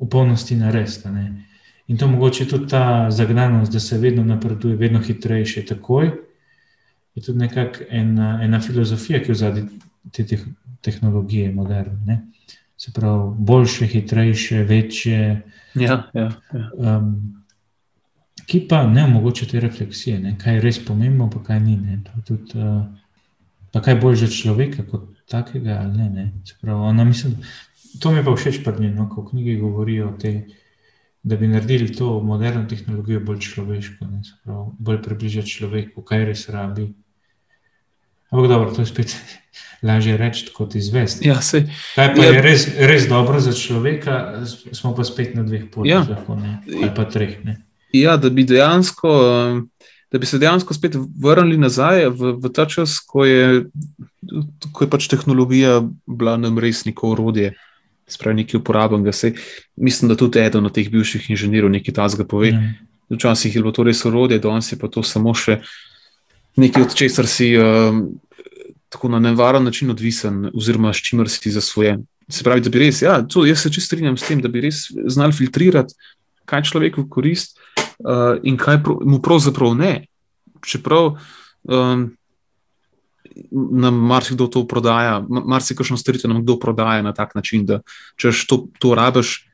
v 0.01 0.09
polnosti 0.11 0.57
narediti. 0.57 1.09
In 1.91 1.99
to 1.99 2.09
mogoče 2.09 2.47
tudi 2.47 2.68
ta 2.70 3.11
zagnanost, 3.11 3.72
da 3.72 3.80
se 3.80 3.99
vedno 3.99 4.24
napreduje, 4.24 4.76
vedno 4.76 5.01
hitrejše, 5.03 5.64
takoj. 5.66 6.11
Je 7.14 7.22
tudi 7.22 7.38
nekakšna 7.38 7.86
ena, 7.91 8.28
ena 8.43 8.61
filozofija, 8.61 9.18
ki 9.22 9.30
je 9.30 9.34
v 9.34 9.38
zadnji 9.38 9.64
te 10.14 10.26
tehnologije, 10.80 11.51
moderne. 11.55 12.20
Se 12.81 12.95
pravi, 12.97 13.35
boljše, 13.39 13.87
hitrejše, 13.87 14.62
večje. 14.64 15.24
Ja, 15.76 15.99
ja, 16.16 16.31
ja. 16.55 16.62
Um, 16.72 17.11
ki 18.49 18.62
pa 18.68 18.87
ne 18.89 19.05
omogoča 19.05 19.47
te 19.47 19.61
refleksije, 19.61 20.18
ne? 20.18 20.33
kaj 20.41 20.57
je 20.57 20.62
res 20.64 20.81
pomembno, 20.85 21.28
pa 21.31 21.43
kaj 21.45 21.61
ni. 21.61 21.76
Tudi, 22.26 22.57
uh, 22.59 22.81
Pa 23.70 23.81
kaj 23.81 24.01
bolj 24.03 24.26
že 24.26 24.28
človeka 24.35 24.83
kot 24.83 25.07
takega, 25.31 25.78
ali 25.87 25.95
ne? 25.99 26.09
ne? 26.11 26.24
Pravi, 26.61 26.81
ona, 26.91 27.05
mislim, 27.07 27.39
to 28.03 28.11
mi 28.11 28.24
pa 28.24 28.35
všeč 28.35 28.62
pri 28.66 28.83
njej, 28.83 28.95
no, 28.99 29.07
ko 29.07 29.22
v 29.22 29.31
knjigi 29.31 29.61
govorijo 29.62 30.11
o 30.11 30.16
tej, 30.18 30.51
da 31.22 31.37
bi 31.37 31.47
naredili 31.49 31.93
to 31.95 32.18
moderno 32.24 32.64
tehnologijo 32.66 33.20
bolj 33.22 33.39
človeško, 33.47 34.09
ne, 34.11 34.22
pravi, 34.45 34.74
bolj 34.78 35.03
približati 35.07 35.55
človeku, 35.55 36.03
kaj 36.03 36.26
res 36.26 36.49
rabi. 36.51 36.91
Ampak 38.31 38.47
dobro, 38.47 38.70
to 38.70 38.83
je 38.83 38.87
spet 38.87 39.16
lažje 39.83 40.16
reči 40.16 40.51
kot 40.53 40.74
izvesti. 40.74 41.28
Ja, 41.28 41.41
se, 41.41 41.64
Kaj 41.95 42.14
pa 42.14 42.22
Ja. 42.22 42.31
je 42.31 42.43
res, 42.43 42.68
res 42.78 43.09
dobro 43.09 43.41
za 43.41 43.53
človeka, 43.53 44.45
smo 44.72 44.95
pa 44.95 45.05
spet 45.05 45.35
na 45.35 45.43
dveh 45.43 45.66
poteh, 45.66 45.91
Ja. 45.91 46.01
lahko, 46.01 46.35
ne? 46.35 46.59
ali 46.68 46.91
pa 46.91 47.05
treh. 47.05 47.39
Ne? 47.45 47.59
ja, 47.93 48.16
da 48.16 48.31
bi 48.31 48.45
dejansko. 48.45 49.09
um, 49.53 49.68
Da 50.11 50.18
bi 50.18 50.26
se 50.26 50.39
dejansko 50.39 50.74
spet 50.74 50.97
vrnili 51.16 51.55
nazaj 51.57 52.09
v, 52.09 52.33
v 52.35 52.49
ta 52.51 52.64
čas, 52.66 52.97
ko 52.99 53.22
je, 53.22 53.62
ko 54.72 54.83
je 54.83 54.91
pač 54.91 55.07
tehnologija 55.07 55.76
bila 56.05 56.35
nam 56.37 56.59
res 56.59 56.81
neko 56.83 57.12
orodje, 57.12 57.53
spravi 58.09 58.41
nekaj 58.41 58.59
uporabnega. 58.59 59.12
Sej, 59.12 59.37
mislim, 59.76 60.09
da 60.09 60.16
tudi 60.16 60.41
eden 60.41 60.66
od 60.66 60.74
teh 60.74 60.91
bivših 60.91 61.31
inženirjev 61.31 61.70
nekaj 61.70 61.95
tasga 61.95 62.26
pove. 62.26 62.51
Ja. 62.51 62.59
Včasih 63.09 63.55
je 63.55 63.62
bilo 63.62 63.70
to 63.70 63.87
res 63.87 64.03
orodje, 64.05 64.41
danes 64.41 64.72
je 64.72 64.78
pa 64.78 64.89
to 64.89 65.03
samo 65.03 65.31
še 65.33 65.61
nekaj, 66.57 66.82
od 66.82 66.94
česar 66.94 67.26
si 67.26 67.53
um, 67.59 68.09
tako 68.90 69.09
na 69.09 69.18
nevaren 69.18 69.64
način 69.64 69.90
odvisen, 69.90 70.51
oziroma 70.55 70.92
s 70.92 70.96
čimer 70.96 71.28
si 71.28 71.51
zasvojen. 71.51 72.07
Se 72.28 72.44
pravi, 72.44 72.61
da 72.61 72.70
bi 72.70 72.78
res, 72.78 73.03
ja, 73.03 73.20
to, 73.22 73.44
jaz 73.46 73.62
se 73.62 73.72
čisto 73.72 73.86
strinjam 73.86 74.16
s 74.16 74.26
tem, 74.26 74.40
da 74.42 74.48
bi 74.48 74.61
res 74.66 74.86
znali 75.07 75.32
filtrirati, 75.32 75.94
kaj 76.44 76.62
človeku 76.70 77.07
korist 77.11 77.59
uh, 77.78 78.38
in 78.42 78.59
kaj 78.59 78.82
prav, 78.82 79.03
mu 79.07 79.20
pravzaprav 79.22 79.74
ne. 79.78 79.92
Čeprav 80.66 81.12
um, 81.62 82.09
nam 83.51 84.03
marsikdo 84.11 84.46
to 84.51 84.64
prodaja, 84.68 85.20
ma- 85.28 85.44
marsikšno 85.55 85.96
storitev 85.98 86.30
nam 86.30 86.42
kdo 86.42 86.59
prodaja 86.59 87.03
na 87.03 87.14
tak 87.14 87.34
način, 87.34 87.66
da 87.66 87.80
češ 88.18 88.46
to, 88.46 88.64
to 88.78 88.94
rabiš. 88.94 89.46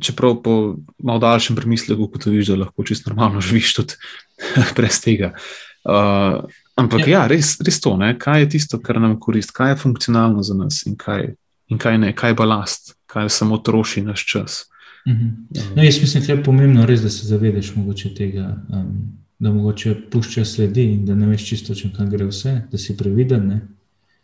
Čeprav 0.00 0.36
po 0.42 0.76
malo 0.98 1.18
daljšem 1.18 1.56
premisleku 1.56 2.04
ugotoviš, 2.06 2.46
da 2.46 2.56
lahko 2.64 2.84
čisto 2.84 3.10
normalno 3.10 3.40
živiš 3.48 3.74
tudi 3.74 3.94
brez 4.76 5.00
tega. 5.04 5.34
Uh, 5.34 5.67
ampak 5.84 7.00
ja, 7.00 7.08
ja 7.08 7.26
res, 7.26 7.56
res 7.64 7.80
to, 7.80 7.96
ne? 7.96 8.14
kaj 8.18 8.40
je 8.40 8.48
tisto, 8.56 8.80
kar 8.80 9.00
nam 9.00 9.18
koristi, 9.20 9.52
kaj 9.52 9.70
je 9.70 9.76
funkcionalno 9.76 10.42
za 10.42 10.54
nas 10.54 10.82
in 10.86 10.96
kaj, 10.96 11.34
in 11.68 11.78
kaj 11.78 11.98
ne, 11.98 12.12
kaj 12.16 12.30
je 12.30 12.34
balast, 12.34 12.96
kaj 13.06 13.28
samo 13.28 13.58
troši 13.58 14.02
naš 14.02 14.26
čas. 14.26 14.64
Mhm. 15.08 15.28
No, 15.76 15.82
jaz 15.82 16.00
mislim, 16.00 16.24
da 16.26 16.32
je 16.32 16.44
pomembno 16.44 16.86
res, 16.86 17.02
da 17.02 17.10
se 17.10 17.26
zavedeš 17.26 17.74
mogoče 17.76 18.14
tega, 18.14 18.56
um, 18.68 18.92
da 19.38 19.52
mogoče 19.52 19.94
pušča 20.10 20.44
sledi 20.44 20.84
in 20.92 21.04
da 21.06 21.14
ne 21.14 21.26
veš 21.26 21.46
čisto, 21.48 21.74
kam 21.96 22.10
gre 22.10 22.26
vse, 22.26 22.62
da 22.70 22.78
si 22.78 22.96
previden 22.96 23.46
ne, 23.48 23.60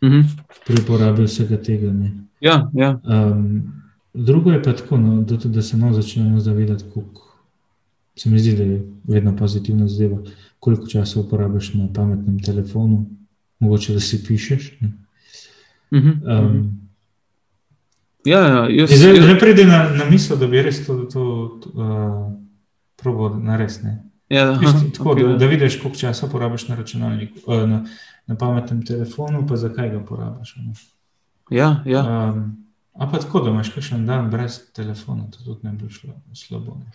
Uh 0.01 0.09
-huh. 0.09 0.23
pri 0.65 0.75
uporabi 0.81 1.23
vsega 1.23 1.57
tega. 1.57 1.93
Ne. 1.93 2.11
Ja, 2.39 2.69
ja. 2.73 2.99
Um, 3.03 3.73
drugo 4.13 4.51
je 4.51 4.63
pa 4.63 4.73
tako, 4.73 4.97
no, 4.97 5.21
da, 5.21 5.35
da 5.35 5.61
se 5.61 5.77
nam 5.77 5.93
začnemo 5.93 6.39
zavedati, 6.39 6.83
koliko 6.93 7.37
se 8.15 8.29
mi 8.29 8.39
zdi, 8.39 8.55
da 8.55 8.63
je 8.63 8.83
vedno 9.03 9.35
pozitivna 9.37 9.87
zadeva, 9.87 10.17
koliko 10.65 10.87
časa 10.87 11.19
uporabiš 11.19 11.73
na 11.73 11.87
pametnem 11.93 12.39
telefonu, 12.39 13.05
mogoče 13.59 13.93
da 13.93 13.99
si 13.99 14.23
pišeš. 14.23 14.71
Ne. 14.81 14.93
Uh 15.91 15.99
-huh. 15.99 16.39
Um, 16.39 16.89
ja, 18.25 18.39
ja 18.39 18.69
jaz, 18.69 18.89
Zdaj, 18.89 19.15
jaz, 19.15 19.23
zdaj 19.25 19.39
pride 19.39 19.65
na, 19.65 19.89
na 19.89 20.09
misel, 20.09 20.37
da 20.37 20.47
bi 20.47 20.61
res 20.61 20.85
to, 20.85 20.95
to 21.13 21.23
uh, 21.73 22.33
probo 22.95 23.29
narediti. 23.29 23.79
ja, 24.29 24.51
aha, 24.51 24.61
Čisto 24.61 24.97
Tako, 24.97 25.11
okej, 25.11 25.23
da, 25.23 25.37
da 25.37 25.45
vidiš, 25.45 25.81
koliko 25.81 25.99
časa 25.99 26.27
porabiš 26.27 26.67
na 26.67 26.75
računalniku, 26.75 27.53
eh, 27.53 27.67
na, 27.67 27.85
na 28.27 28.35
pametnem 28.35 28.85
telefonu, 28.85 29.47
pa 29.47 29.55
zakaj 29.55 29.89
ga 29.89 29.99
porabiš. 29.99 30.55
ne. 30.55 30.73
ja, 31.49 31.83
ja. 31.85 32.31
Um, 32.33 32.65
a 32.93 33.11
pa 33.11 33.19
tako, 33.19 33.39
da 33.39 33.49
imaš 33.49 33.69
kakšen 33.69 34.05
dan 34.05 34.31
brez 34.31 34.59
telefona, 34.73 35.31
to 35.31 35.43
tudi 35.43 35.59
ne 35.67 35.71
bi 35.71 35.89
šlo 35.89 36.13
slabo. 36.33 36.77
Ne. 36.79 36.91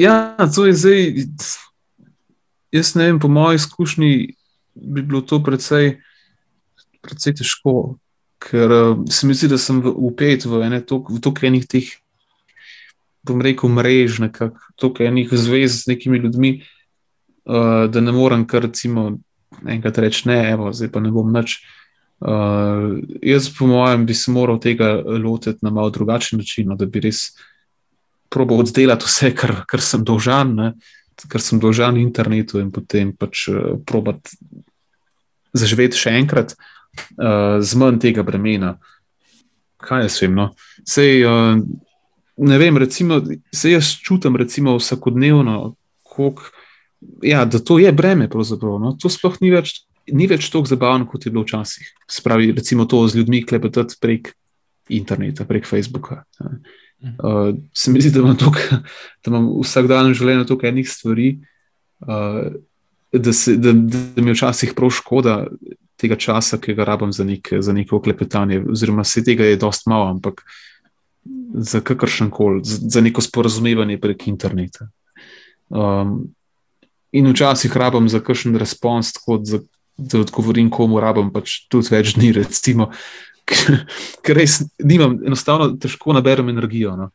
Ja, 0.00 0.36
to 0.54 0.66
je 0.66 0.72
zdaj. 0.72 1.14
Jaz 2.74 2.94
ne 2.98 3.06
vem, 3.06 3.20
po 3.22 3.28
moji 3.30 3.60
izkušnji 3.60 4.34
bi 4.74 5.02
bilo 5.02 5.20
to 5.22 5.38
precej, 5.42 6.00
precej 7.04 7.36
težko, 7.38 7.96
ker 8.42 8.72
uh, 8.72 9.04
se 9.10 9.26
mi 9.26 9.34
zdi, 9.34 9.52
da 9.52 9.58
sem 9.62 9.78
v- 9.84 9.92
upet 9.94 10.44
v 10.44 10.64
ene 10.66 10.80
toliko 10.82 11.46
enih 11.46 11.68
teh, 11.70 11.92
bom 13.22 13.40
rekel, 13.40 13.70
mrež, 13.70 14.18
nekako 14.26 14.58
toliko 14.74 15.06
enih 15.06 15.30
zvez 15.30 15.84
z 15.84 15.92
nekimi 15.94 16.18
ljudmi, 16.18 16.50
uh, 17.46 17.86
da 17.86 18.02
ne 18.02 18.12
morem 18.12 18.42
kar 18.50 18.66
recimo 18.66 19.12
enkrat 19.70 20.02
reči 20.02 20.26
ne, 20.28 20.40
evo, 20.50 20.72
zdaj 20.74 20.90
pa 20.90 21.00
ne 21.00 21.14
bom 21.14 21.30
nič. 21.30 21.60
Uh, 22.24 22.98
jaz, 23.22 23.48
po 23.54 23.68
mojem, 23.70 24.06
bi 24.06 24.14
se 24.18 24.32
moral 24.34 24.58
tega 24.58 24.96
lotiti 24.98 25.62
na 25.62 25.70
malo 25.70 25.94
drugačen 25.94 26.42
način, 26.42 26.68
no, 26.68 26.76
da 26.76 26.90
bi 26.90 27.06
res 27.06 27.36
probo 28.34 28.58
oddelati 28.58 29.06
vse, 29.06 29.30
kar, 29.36 29.60
kar 29.70 29.82
sem 29.84 30.02
dolžan, 30.04 30.54
ne, 30.58 30.72
kar 31.28 31.42
sem 31.42 31.60
dolžan 31.62 31.98
internetu, 32.00 32.60
in 32.60 32.70
potem 32.74 33.12
pač 33.16 33.48
uh, 33.52 33.76
probat 33.86 34.18
zaživeti 35.54 35.98
še 35.98 36.14
enkrat 36.18 36.54
uh, 36.56 37.62
z 37.62 37.80
manj 37.80 38.00
tega 38.02 38.26
bremena. 38.26 38.74
Kaj 39.84 40.06
jaz 40.06 40.20
vem? 40.22 40.36
No? 40.38 40.50
Sej, 40.88 41.24
uh, 41.28 41.58
ne 42.36 42.58
vem, 42.58 42.78
recimo, 42.80 43.20
se 43.54 43.74
jaz 43.74 43.94
čutim 44.02 44.36
recimo 44.40 44.76
vsakodnevno, 44.78 45.74
koliko, 46.02 46.50
ja, 47.22 47.44
da 47.44 47.58
to 47.58 47.78
je 47.78 47.92
breme. 47.92 48.28
pravzaprav, 48.28 48.78
No? 48.80 48.96
To 49.00 49.10
sploh 49.12 49.40
ni 49.40 49.54
več. 49.54 49.84
Ni 50.04 50.26
več 50.28 50.50
tako 50.52 50.68
zabavno, 50.68 51.06
kot 51.08 51.24
je 51.24 51.30
bilo 51.32 51.46
včasih. 51.46 51.86
Spravi, 52.12 52.50
recimo, 52.52 52.84
to 52.84 53.06
z 53.08 53.22
ljudmi 53.22 53.38
klepetati 53.40 53.96
prek 53.96 54.34
interneta, 54.92 55.46
prek 55.48 55.64
Facebooka. 55.64 56.24
ne. 56.44 56.60
Uh, 57.04 57.54
se 57.76 57.92
mi 57.92 58.00
zdi, 58.00 58.10
da 58.14 58.22
imam, 58.22 58.36
tok, 58.40 58.56
da 59.24 59.32
imam 59.32 59.48
v 59.58 59.64
vsakdanjem 59.64 60.14
življenju 60.16 60.46
toliko 60.48 60.68
enih 60.70 60.88
stvari, 60.88 61.30
uh, 62.06 62.54
da, 63.12 63.32
se, 63.32 63.56
da, 63.60 63.72
da 63.72 64.22
mi 64.22 64.32
je 64.32 64.38
včasih 64.38 64.72
prav 64.76 64.92
škoda 64.94 65.34
tega 66.00 66.16
časa, 66.18 66.58
ki 66.58 66.74
ga 66.74 66.86
rabim 66.88 67.12
za, 67.14 67.24
nek, 67.24 67.52
za 67.60 67.72
neko 67.72 68.00
klepetanje. 68.02 68.62
Oziroma, 68.72 69.04
se 69.04 69.22
tega 69.24 69.46
je 69.46 69.60
dost 69.60 69.86
malo, 69.86 70.08
ampak 70.10 70.42
za 71.54 71.80
kakršen 71.80 72.30
koli, 72.34 72.64
za, 72.64 72.80
za 72.96 73.00
neko 73.04 73.22
sporazumevanje 73.22 74.00
prek 74.00 74.26
interneta. 74.28 74.88
Um, 75.68 76.34
in 77.14 77.30
včasih 77.30 77.76
rabim 77.76 78.08
za 78.08 78.20
kakšen 78.20 78.56
respons, 78.58 79.12
tako 79.14 79.38
da, 79.38 79.60
da 79.96 80.20
odgovorim, 80.24 80.70
komu 80.70 81.00
rabim, 81.00 81.30
pač 81.32 81.62
tudi 81.70 81.94
več 81.94 82.16
dni, 82.18 82.32
recimo, 82.40 82.90
ker 84.24 84.36
res 84.36 84.62
nimam, 84.82 85.18
enostavno 85.26 85.74
težko 85.80 86.16
naberem 86.16 86.48
energijo. 86.52 86.96
No. 86.96 87.10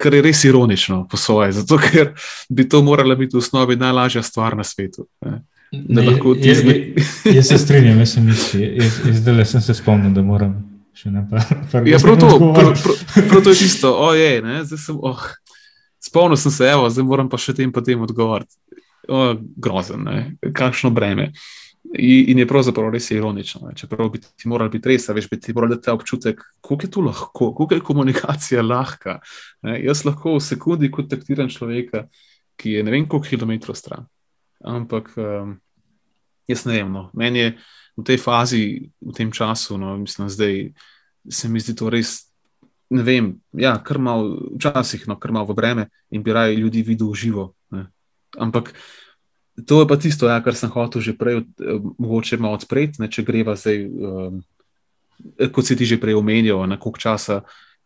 Kar 0.00 0.14
je 0.14 0.22
res 0.24 0.44
ironično 0.44 1.04
po 1.10 1.18
svoje, 1.20 1.52
zato 1.58 1.78
ker 1.80 2.14
bi 2.48 2.68
to 2.68 2.82
morala 2.82 3.14
biti 3.14 3.36
v 3.36 3.42
osnovi 3.42 3.76
najlažja 3.76 4.22
stvar 4.24 4.56
na 4.56 4.64
svetu. 4.64 5.06
Ne. 5.24 5.42
Ne, 5.72 6.04
jaz, 6.04 6.58
jaz, 6.62 7.34
jaz 7.34 7.48
se 7.48 7.58
strinjam, 7.58 7.98
jaz 7.98 8.12
sem 8.14 8.24
mislil, 8.24 8.82
jaz, 8.82 9.00
jaz 9.06 9.16
zdaj 9.18 9.44
sem 9.50 9.60
se 9.60 9.74
spomnil, 9.74 10.12
da 10.14 10.22
moram 10.22 10.54
še 10.96 11.10
naprej. 11.10 11.42
Ja, 11.90 11.98
prav 12.00 12.20
to, 12.22 12.28
prav, 12.38 12.70
prav, 12.82 13.00
prav 13.28 13.42
to 13.42 13.52
je 13.52 13.58
tisto, 13.64 13.90
ojej, 14.06 14.38
ne, 14.46 14.60
zdaj 14.64 14.80
sem, 14.84 15.00
oh, 15.02 15.26
spomnil 16.06 16.38
sem 16.40 16.54
se, 16.54 16.70
evo, 16.70 16.86
zdaj 16.92 17.08
moram 17.08 17.28
pa 17.32 17.40
še 17.42 17.56
tem 17.58 17.74
potem 17.74 18.06
odgovoriti. 18.06 18.56
O, 19.10 19.34
grozen, 19.58 20.06
ne, 20.06 20.52
kakšno 20.54 20.94
breme. 20.94 21.28
In, 21.28 21.34
in 21.94 22.38
je 22.38 22.46
pravzaprav 22.48 22.90
res 22.92 23.10
ironično. 23.10 23.68
Ne. 23.68 23.74
Čeprav 23.76 24.08
bi 24.10 24.20
ti 24.20 24.48
morali 24.48 24.70
biti 24.70 24.88
res, 24.88 25.08
veš, 25.08 25.28
bi 25.30 25.40
ti 25.40 25.54
morali 25.54 25.76
dati 25.76 25.84
ta 25.84 25.94
občutek, 25.94 26.42
koliko 26.60 26.86
je 26.86 26.90
to 26.90 27.00
lahko, 27.00 27.52
koliko 27.54 27.74
je 27.74 27.80
komunikacija 27.80 28.62
lahka. 28.62 29.18
Ne. 29.62 29.78
Jaz 29.84 30.04
lahko 30.04 30.36
v 30.36 30.42
sekundi 30.44 30.90
kontaktiram 30.90 31.48
človeka, 31.52 32.06
ki 32.56 32.78
je 32.78 32.84
ne 32.84 32.90
vem 32.94 33.08
koliko 33.08 33.28
kilometrov 33.28 33.76
stran. 33.76 34.06
Ampak 34.64 35.12
um, 35.16 35.56
jaz 36.48 36.64
ne 36.66 36.78
vem, 36.78 36.92
no. 36.92 37.10
meni 37.14 37.38
je 37.38 37.50
v 37.96 38.04
tej 38.04 38.20
fazi, 38.20 38.62
v 39.00 39.12
tem 39.16 39.32
času, 39.32 39.78
no, 39.80 39.96
mislim, 39.96 40.28
zdaj 40.28 40.72
se 41.28 41.48
mi 41.48 41.60
zdi 41.60 41.74
to 41.76 41.90
res. 41.90 42.28
Ne 42.90 43.02
vem, 43.02 43.32
ja, 43.56 43.74
kar 43.82 43.98
malo, 43.98 44.52
včasih, 44.54 45.08
no, 45.10 45.16
kar 45.18 45.32
malo 45.34 45.50
v 45.50 45.56
breme 45.58 45.84
in 46.14 46.22
bi 46.22 46.32
raje 46.32 46.54
ljudi 46.56 46.84
videl 46.86 47.10
živo. 47.18 47.56
Ne. 47.74 47.88
Ampak 48.38 48.70
to 49.64 49.80
je 49.80 49.88
pa 49.88 49.96
tisto, 49.96 50.28
ja, 50.28 50.36
kar 50.44 50.54
sem 50.54 50.70
hotel 50.70 51.00
že 51.00 51.16
prej, 51.16 51.40
eh, 51.40 51.80
mogoče 51.98 52.36
malo 52.36 52.60
odpreti, 52.60 53.00
ne, 53.00 53.08
če 53.08 53.24
greva 53.24 53.56
zdaj, 53.56 53.78
um, 53.88 54.42
kot 55.52 55.64
si 55.64 55.76
ti 55.76 55.88
že 55.88 56.00
prej 56.00 56.18
omenjal, 56.18 56.66
na 56.68 56.76
koliko 56.76 57.00
časa 57.00 57.40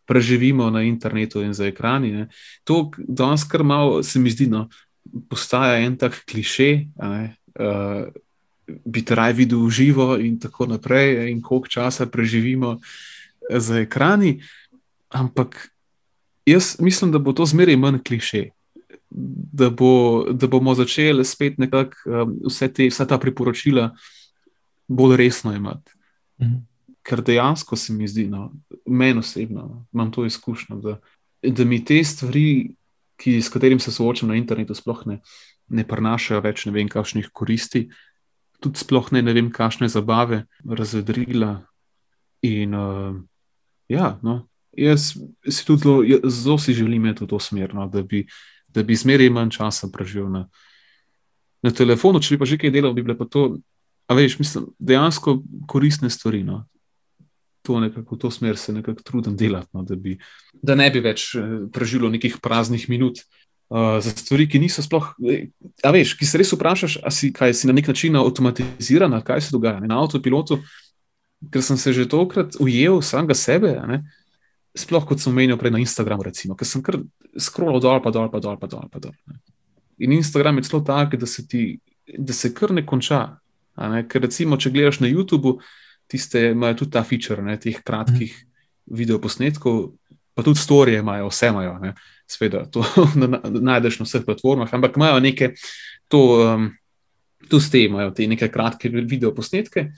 preživimo 0.05 0.67
na 0.67 0.83
internetu 0.83 1.39
in 1.39 1.53
za 1.55 1.69
ekrani. 1.71 2.11
Ne. 2.11 2.23
To 2.67 2.91
danes 2.97 3.47
kar 3.47 3.63
malo 3.63 4.03
se 4.03 4.19
mi 4.19 4.27
zdi, 4.33 4.49
no, 4.51 4.67
postaja 5.29 5.79
en 5.79 5.95
tak 5.97 6.25
kliše. 6.27 6.91
ne, 6.99 7.35
Uh, 7.51 8.07
biti 8.85 9.15
raje 9.15 9.33
videl 9.33 9.69
živo, 9.69 10.15
in 10.15 10.39
tako 10.39 10.65
naprej, 10.71 11.31
in 11.31 11.41
koliko 11.41 11.67
časa 11.67 12.05
preživimo 12.05 12.79
za 13.49 13.79
ekrani. 13.83 14.39
Ampak 15.09 15.67
jaz 16.45 16.79
mislim, 16.79 17.11
da 17.11 17.19
bo 17.19 17.33
to 17.33 17.45
zmeraj 17.45 17.75
manj 17.75 17.99
kliše. 18.07 18.49
Da, 19.11 19.69
bo, 19.69 20.23
da 20.31 20.47
bomo 20.47 20.71
začeli 20.75 21.25
spet 21.27 21.57
nekako 21.59 21.97
um, 22.07 22.35
vse 22.47 22.69
te, 22.73 22.87
vsa 22.87 23.03
ta 23.05 23.17
priporočila 23.19 23.89
bolj 24.87 25.17
resno 25.19 25.53
imeti. 25.55 25.91
Mhm. 26.41 26.59
Ker 27.03 27.23
dejansko 27.25 27.75
se 27.75 27.93
mi 27.93 28.07
zdi, 28.07 28.27
no, 28.29 28.51
meni 28.85 29.19
osebno, 29.19 29.61
no, 29.61 29.85
imam 29.93 30.11
to 30.11 30.25
izkušnjo, 30.25 30.75
da, 30.83 30.99
da 31.41 31.65
mi 31.65 31.79
te 31.85 32.03
stvari, 32.03 32.75
ki, 33.17 33.41
s 33.41 33.49
katerimi 33.49 33.81
se 33.81 33.91
soočam 33.91 34.29
na 34.29 34.37
internetu, 34.37 34.75
sploh 34.77 35.01
ne, 35.09 35.17
ne 35.69 35.85
prenašajo 35.87 36.43
več 36.45 36.65
ne 36.65 36.75
vem, 36.75 36.89
kakšnih 36.89 37.31
koristi, 37.33 37.87
tudi 38.61 38.81
sploh 38.83 39.09
ne, 39.15 39.23
ne 39.25 39.33
vem, 39.33 39.49
kakšne 39.53 39.89
zabave, 39.89 40.43
razvedrila. 40.65 41.55
In 42.45 42.77
uh, 42.77 43.17
ja, 43.89 44.15
no, 44.21 44.43
jaz 44.77 45.11
si 45.49 45.65
tudi 45.65 45.83
zelo, 45.83 46.29
zelo 46.29 46.57
si 46.61 46.73
želim 46.77 47.05
imeti 47.05 47.25
v 47.25 47.29
to 47.33 47.39
smer, 47.41 47.73
no, 47.77 47.87
da 47.89 48.05
bi, 48.05 48.23
da 48.73 48.83
bi 48.83 48.95
zmeraj 48.95 49.29
manj 49.29 49.55
časa 49.57 49.89
preživel 49.93 50.29
na, 50.31 50.45
na 51.63 51.71
telefonu, 51.71 52.21
če 52.21 52.35
bi 52.35 52.41
pa 52.41 52.49
že 52.49 52.59
kaj 52.61 52.73
delal, 52.73 52.93
bi 52.97 53.03
bile 53.05 53.17
pa 53.17 53.27
to, 53.29 53.57
a 54.07 54.17
veš, 54.17 54.39
mislim, 54.39 54.69
dejansko 54.79 55.39
koristne 55.67 56.09
stvari. 56.09 56.43
No. 56.47 56.63
To 57.67 57.79
nekako 57.79 58.15
v 58.15 58.19
to 58.19 58.31
smer 58.31 58.57
se 58.57 58.73
nekako 58.73 59.03
trudim 59.05 59.37
delati, 59.37 59.69
no, 59.73 59.83
da, 59.85 59.95
bi, 59.95 60.17
da 60.53 60.75
ne 60.75 60.89
bi 60.91 61.03
več 61.03 61.35
eh, 61.37 61.53
preživel 61.73 62.11
nekih 62.11 62.41
praznih 62.41 62.89
minut. 62.89 63.23
Uh, 63.71 64.01
za 64.03 64.11
stvari, 64.11 64.49
ki 64.51 64.59
niso 64.59 64.83
sploh, 64.83 65.13
a 65.79 65.91
veš, 65.95 66.17
ki 66.19 66.27
se 66.27 66.39
res 66.41 66.49
vprašaš, 66.51 66.97
ali 67.07 67.15
si, 67.15 67.29
si 67.31 67.69
na 67.69 67.71
nek 67.77 67.87
način 67.87 68.17
avtomatiziran, 68.19 69.15
kaj 69.23 69.45
se 69.45 69.53
dogaja 69.55 69.79
ne, 69.79 69.87
na 69.87 70.01
avtopilotu, 70.03 70.57
ker 71.53 71.63
sem 71.63 71.79
se 71.79 71.93
že 71.95 72.03
tokrat 72.11 72.59
ujel 72.59 72.99
samega 72.99 73.37
sebe, 73.37 73.71
ne, 73.87 74.01
sploh 74.77 75.05
kot 75.07 75.19
sem 75.19 75.33
omenil 75.33 75.59
prej 75.59 75.73
na 75.75 75.81
Instagramu, 75.83 76.23
recimo, 76.23 76.55
ker 76.55 76.67
sem 76.67 76.83
kar 76.85 76.99
scrollal 77.39 77.81
dol, 77.83 77.99
pa 78.03 78.11
dol, 78.13 78.29
pa 78.31 78.39
dol, 78.43 78.59
pa 78.59 78.69
dol. 78.71 78.87
Pa 78.91 79.03
dol 79.03 79.15
In 80.01 80.11
Instagram 80.11 80.57
je 80.57 80.63
celo 80.63 80.81
tak, 80.81 81.15
da 81.15 81.25
se 81.25 81.47
ti, 81.47 81.79
da 82.17 82.33
se 82.33 82.53
kar 82.53 82.71
ne 82.73 82.85
konča. 82.85 83.37
Ne, 83.77 84.03
ker 84.09 84.23
recimo, 84.25 84.57
če 84.57 84.71
gledaš 84.73 84.99
na 85.03 85.09
YouTubu, 85.11 85.59
tiste 86.09 86.51
imajo 86.51 86.81
tudi 86.81 86.95
ta 86.95 87.03
feature, 87.07 87.43
ne, 87.45 87.55
teh 87.61 87.77
kratkih 87.85 88.33
mm. 88.33 88.95
videoposnetkov, 88.97 89.77
pa 90.35 90.43
tudi 90.43 90.59
storije 90.59 91.03
imajo, 91.03 91.29
vse 91.29 91.51
imajo. 91.53 91.75
Ne. 91.83 91.93
Sveda, 92.31 92.65
to 92.71 92.83
najdeš 93.69 94.01
na 94.01 94.07
vseh 94.07 94.25
platformah, 94.25 94.73
ampak 94.73 94.97
imajo 94.97 95.19
neke, 95.23 95.51
to, 96.11 96.23
um, 96.41 96.67
tu 97.49 97.59
ste, 97.61 97.85
imajo 97.85 98.15
te 98.15 98.27
neke 98.27 98.49
kratke 98.51 98.89
video 98.89 99.35
posnetke. 99.35 99.89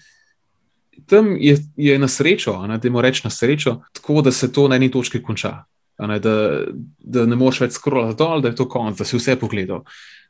Tam 1.10 1.36
je, 1.40 1.58
je 1.76 2.00
na 2.00 2.08
srečo, 2.08 2.56
ne, 2.68 2.78
da 2.78 2.88
imaš 2.88 3.04
reči 3.04 3.22
na 3.24 3.30
srečo, 3.30 3.82
tako 3.94 4.22
da 4.22 4.32
se 4.32 4.52
to 4.52 4.68
na 4.68 4.76
eni 4.76 4.92
točki 4.92 5.24
konča. 5.24 5.64
Ne, 6.00 6.20
da, 6.20 6.64
da 7.00 7.26
ne 7.30 7.38
moreš 7.38 7.62
več 7.66 7.78
skrolati 7.78 8.18
dol, 8.18 8.42
da 8.42 8.50
je 8.50 8.58
to 8.58 8.68
konc, 8.70 8.98
da 8.98 9.06
si 9.06 9.18
vse 9.18 9.36
pogledal. 9.40 9.84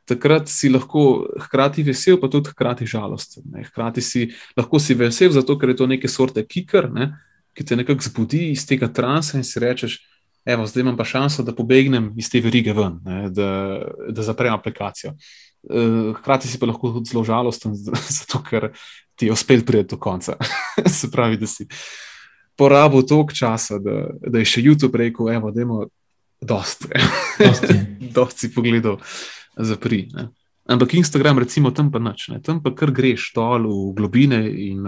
Takrat 0.09 0.49
si 0.51 0.67
lahko 0.69 1.29
hkrati 1.45 1.85
vesel, 1.87 2.17
pa 2.19 2.27
tudi 2.27 2.51
hkrati 2.51 2.87
žalosten. 2.89 3.45
Ne. 3.53 3.63
Hkrati 3.69 4.03
si 4.03 4.25
lahko 4.57 4.79
si 4.79 4.97
vesel, 4.99 5.31
zato 5.31 5.55
ker 5.59 5.71
je 5.71 5.77
to 5.79 5.87
neke 5.87 6.11
sorte 6.11 6.43
kiker, 6.43 6.89
ne, 6.91 7.13
ki 7.55 7.63
te 7.63 7.77
nekako 7.79 8.03
zbudi 8.09 8.49
iz 8.51 8.65
tega 8.67 8.89
transa 8.91 9.37
in 9.39 9.47
si 9.47 9.61
rečeš, 9.63 10.01
evo, 10.45 10.65
zdaj 10.67 10.83
imam 10.83 10.97
pa 10.99 11.05
šanso, 11.07 11.45
da 11.47 11.55
pobegnem 11.55 12.11
iz 12.19 12.27
te 12.29 12.41
verige 12.43 12.73
ven, 12.75 12.99
ne, 13.05 13.29
da, 13.31 13.49
da 14.11 14.25
zaprem 14.25 14.53
aplikacijo. 14.53 15.13
Eh, 15.63 16.13
hkrati 16.17 16.47
si 16.47 16.59
pa 16.59 16.67
lahko 16.67 16.91
tudi 16.91 17.13
zelo 17.13 17.23
žalosten, 17.23 17.75
zato 18.19 18.43
ker 18.43 18.73
ti 19.15 19.25
je 19.25 19.31
uspel 19.31 19.65
priti 19.65 19.95
do 19.95 19.97
konca. 19.97 20.37
Se 20.99 21.11
pravi, 21.11 21.37
da 21.37 21.47
si 21.47 21.67
porabil 22.55 23.05
toliko 23.09 23.33
časa, 23.33 23.79
da, 23.79 24.07
da 24.27 24.39
je 24.39 24.45
še 24.45 24.61
YouTube 24.61 24.97
rekel: 24.97 25.29
Evo, 25.33 25.51
da 25.51 25.61
imamo 25.61 25.87
dosti. 26.41 26.87
Dosti 28.15 28.47
si 28.47 28.53
pogledal, 28.53 28.97
zapri. 29.57 30.07
Ne. 30.13 30.29
Ampak 30.69 30.93
Instagram, 30.93 31.39
recimo, 31.43 31.71
tam 31.71 31.91
pa 31.91 31.99
nič, 31.99 32.29
ne. 32.31 32.39
tam 32.39 32.61
pa 32.63 32.71
kar 32.75 32.91
greš 32.91 33.33
dol 33.35 33.67
v 33.67 33.93
globine 33.97 34.45
in 34.47 34.85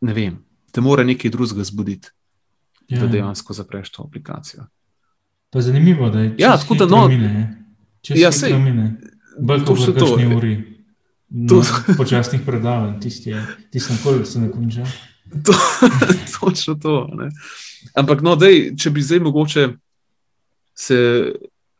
ne 0.00 0.12
vem, 0.12 0.36
te 0.72 0.84
mora 0.84 1.04
nekaj 1.08 1.32
drugega 1.32 1.64
zbuditi, 1.64 2.12
ja. 2.92 3.00
da 3.00 3.08
dejansko 3.08 3.56
zapreš 3.56 3.94
to 3.94 4.04
aplikacijo. 4.04 4.66
Pa 5.50 5.62
zanimivo, 5.64 6.10
da 6.12 6.20
je 6.20 6.34
ja, 6.38 6.56
tako 6.60 6.74
da 6.74 6.86
no, 6.86 7.08
ja, 8.08 8.32
se 8.32 8.52
mine. 8.58 8.96
Bolj 9.40 9.64
kot 9.64 9.80
so 9.80 9.92
to 9.96 10.16
uri. 10.36 10.75
To 11.48 11.62
so 11.64 11.82
počasnih 12.00 12.42
predavanj, 12.46 13.00
tisti, 13.02 13.34
ki 13.72 13.82
sem 13.82 13.98
koli 14.02 14.26
se 14.26 14.40
ne 14.40 14.50
konča. 14.52 14.86
To, 15.46 15.54
točno 16.38 16.76
to. 16.82 16.96
Ne. 17.18 17.30
Ampak, 17.98 18.22
no, 18.22 18.36
dej, 18.38 18.76
če 18.78 18.92
bi 18.94 19.02
zdaj 19.02 19.22
mogoče 19.26 19.68
se, 20.76 20.98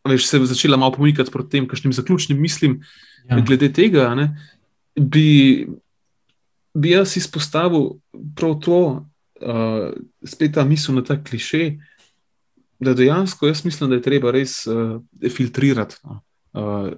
veš, 0.08 0.26
se 0.26 0.40
začela 0.50 0.78
malo 0.80 0.96
pomikati 0.96 1.30
proti 1.30 1.56
tem, 1.56 1.68
kakšnim 1.68 1.94
zaključnim 1.94 2.40
mislim, 2.40 2.80
ja. 3.28 3.40
glede 3.40 3.70
tega, 3.72 4.08
ne, 4.18 4.30
bi, 4.96 5.66
bi 6.74 6.94
jaz 6.96 7.16
izpostavil 7.20 7.92
prav 8.36 8.56
to, 8.64 8.80
uh, 9.44 9.92
spet 10.24 10.56
ta 10.56 10.64
misel 10.64 10.96
na 10.98 11.04
ta 11.06 11.20
klišej 11.22 11.76
da 12.78 12.94
dejansko 12.94 13.46
jaz 13.46 13.64
mislim, 13.64 13.90
da 13.90 13.96
je 13.96 14.02
treba 14.02 14.30
res 14.30 14.66
uh, 14.66 15.00
filtrirati, 15.32 15.96
no. 16.04 16.20
uh, 16.52 16.92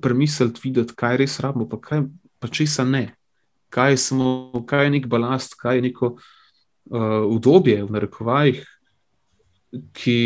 premisliti, 0.00 0.60
videti, 0.64 0.94
kaj 0.96 1.16
res 1.20 1.38
rabimo, 1.40 1.68
pa 1.68 1.80
kaj 1.80 2.04
pa 2.42 2.48
česa 2.48 2.84
ne. 2.84 3.12
Kaj, 3.72 3.96
smo, 3.96 4.52
kaj 4.68 4.86
je 4.86 4.92
nek 4.96 5.06
balast, 5.08 5.54
kaj 5.60 5.78
je 5.78 5.84
neko 5.88 6.10
uh, 6.16 7.24
udobje 7.28 7.78
v 7.84 7.94
narekovajih, 7.94 8.60
ki, 9.96 10.18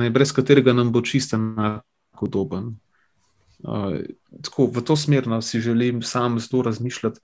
ne, 0.00 0.10
brez 0.10 0.32
katerega 0.32 0.72
nam 0.72 0.92
bo 0.92 1.02
čisto 1.04 1.36
enako 1.36 2.28
udoben. 2.28 2.70
Uh, 3.60 4.00
tako, 4.44 4.70
v 4.72 4.84
to 4.84 4.96
smer 4.96 5.28
no, 5.28 5.42
si 5.42 5.60
želim 5.60 6.02
sam 6.02 6.40
zelo 6.40 6.62
razmišljati. 6.70 7.20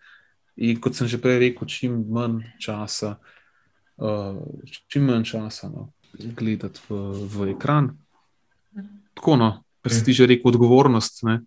In 0.57 0.80
kot 0.84 0.94
sem 0.96 1.09
že 1.09 1.16
prej 1.16 1.38
rekel, 1.40 1.68
čim 1.68 1.96
manj 2.12 2.42
časa, 2.61 3.16
uh, 3.96 4.36
čim 4.92 5.09
manj 5.09 5.24
časa. 5.32 5.72
No 5.72 5.88
gledati 6.12 6.80
v, 6.88 6.94
v 7.26 7.50
ekran. 7.57 7.96
Tako, 9.14 9.36
no, 9.36 9.50
kar 9.83 9.93
si 9.93 10.05
ti 10.07 10.14
že 10.16 10.26
rekel, 10.30 10.53
odgovornost. 10.53 11.22
Ne? 11.28 11.41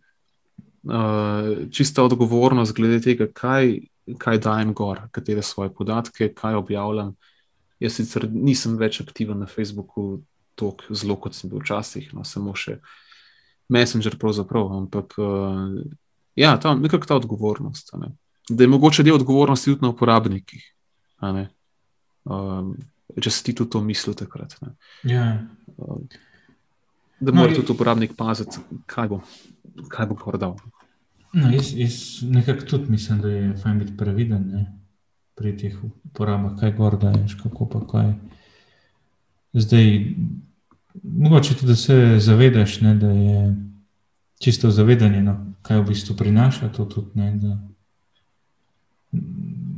Uh, 0.86 1.66
čista 1.74 2.04
odgovornost 2.06 2.76
glede 2.78 3.00
tega, 3.02 3.28
kaj, 3.32 3.88
kaj 4.22 4.42
dajem 4.44 4.74
gor, 4.78 5.08
katere 5.12 5.42
svoje 5.42 5.74
podatke, 5.74 6.30
kaj 6.34 6.60
objavljam. 6.60 7.16
Jaz 7.80 7.98
sicer 8.00 8.28
nisem 8.32 8.78
več 8.80 9.02
aktiven 9.02 9.42
na 9.42 9.50
Facebooku, 9.50 10.22
tako 10.56 10.96
zelo 10.96 11.18
kot 11.20 11.36
sem 11.36 11.50
bil 11.52 11.64
včasih, 11.64 12.14
no, 12.16 12.24
samo 12.24 12.54
še 12.56 12.80
Messenger, 13.72 14.16
pravzaprav. 14.22 14.70
Ampak 14.78 15.18
uh, 15.20 15.82
ja, 16.38 16.56
ta, 16.62 16.76
nekako 16.78 17.10
ta 17.10 17.20
odgovornost. 17.20 17.96
Ne? 18.00 18.14
Da 18.50 18.64
je 18.64 18.70
mogoče 18.70 19.04
del 19.04 19.18
odgovornosti 19.18 19.74
tudi 19.74 19.88
na 19.88 19.92
uporabnikih. 19.96 20.68
Um, 22.26 22.76
če 23.22 23.32
si 23.32 23.44
ti 23.48 23.56
tudi 23.58 23.74
to 23.74 23.82
mislil 23.82 24.16
takrat. 24.18 24.58
Ja. 25.08 25.40
Da 27.20 27.32
mora 27.32 27.50
no, 27.50 27.56
tudi 27.56 27.72
uporabnik 27.72 28.16
paziti, 28.18 28.60
kaj 28.86 29.08
bo, 29.08 29.22
kaj 29.90 30.08
bo 30.08 30.38
dal. 30.38 30.56
No, 31.34 31.52
jaz, 31.52 31.72
jaz 31.76 31.96
nekako 32.22 32.66
tudi 32.66 32.92
mislim, 32.92 33.22
da 33.22 33.30
je 33.30 33.58
fajn 33.58 33.80
biti 33.80 33.98
previden 33.98 34.50
ne? 34.52 34.66
pri 35.36 35.52
teh 35.58 35.74
uporabah, 35.84 36.54
kaj 36.60 36.72
gor 36.78 36.96
daješ, 37.00 37.36
kako 37.42 37.66
pa 37.70 37.82
kaj. 37.92 38.14
Zdaj, 39.54 40.16
mogoče 41.04 41.58
tudi, 41.60 41.68
da 41.68 41.76
se 41.76 42.20
zavedaš, 42.20 42.82
ne, 42.82 42.96
da 42.96 43.10
je 43.12 43.56
čisto 44.40 44.72
zavedanje, 44.72 45.24
no, 45.24 45.36
kaj 45.62 45.82
v 45.82 45.88
bistvu 45.90 46.16
prinaša 46.16 46.70
to 46.72 46.86
tudi. 46.86 47.20
Ne, 47.20 47.34
da, 47.36 47.58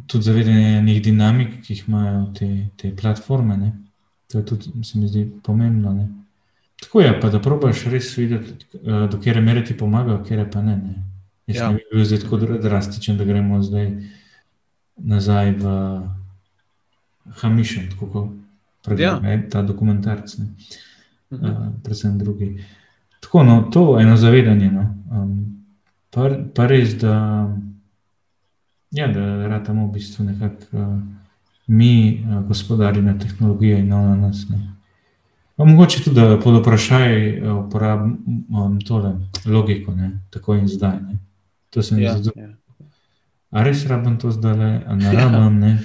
tudi 0.07 0.23
zavedanje 0.23 0.81
nekih 0.81 1.03
dinamik, 1.03 1.57
ki 1.63 1.73
jih 1.73 1.83
imajo 1.87 2.21
te, 2.37 2.69
te 2.77 2.93
platforme. 2.95 3.57
Ne? 3.57 3.71
To 4.31 4.37
je 4.37 4.45
tudi, 4.45 4.83
se 4.83 4.99
mi 4.99 5.07
zdi, 5.07 5.25
pomembno. 5.43 5.93
Ne? 5.93 6.07
Tako 6.81 7.01
je, 7.01 7.19
pa 7.21 7.29
da 7.29 7.41
probiš 7.41 7.85
res 7.85 8.17
videti, 8.17 8.65
eh, 8.73 9.07
do 9.11 9.19
kere 9.19 9.41
mere 9.41 9.65
ti 9.65 9.77
pomaga, 9.77 10.23
kere 10.23 10.45
pa 10.51 10.61
ne. 10.61 10.75
ne? 10.77 11.03
Jaz 11.47 11.57
ja. 11.57 11.69
ne 11.71 11.75
bi 11.77 11.83
bil 11.91 12.05
zdaj 12.05 12.19
tako 12.19 12.37
drastičen, 12.37 13.17
da 13.17 13.25
gremo 13.25 13.61
zdaj 13.63 13.91
nazaj 14.97 15.51
v 15.61 15.75
Hamišem, 17.41 17.89
tako 17.91 18.07
kot 18.11 18.29
pravi 18.83 19.03
ja. 19.03 19.19
ta 19.51 19.61
dokumentarc, 19.61 20.35
uh 20.37 20.45
-huh. 21.31 21.51
uh, 21.51 21.67
predvsem 21.83 22.17
drugi. 22.17 22.63
Tako, 23.19 23.43
no, 23.43 23.61
to 23.73 23.99
je 23.99 24.03
eno 24.03 24.17
zavedanje. 24.17 24.71
No. 24.71 24.95
Um, 25.11 25.63
pa, 26.09 26.29
pa 26.55 26.67
res, 26.67 26.95
da. 26.99 27.47
Ja, 28.91 29.07
da 29.07 29.47
ratamo 29.47 29.87
v 29.87 29.91
bistvu 29.91 30.25
nekako 30.25 30.63
uh, 30.71 30.99
mi, 31.67 32.25
uh, 32.29 32.47
gospodari 32.47 33.01
na 33.01 33.19
tehnologijo 33.19 33.77
in 33.77 33.87
na 33.87 34.15
nas. 34.15 34.45
Pa 34.49 34.55
mogoče 35.65 36.03
tudi 36.03 36.21
pod 36.43 36.59
vprašaj 36.61 37.41
uh, 37.41 37.65
uporabljam 37.65 38.79
tole 38.87 39.15
logiko, 39.45 39.95
ne? 39.95 40.19
tako 40.29 40.55
in 40.55 40.67
zdaj. 40.67 40.99
Ne? 41.01 41.19
To 41.69 41.83
se 41.83 41.95
mi 41.95 42.03
ja, 42.03 42.17
zdi. 42.17 42.29
Ja. 42.35 42.49
A 43.49 43.63
res 43.63 43.85
rabim 43.85 44.19
to 44.19 44.31
zdaj, 44.31 44.83
a 44.85 44.95
ne 44.95 45.13
rabim? 45.17 45.59
Ne? 45.59 45.79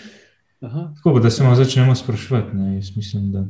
Tako 0.61 1.18
da 1.20 1.31
se 1.31 1.45
malo 1.45 1.57
začnemo 1.57 1.95
sprašovati. 1.95 2.57
Ne? 2.57 2.75
Jaz 2.75 2.97
mislim, 2.97 3.33
da, 3.33 3.45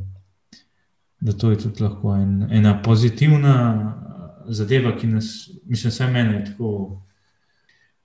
da 1.20 1.32
to 1.32 1.50
je 1.50 1.58
tudi 1.58 1.82
lahko 1.82 2.14
en, 2.16 2.46
ena 2.50 2.82
pozitivna 2.82 3.56
zadeva, 4.48 4.96
ki 4.96 5.06
nas, 5.06 5.50
mislim, 5.64 5.90
vse 5.90 6.06
mene 6.06 6.44
tako 6.44 7.02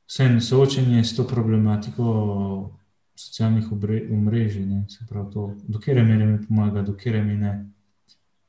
vse 0.07 0.39
soočenje 0.41 1.03
s 1.03 1.15
to 1.15 1.28
problematiko 1.28 2.74
socialnih 3.15 3.72
omrežij, 4.11 4.65
se 4.89 5.05
pravi, 5.09 5.32
to, 5.34 5.55
do 5.68 5.80
kere 5.80 6.03
mi 6.03 6.47
pomaga, 6.47 6.82
do 6.82 6.93
kere 6.93 7.24
mi 7.24 7.36
ne. 7.36 7.65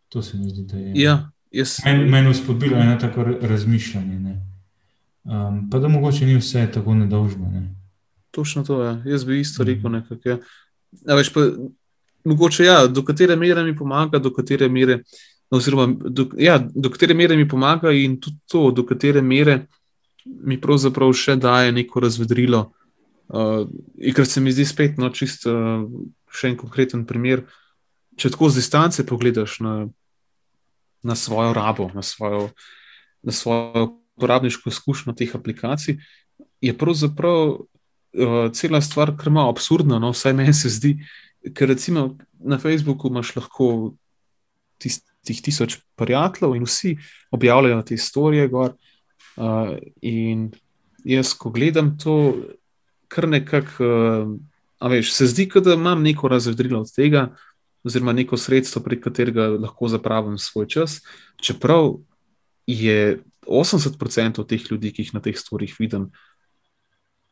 To 0.08 0.22
se 0.22 0.38
mi 0.38 0.50
zdi, 0.50 0.62
da 0.62 0.76
je. 0.76 0.92
Ja, 0.94 1.30
jaz... 1.50 1.78
Meni 1.84 2.10
men 2.10 2.30
vzpodbilo 2.32 2.76
je 2.76 2.82
eno 2.82 2.96
tako 3.00 3.24
razmišljanje. 3.40 4.36
Um, 5.24 5.70
pa 5.70 5.78
da 5.78 5.88
mogoče 5.88 6.26
ni 6.26 6.36
vse 6.36 6.68
tako 6.74 6.94
nedolžno. 6.94 7.50
Ne. 7.52 7.74
Točno 8.30 8.64
to 8.64 8.82
je. 8.82 8.88
Ja. 8.88 9.02
Jaz 9.04 9.24
bi 9.24 9.40
isto 9.40 9.62
mhm. 9.62 9.72
rekel. 9.72 9.90
Nekako, 9.90 10.28
ja. 10.28 10.38
več, 11.16 11.32
pa, 11.32 11.44
mogoče 12.24 12.64
ja, 12.64 12.86
do 12.86 13.04
katere 13.04 13.36
mere 13.36 13.64
mi 13.64 13.76
pomaga, 13.76 14.18
do 14.18 14.32
katere 14.32 14.68
mere. 14.68 15.02
Oziroma, 15.50 15.94
do, 16.04 16.26
ja, 16.36 16.58
do 16.58 16.90
katere 16.92 17.14
mere 17.14 17.36
mi 17.36 17.48
pomaga, 17.48 17.92
in 17.92 18.18
tudi 18.20 18.36
to, 18.52 18.70
do 18.70 18.84
katere 18.84 19.22
mere 19.24 19.62
mi 20.24 20.58
pravzaprav 20.60 21.12
še 21.16 21.38
daje 21.40 21.72
neko 21.72 22.00
razvedrilo. 22.04 22.66
Uh, 23.28 23.64
ker 24.16 24.28
se 24.28 24.40
mi 24.40 24.52
zdi 24.52 24.64
spet, 24.68 25.00
no, 25.00 25.08
čisto 25.12 25.52
uh, 25.52 25.86
še 26.32 26.52
en 26.52 26.56
konkreten 26.60 27.04
primer. 27.08 27.44
Če 28.18 28.32
tako 28.34 28.50
z 28.50 28.58
distance 28.58 29.06
pogledaš 29.06 29.60
na, 29.62 29.74
na 31.06 31.14
svojo 31.14 31.52
rabo, 31.54 31.90
na 31.94 32.02
svojo, 32.02 32.50
na 33.22 33.32
svojo 33.32 33.86
uporabniško 34.18 34.70
izkušnjo 34.70 35.14
teh 35.14 35.34
aplikacij, 35.34 36.00
je 36.60 36.74
pravzaprav 36.78 37.54
uh, 37.54 38.50
cela 38.52 38.80
stvar 38.82 39.14
kar 39.16 39.30
malo 39.30 39.52
absurdna. 39.54 40.00
No, 40.02 40.10
vsaj 40.10 40.34
meni 40.34 40.54
se 40.54 40.70
zdi, 40.74 40.96
ker 41.54 41.70
recimo 41.70 42.16
na 42.38 42.58
Facebooku 42.58 43.08
imaš 43.08 43.36
lahko 43.36 43.94
tistih 44.82 45.42
tisoč 45.42 45.78
prijateljev 45.98 46.56
in 46.56 46.66
vsi 46.66 46.96
objavljajo 47.30 47.82
te 47.82 47.96
storije 47.96 48.48
gor. 48.48 48.74
Uh, 49.38 49.76
in 50.02 50.50
jaz, 51.06 51.36
ko 51.38 51.54
gledam 51.54 51.94
to, 51.98 52.34
kar 53.08 53.28
nekako, 53.28 53.86
uh, 53.86 54.90
veš, 54.90 55.12
se 55.14 55.26
zdi, 55.30 55.46
da 55.62 55.78
imam 55.78 56.02
neko 56.02 56.28
razvedrilo 56.28 56.80
od 56.82 56.90
tega, 56.94 57.28
oziroma 57.86 58.12
neko 58.12 58.36
sredstvo, 58.36 58.82
prek 58.82 59.04
katerega 59.04 59.48
lahko 59.58 59.88
zapravim 59.88 60.38
svoj 60.38 60.66
čas. 60.68 60.98
Čeprav 61.42 61.94
je 62.66 63.20
80% 63.46 64.44
teh 64.48 64.70
ljudi, 64.70 64.92
ki 64.92 65.06
jih 65.06 65.14
na 65.14 65.22
teh 65.24 65.38
stvarih 65.38 65.74
vidim, 65.78 66.10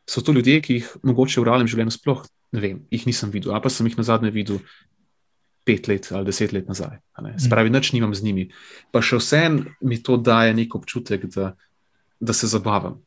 so 0.08 0.22
to 0.22 0.32
ljudje, 0.32 0.60
ki 0.62 0.80
jih 0.80 0.90
mogoče 1.02 1.40
v 1.40 1.48
realnem 1.48 1.68
življenju 1.68 1.92
sploh 1.98 2.24
ne 2.56 2.62
vem, 2.62 2.82
jih 2.90 3.06
nisem 3.08 3.32
videl, 3.34 3.54
ali 3.54 3.62
pa 3.62 3.72
sem 3.72 3.86
jih 3.88 3.96
na 3.98 4.06
zadnje 4.06 4.32
videl. 4.34 4.60
Pet 5.66 5.88
let 5.90 6.06
ali 6.14 6.28
deset 6.28 6.52
let 6.54 6.68
nazaj. 6.70 7.00
Spravi, 7.42 7.72
nič 7.74 7.90
nimam 7.90 8.12
z 8.14 8.22
njimi. 8.22 8.44
Pa 8.94 9.02
še 9.02 9.18
vsem 9.18 9.64
mi 9.82 9.98
to 9.98 10.14
daje 10.14 10.54
nek 10.54 10.76
občutek, 10.78 11.26
da, 11.34 11.56
da 12.22 12.36
se 12.36 12.46
zabavam. 12.46 13.00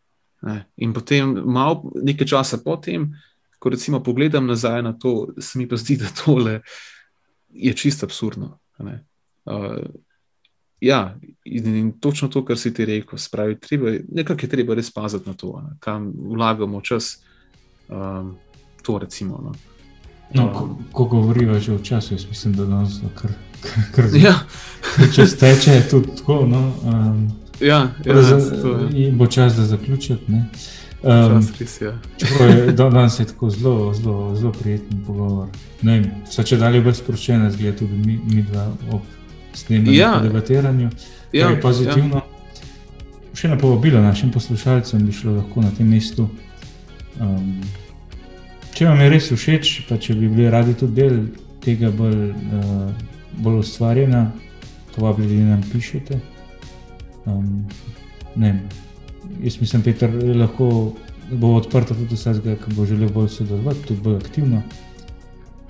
Ne? 0.43 0.65
In 0.83 0.91
potem, 0.95 1.37
malo 1.47 1.93
nekaj 1.95 2.27
časa 2.27 2.59
potem, 2.59 3.13
ko 3.63 3.71
recimo 3.71 4.03
pogledam 4.03 4.47
nazaj 4.47 4.83
na 4.83 4.91
to, 4.91 5.31
se 5.39 5.55
mi 5.59 5.69
pa 5.71 5.79
zdi, 5.79 5.95
da 6.03 6.11
tole 6.11 6.59
je 7.49 7.73
čisto 7.73 8.05
absurdno. 8.05 8.59
Uh, 8.79 9.77
ja, 10.79 11.17
in, 11.45 11.75
in 11.75 11.91
točno 11.99 12.27
to, 12.27 12.45
kar 12.45 12.57
si 12.57 12.73
ti 12.73 12.85
rekel, 12.85 13.19
spravi, 13.19 13.59
treba, 13.59 13.91
nekako 14.11 14.45
je 14.45 14.49
treba 14.49 14.75
res 14.75 14.91
paziti 14.91 15.29
na 15.29 15.35
to, 15.35 15.61
ne? 15.61 15.75
kam 15.79 16.13
vlagamo 16.15 16.81
čas. 16.81 17.17
Um, 17.89 18.35
to 18.81 18.99
recimo. 18.99 19.41
No. 19.43 19.53
No, 20.33 20.53
ko, 20.53 20.77
ko 20.91 21.05
govorijo 21.05 21.59
že 21.59 21.73
o 21.73 21.79
času, 21.79 22.13
jaz 22.13 22.25
mislim, 22.29 22.53
da 22.53 22.65
nas 22.65 23.01
kar, 23.15 23.31
kar, 23.61 23.83
kar 23.95 24.05
ja. 24.13 24.35
če 25.15 25.25
steče, 25.27 25.81
tudi 25.89 26.15
tako. 26.17 26.45
No, 26.45 26.73
um, 26.83 27.29
Ja, 27.61 27.87
ja, 28.05 28.21
za, 28.23 28.37
ja. 28.93 29.11
bo 29.11 29.27
čas, 29.27 29.55
da 29.55 29.65
zaključim. 29.65 30.17
Um, 31.03 31.47
čas, 31.57 31.81
ja. 31.81 31.93
Danes 32.71 33.19
je 33.19 33.25
tako 33.25 33.49
zelo, 33.49 33.93
zelo, 33.93 34.35
zelo 34.35 34.51
prijeten 34.51 35.03
pogovor. 35.07 35.47
Vse 36.27 36.43
če 36.43 36.57
dalje 36.59 36.81
bo 36.81 36.93
sporočeno, 36.93 37.51
zgleda 37.51 37.77
tudi 37.77 38.01
mi, 38.05 38.19
mi 38.27 38.43
dva 38.43 38.65
ob 38.91 39.01
snemanju 39.53 39.93
ja. 39.93 40.19
debatiranju. 40.23 40.89
Ja, 41.33 41.49
je 41.49 41.61
pozitivno. 41.61 42.19
Ja. 42.19 42.25
Še 43.33 43.47
ena 43.47 43.57
povabila 43.57 44.01
našim 44.03 44.31
poslušalcem 44.31 45.05
bi 45.07 45.15
šlo 45.15 45.37
lahko 45.37 45.63
na 45.63 45.71
tem 45.77 45.87
mestu. 45.87 46.27
Um, 47.19 47.61
če 48.75 48.89
vam 48.89 48.99
je 48.99 49.09
res 49.13 49.31
všeč, 49.31 49.71
pa 49.87 49.95
če 50.01 50.17
bi 50.19 50.27
bili 50.27 50.49
radi 50.51 50.75
tudi 50.75 50.99
del 50.99 51.21
tega 51.63 51.93
bolj, 51.95 52.27
uh, 52.59 52.91
bolj 53.39 53.61
ustvarjena, 53.63 54.25
povabili 54.97 55.39
nam 55.47 55.63
pišete. 55.71 56.19
Um, 57.23 57.63
ne, 58.35 58.57
jaz 59.43 59.61
mislim, 59.61 59.83
da 59.99 60.07
lahko 60.39 60.93
bo 61.31 61.55
odprto 61.55 61.93
tudi 61.93 62.15
vse, 62.15 62.33
ki 62.43 62.73
bo 62.75 62.85
želel 62.85 63.09
bolj 63.13 63.29
sodelovati, 63.29 63.87
tudi 63.87 64.01
bolj 64.01 64.15
aktivno. 64.15 64.61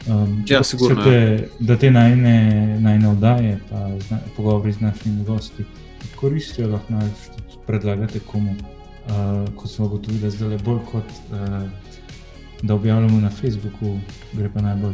Um, 0.08 0.44
ja, 0.48 0.64
sigurno. 0.64 1.04
Te, 1.04 1.12
ja. 1.12 1.48
da 1.60 1.78
te 1.78 1.92
najne 1.92 3.10
oddaje, 3.10 3.60
pa 3.70 3.90
zna, 4.08 4.20
pogovori 4.38 4.72
z 4.72 4.80
našimi 4.80 5.24
gosti, 5.24 5.66
koristijo, 6.16 6.68
lahko 6.68 6.94
tudi 7.36 7.60
predlagate 7.68 8.20
komu. 8.20 8.56
Uh, 9.10 9.50
kot 9.56 9.70
smo 9.70 9.86
ugotovili, 9.86 10.32
zdaj 10.32 10.52
je 10.52 10.58
bolj 10.58 10.80
kot 10.92 11.06
uh, 11.32 11.70
da 12.62 12.74
objavljamo 12.74 13.20
na 13.20 13.30
Facebooku, 13.30 14.00
gre 14.34 14.50
pa 14.54 14.62
najbolj 14.62 14.94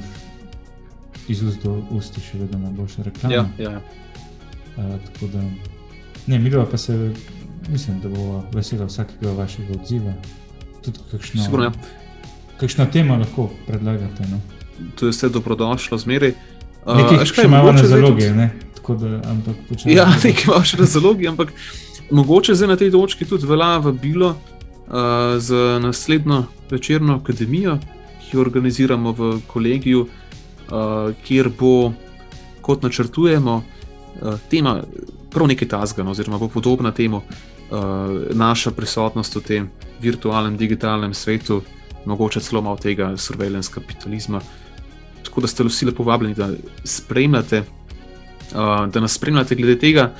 iz 1.28 1.44
ust 1.44 1.64
do 1.64 1.82
ust, 1.92 2.20
še 2.22 2.38
vedno 2.38 2.60
najboljša 2.60 3.04
reklama. 3.04 3.36
Ja, 3.36 3.72
ja. 3.72 3.82
Uh, 4.78 4.98
tako 5.06 5.28
da. 5.34 5.42
Ne, 6.28 6.40
mi 6.40 6.52
pa 6.72 6.78
se, 6.78 7.12
mislim, 7.70 8.00
da 8.00 8.10
bo 8.10 8.44
vesela 8.54 8.86
vsakega 8.86 9.32
vašega 9.32 9.74
odziva. 9.74 10.14
Tudi 10.86 11.00
kakšno, 11.12 11.44
Sigurno, 11.44 11.66
ja. 11.66 11.72
kakšno 12.60 12.86
temo 12.86 13.18
lahko 13.18 13.50
predlagate. 13.68 14.28
No? 14.32 14.40
To 14.96 15.06
je 15.06 15.12
vse 15.12 15.30
dobrodošlo, 15.30 15.98
zmeraj. 15.98 16.34
Uh, 16.86 16.98
nekaj 16.98 17.26
še 17.26 17.48
imamo 17.48 17.72
na 17.74 17.84
zalogi, 17.84 18.30
ne? 18.30 18.52
tako 18.76 18.96
da 19.02 19.18
ampak 19.32 19.56
počasi. 19.70 19.96
Ja, 19.96 20.06
nekaj 20.24 20.46
imamo 20.46 20.64
še 20.64 20.78
na 20.78 20.90
zalogi, 20.90 21.28
ampak 21.28 21.54
mogoče 22.12 22.56
zdaj 22.56 22.70
na 22.70 22.78
tej 22.78 22.92
točki 22.94 23.26
tudi 23.26 23.50
velja 23.50 23.78
vabilo 23.82 24.36
uh, 24.36 25.38
za 25.42 25.80
naslednjo 25.82 26.44
večerno 26.70 27.20
akademijo, 27.24 27.80
ki 28.22 28.38
jo 28.38 28.42
organiziramo 28.42 29.16
v 29.18 29.32
kolegiju, 29.48 30.06
uh, 30.06 31.10
kjer 31.26 31.50
bo, 31.60 31.94
kot 32.62 32.86
načrtujemo, 32.86 33.58
uh, 33.64 34.38
tema 34.50 34.80
prav 35.34 35.50
nekaj 35.52 35.68
tasga, 35.68 36.04
no, 36.04 36.14
oziroma 36.14 36.38
bo 36.38 36.48
podobna 36.48 36.92
temu, 36.92 37.22
naša 38.34 38.72
prisotnost 38.72 39.36
v 39.36 39.42
tem 39.42 39.70
virtualnem, 40.02 40.58
digitalnem 40.58 41.14
svetu, 41.14 41.62
mogoče 42.06 42.40
celo 42.40 42.62
malo 42.62 42.78
tega 42.78 43.18
surveillance 43.18 43.72
kapitalizma. 43.74 44.42
Tako 45.24 45.42
da 45.42 45.48
ste 45.48 45.64
vsi 45.64 45.86
lepo 45.86 46.04
vabljeni, 46.04 46.36
da 46.36 46.50
spremljate, 46.84 47.64
uh, 48.52 48.86
da 48.92 49.00
nas 49.00 49.14
spremljate 49.14 49.56
glede 49.56 49.80
tega, 49.80 50.12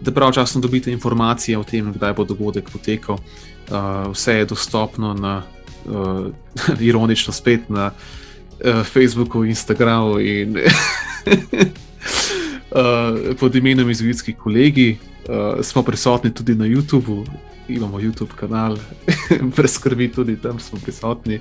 da 0.00 0.12
pravčasno 0.12 0.60
dobite 0.60 0.92
informacije 0.92 1.58
o 1.58 1.64
tem, 1.64 1.92
kdaj 1.92 2.12
bo 2.12 2.24
dogodek 2.24 2.70
potekal. 2.70 3.16
Uh, 3.16 4.12
vse 4.12 4.34
je 4.34 4.44
dostopno 4.44 5.14
na, 5.14 5.42
uh, 5.86 6.26
ironično, 6.80 7.32
spet 7.32 7.68
na 7.68 7.90
uh, 7.90 8.86
Facebooku, 8.86 9.44
Instagramu 9.44 10.20
in. 10.20 10.58
uh, 12.74 13.36
pod 13.40 13.54
imenom 13.54 13.90
Izvidski 13.90 14.32
kolegi, 14.32 14.98
uh, 15.28 15.64
smo 15.64 15.82
prisotni 15.82 16.34
tudi 16.34 16.54
na 16.54 16.64
YouTubu, 16.64 17.26
imamo 17.68 18.00
YouTube 18.00 18.34
kanal, 18.36 18.76
brez 19.56 19.72
skrbi, 19.72 20.08
tudi 20.12 20.36
tam 20.36 20.60
smo 20.60 20.78
prisotni. 20.84 21.40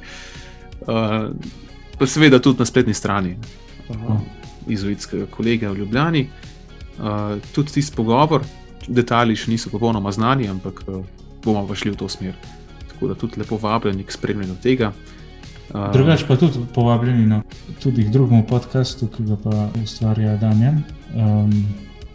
Uh, 0.81 1.31
pa 1.97 2.07
seveda 2.07 2.39
tudi 2.39 2.59
na 2.59 2.65
spletni 2.65 2.93
strani 2.93 3.37
uh, 3.89 4.19
Izvidskega 4.67 5.25
kolega 5.25 5.71
v 5.71 5.77
Ljubljani. 5.77 6.29
Uh, 6.99 7.37
tudi 7.55 7.71
tisti 7.71 7.95
pogovor, 7.95 8.43
detajli 8.87 9.35
še 9.35 9.51
niso 9.51 9.69
popolnoma 9.69 10.11
znani, 10.11 10.49
ampak 10.49 10.83
uh, 10.87 11.01
bomo 11.43 11.65
pa 11.67 11.75
šli 11.75 11.95
v 11.95 11.97
to 11.97 12.09
smer. 12.09 12.35
Tako 12.91 13.07
da 13.07 13.15
tudi 13.15 13.39
lepo 13.41 13.57
vabljeni 13.57 14.03
k 14.03 14.13
spremljanju 14.13 14.59
tega. 14.61 14.91
Drugač 15.71 16.23
pa 16.27 16.35
tudi 16.35 16.59
povabljeni 16.73 17.25
na 17.25 17.41
tudi 17.79 18.03
drugemu 18.03 18.43
podkastu, 18.47 19.07
ki 19.07 19.23
ga 19.23 19.37
pa 19.43 19.69
ustvarja 19.83 20.35
Damien, 20.37 20.83
um, 21.15 21.65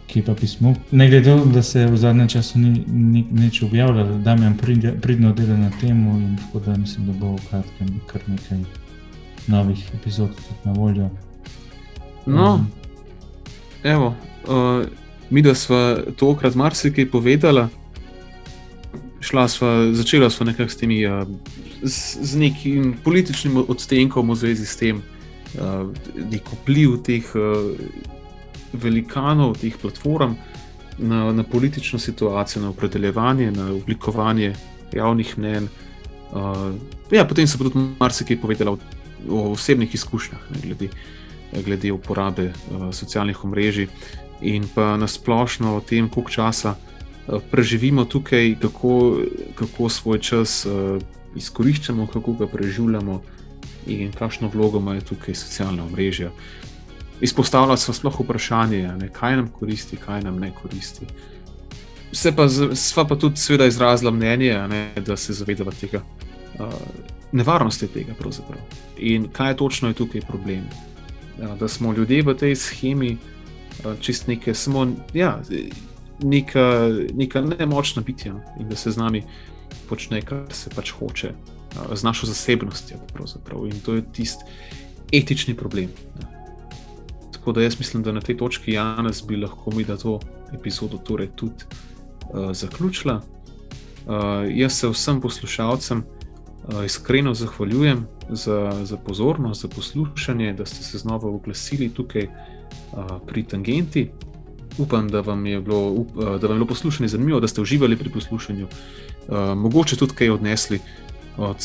ki 0.07 0.21
pa 0.21 0.33
pismo. 0.35 0.75
Ne 0.91 1.09
glede 1.09 1.35
na 1.35 1.43
to, 1.43 1.49
da 1.49 1.63
se 1.63 1.85
v 1.85 1.97
zadnjem 1.97 2.27
času 2.27 2.59
ni, 2.59 2.83
ni 2.87 3.25
nič 3.31 3.61
objavljalo, 3.63 4.17
Damien 4.17 4.57
pridno 5.01 5.33
dela 5.33 5.57
na 5.57 5.71
temu 5.81 6.19
in 6.19 6.37
tako 6.37 6.59
da 6.59 6.77
mislim, 6.77 7.05
da 7.07 7.13
bo 7.13 7.35
v 7.35 7.41
kratkem 7.49 7.87
kar 8.07 8.21
nekaj 8.27 8.57
novih 9.47 9.89
epizod 9.93 10.29
na 10.63 10.71
voljo. 10.71 11.09
No, 12.25 12.53
um, 12.53 12.67
evo, 13.83 14.15
uh, 14.47 14.85
mi 15.29 15.41
da 15.41 15.55
smo 15.55 15.95
tokrat 16.15 16.55
marsikaj 16.55 17.11
povedali. 17.11 17.67
Šla 19.19 19.47
sva, 19.47 19.93
začela 19.93 20.29
smo 20.29 20.45
nekako 20.45 20.71
s 20.71 20.77
temi 20.77 21.05
uh, 21.05 21.27
z, 21.83 22.17
z 22.21 22.35
nekim 22.35 22.95
političnim 23.03 23.57
odtenkom 23.57 24.29
v 24.29 24.35
zvezi 24.35 24.65
s 24.65 24.75
tem, 24.77 25.01
uh, 25.59 25.87
nek 26.31 26.47
vpliv 26.61 27.01
teh 27.03 27.35
uh, 27.35 27.75
velikanov, 28.73 29.57
teh 29.61 29.75
platform 29.81 30.35
na, 30.97 31.31
na 31.33 31.43
politično 31.43 31.99
situacijo, 31.99 32.61
na 32.61 32.69
opredeljevanje, 32.69 33.51
na 33.51 33.71
oblikovanje 33.71 34.55
javnih 34.93 35.37
mnen. 35.37 35.67
Uh, 36.31 36.75
ja, 37.11 37.25
potem 37.25 37.47
sem 37.47 37.59
tudi 37.59 37.79
marsikaj 37.99 38.39
povedala 38.41 38.71
o, 38.71 38.77
o 39.29 39.51
osebnih 39.51 39.93
izkušnjah, 39.95 40.49
ne, 40.51 40.61
glede, 40.63 40.89
glede 41.65 41.91
uporabe 41.91 42.49
uh, 42.51 42.89
socialnih 42.91 43.45
omrežij 43.45 43.87
in 44.41 44.67
pa 44.75 44.97
nasplošno 44.97 45.77
o 45.77 45.81
tem, 45.81 46.09
koliko 46.09 46.31
časa 46.31 46.75
uh, 46.75 47.41
preživimo 47.51 48.05
tukaj, 48.05 48.55
kako, 48.61 49.21
kako 49.55 49.89
svoj 49.89 50.19
čas 50.19 50.65
uh, 50.65 51.01
izkoriščamo, 51.35 52.07
kako 52.07 52.33
ga 52.33 52.47
preživljamo 52.47 53.21
in 53.87 54.11
kakšno 54.11 54.49
vlogo 54.53 54.79
imajo 54.79 55.01
tukaj 55.01 55.35
socialne 55.35 55.83
omrežja. 55.83 56.31
Izpostavlja 57.21 57.77
se 57.77 57.93
sploh 57.93 58.19
vprašanje, 58.19 58.87
ne, 58.97 59.09
kaj 59.13 59.35
nam 59.35 59.47
koristi, 59.47 59.97
kaj 59.97 60.21
nam 60.21 60.39
ne 60.39 60.51
koristi. 60.61 61.07
Se 62.13 62.31
pa, 62.35 62.45
sva 62.75 63.07
pa 63.07 63.15
tudi, 63.15 63.41
seveda, 63.41 63.65
izrazila 63.65 64.11
mnenje, 64.11 64.53
ne, 64.69 64.81
da 65.05 65.17
se 65.17 65.33
zavedamo 65.33 65.71
tega, 65.71 66.01
uh, 66.59 66.73
nevarnosti 67.31 67.87
tega. 67.87 68.13
Pravzaprav. 68.19 68.61
In 68.97 69.27
kaj 69.33 69.57
točno 69.57 69.89
je 69.89 69.97
tukaj 69.97 70.21
problem? 70.21 70.69
Ja, 71.41 71.55
da 71.55 71.67
smo 71.67 71.93
ljudje 71.93 72.21
v 72.23 72.37
tej 72.37 72.55
schemi, 72.55 73.17
uh, 73.17 73.97
čist 74.01 74.27
neke, 74.27 74.53
samo 74.53 74.87
ja, 75.13 75.39
neka, 76.23 76.89
neka 77.13 77.41
nemočna 77.41 78.01
bitja 78.01 78.33
in 78.59 78.69
da 78.69 78.75
se 78.75 78.91
z 78.91 78.97
nami 78.97 79.23
počne, 79.89 80.21
kar 80.21 80.45
se 80.53 80.69
pač 80.69 80.93
hoče, 80.99 81.33
uh, 81.33 81.93
z 81.97 82.03
našo 82.03 82.29
zasebnostjo. 82.29 82.97
In 83.65 83.79
to 83.85 83.93
je 83.93 84.05
tisti 84.13 84.43
etični 85.13 85.55
problem. 85.57 85.89
Ja. 86.21 86.36
Tako 87.47 87.55
da 87.55 87.61
jaz 87.61 87.79
mislim, 87.79 88.03
da 88.03 88.11
na 88.11 88.21
tej 88.21 88.37
točki 88.37 88.71
Janes 88.71 89.23
bi 89.27 89.35
lahko 89.35 89.71
mi 89.71 89.83
da 89.83 89.97
to 89.97 90.19
epizodo 90.53 90.97
torej 90.97 91.27
tudi 91.35 91.63
uh, 91.63 92.51
zaključila. 92.51 93.21
Uh, 94.05 94.13
jaz 94.49 94.73
se 94.73 94.89
vsem 94.89 95.21
poslušalcem 95.21 96.03
uh, 96.03 96.85
iskreno 96.85 97.33
zahvaljujem 97.33 98.05
za, 98.29 98.79
za 98.83 98.97
pozornost, 98.97 99.61
za 99.61 99.67
poslušanje, 99.67 100.53
da 100.53 100.65
ste 100.65 100.83
se 100.83 100.97
znova 100.97 101.29
oglasili 101.29 101.89
tukaj 101.89 102.27
uh, 102.27 103.05
pri 103.27 103.43
Tangenti. 103.43 104.09
Upam, 104.77 105.07
da 105.07 105.21
vam 105.21 105.45
je 105.45 105.61
bilo, 105.61 105.89
up, 105.89 106.17
uh, 106.17 106.23
da 106.23 106.47
vam 106.47 106.51
je 106.51 106.59
bilo 106.59 106.67
poslušanje 106.67 107.07
zanimivo, 107.07 107.39
da 107.39 107.47
ste 107.47 107.61
uživali 107.61 107.97
pri 107.97 108.09
poslušanju, 108.09 108.67
uh, 108.67 109.57
mogoče 109.57 109.95
tudi 109.95 110.13
kaj 110.13 110.29
odnesli 110.29 110.79
od, 111.37 111.63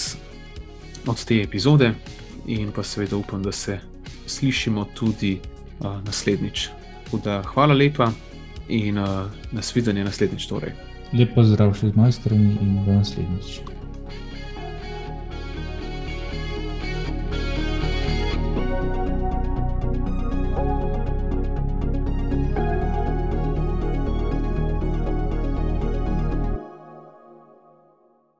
od 1.07 1.24
te 1.24 1.43
epizode, 1.43 1.95
in 2.47 2.70
pa 2.70 2.83
seveda 2.83 3.16
upam, 3.16 3.43
da 3.43 3.53
se 3.53 3.80
slišimo 4.26 4.87
tudi 4.95 5.41
naslednjič. 6.07 6.68
Da, 7.24 7.43
hvala 7.53 7.74
lepa 7.74 8.09
in 8.68 8.99
uh, 8.99 9.28
nasvidenje 9.53 10.05
naslednjič. 10.05 10.47
Torej. 10.49 10.72
Lepo 11.12 11.45
zdrav 11.45 11.74
še 11.76 11.93
z 11.93 11.99
moje 11.99 12.16
strani 12.16 12.57
in 12.61 12.78
do 12.87 12.97
naslednjič. 12.97 13.82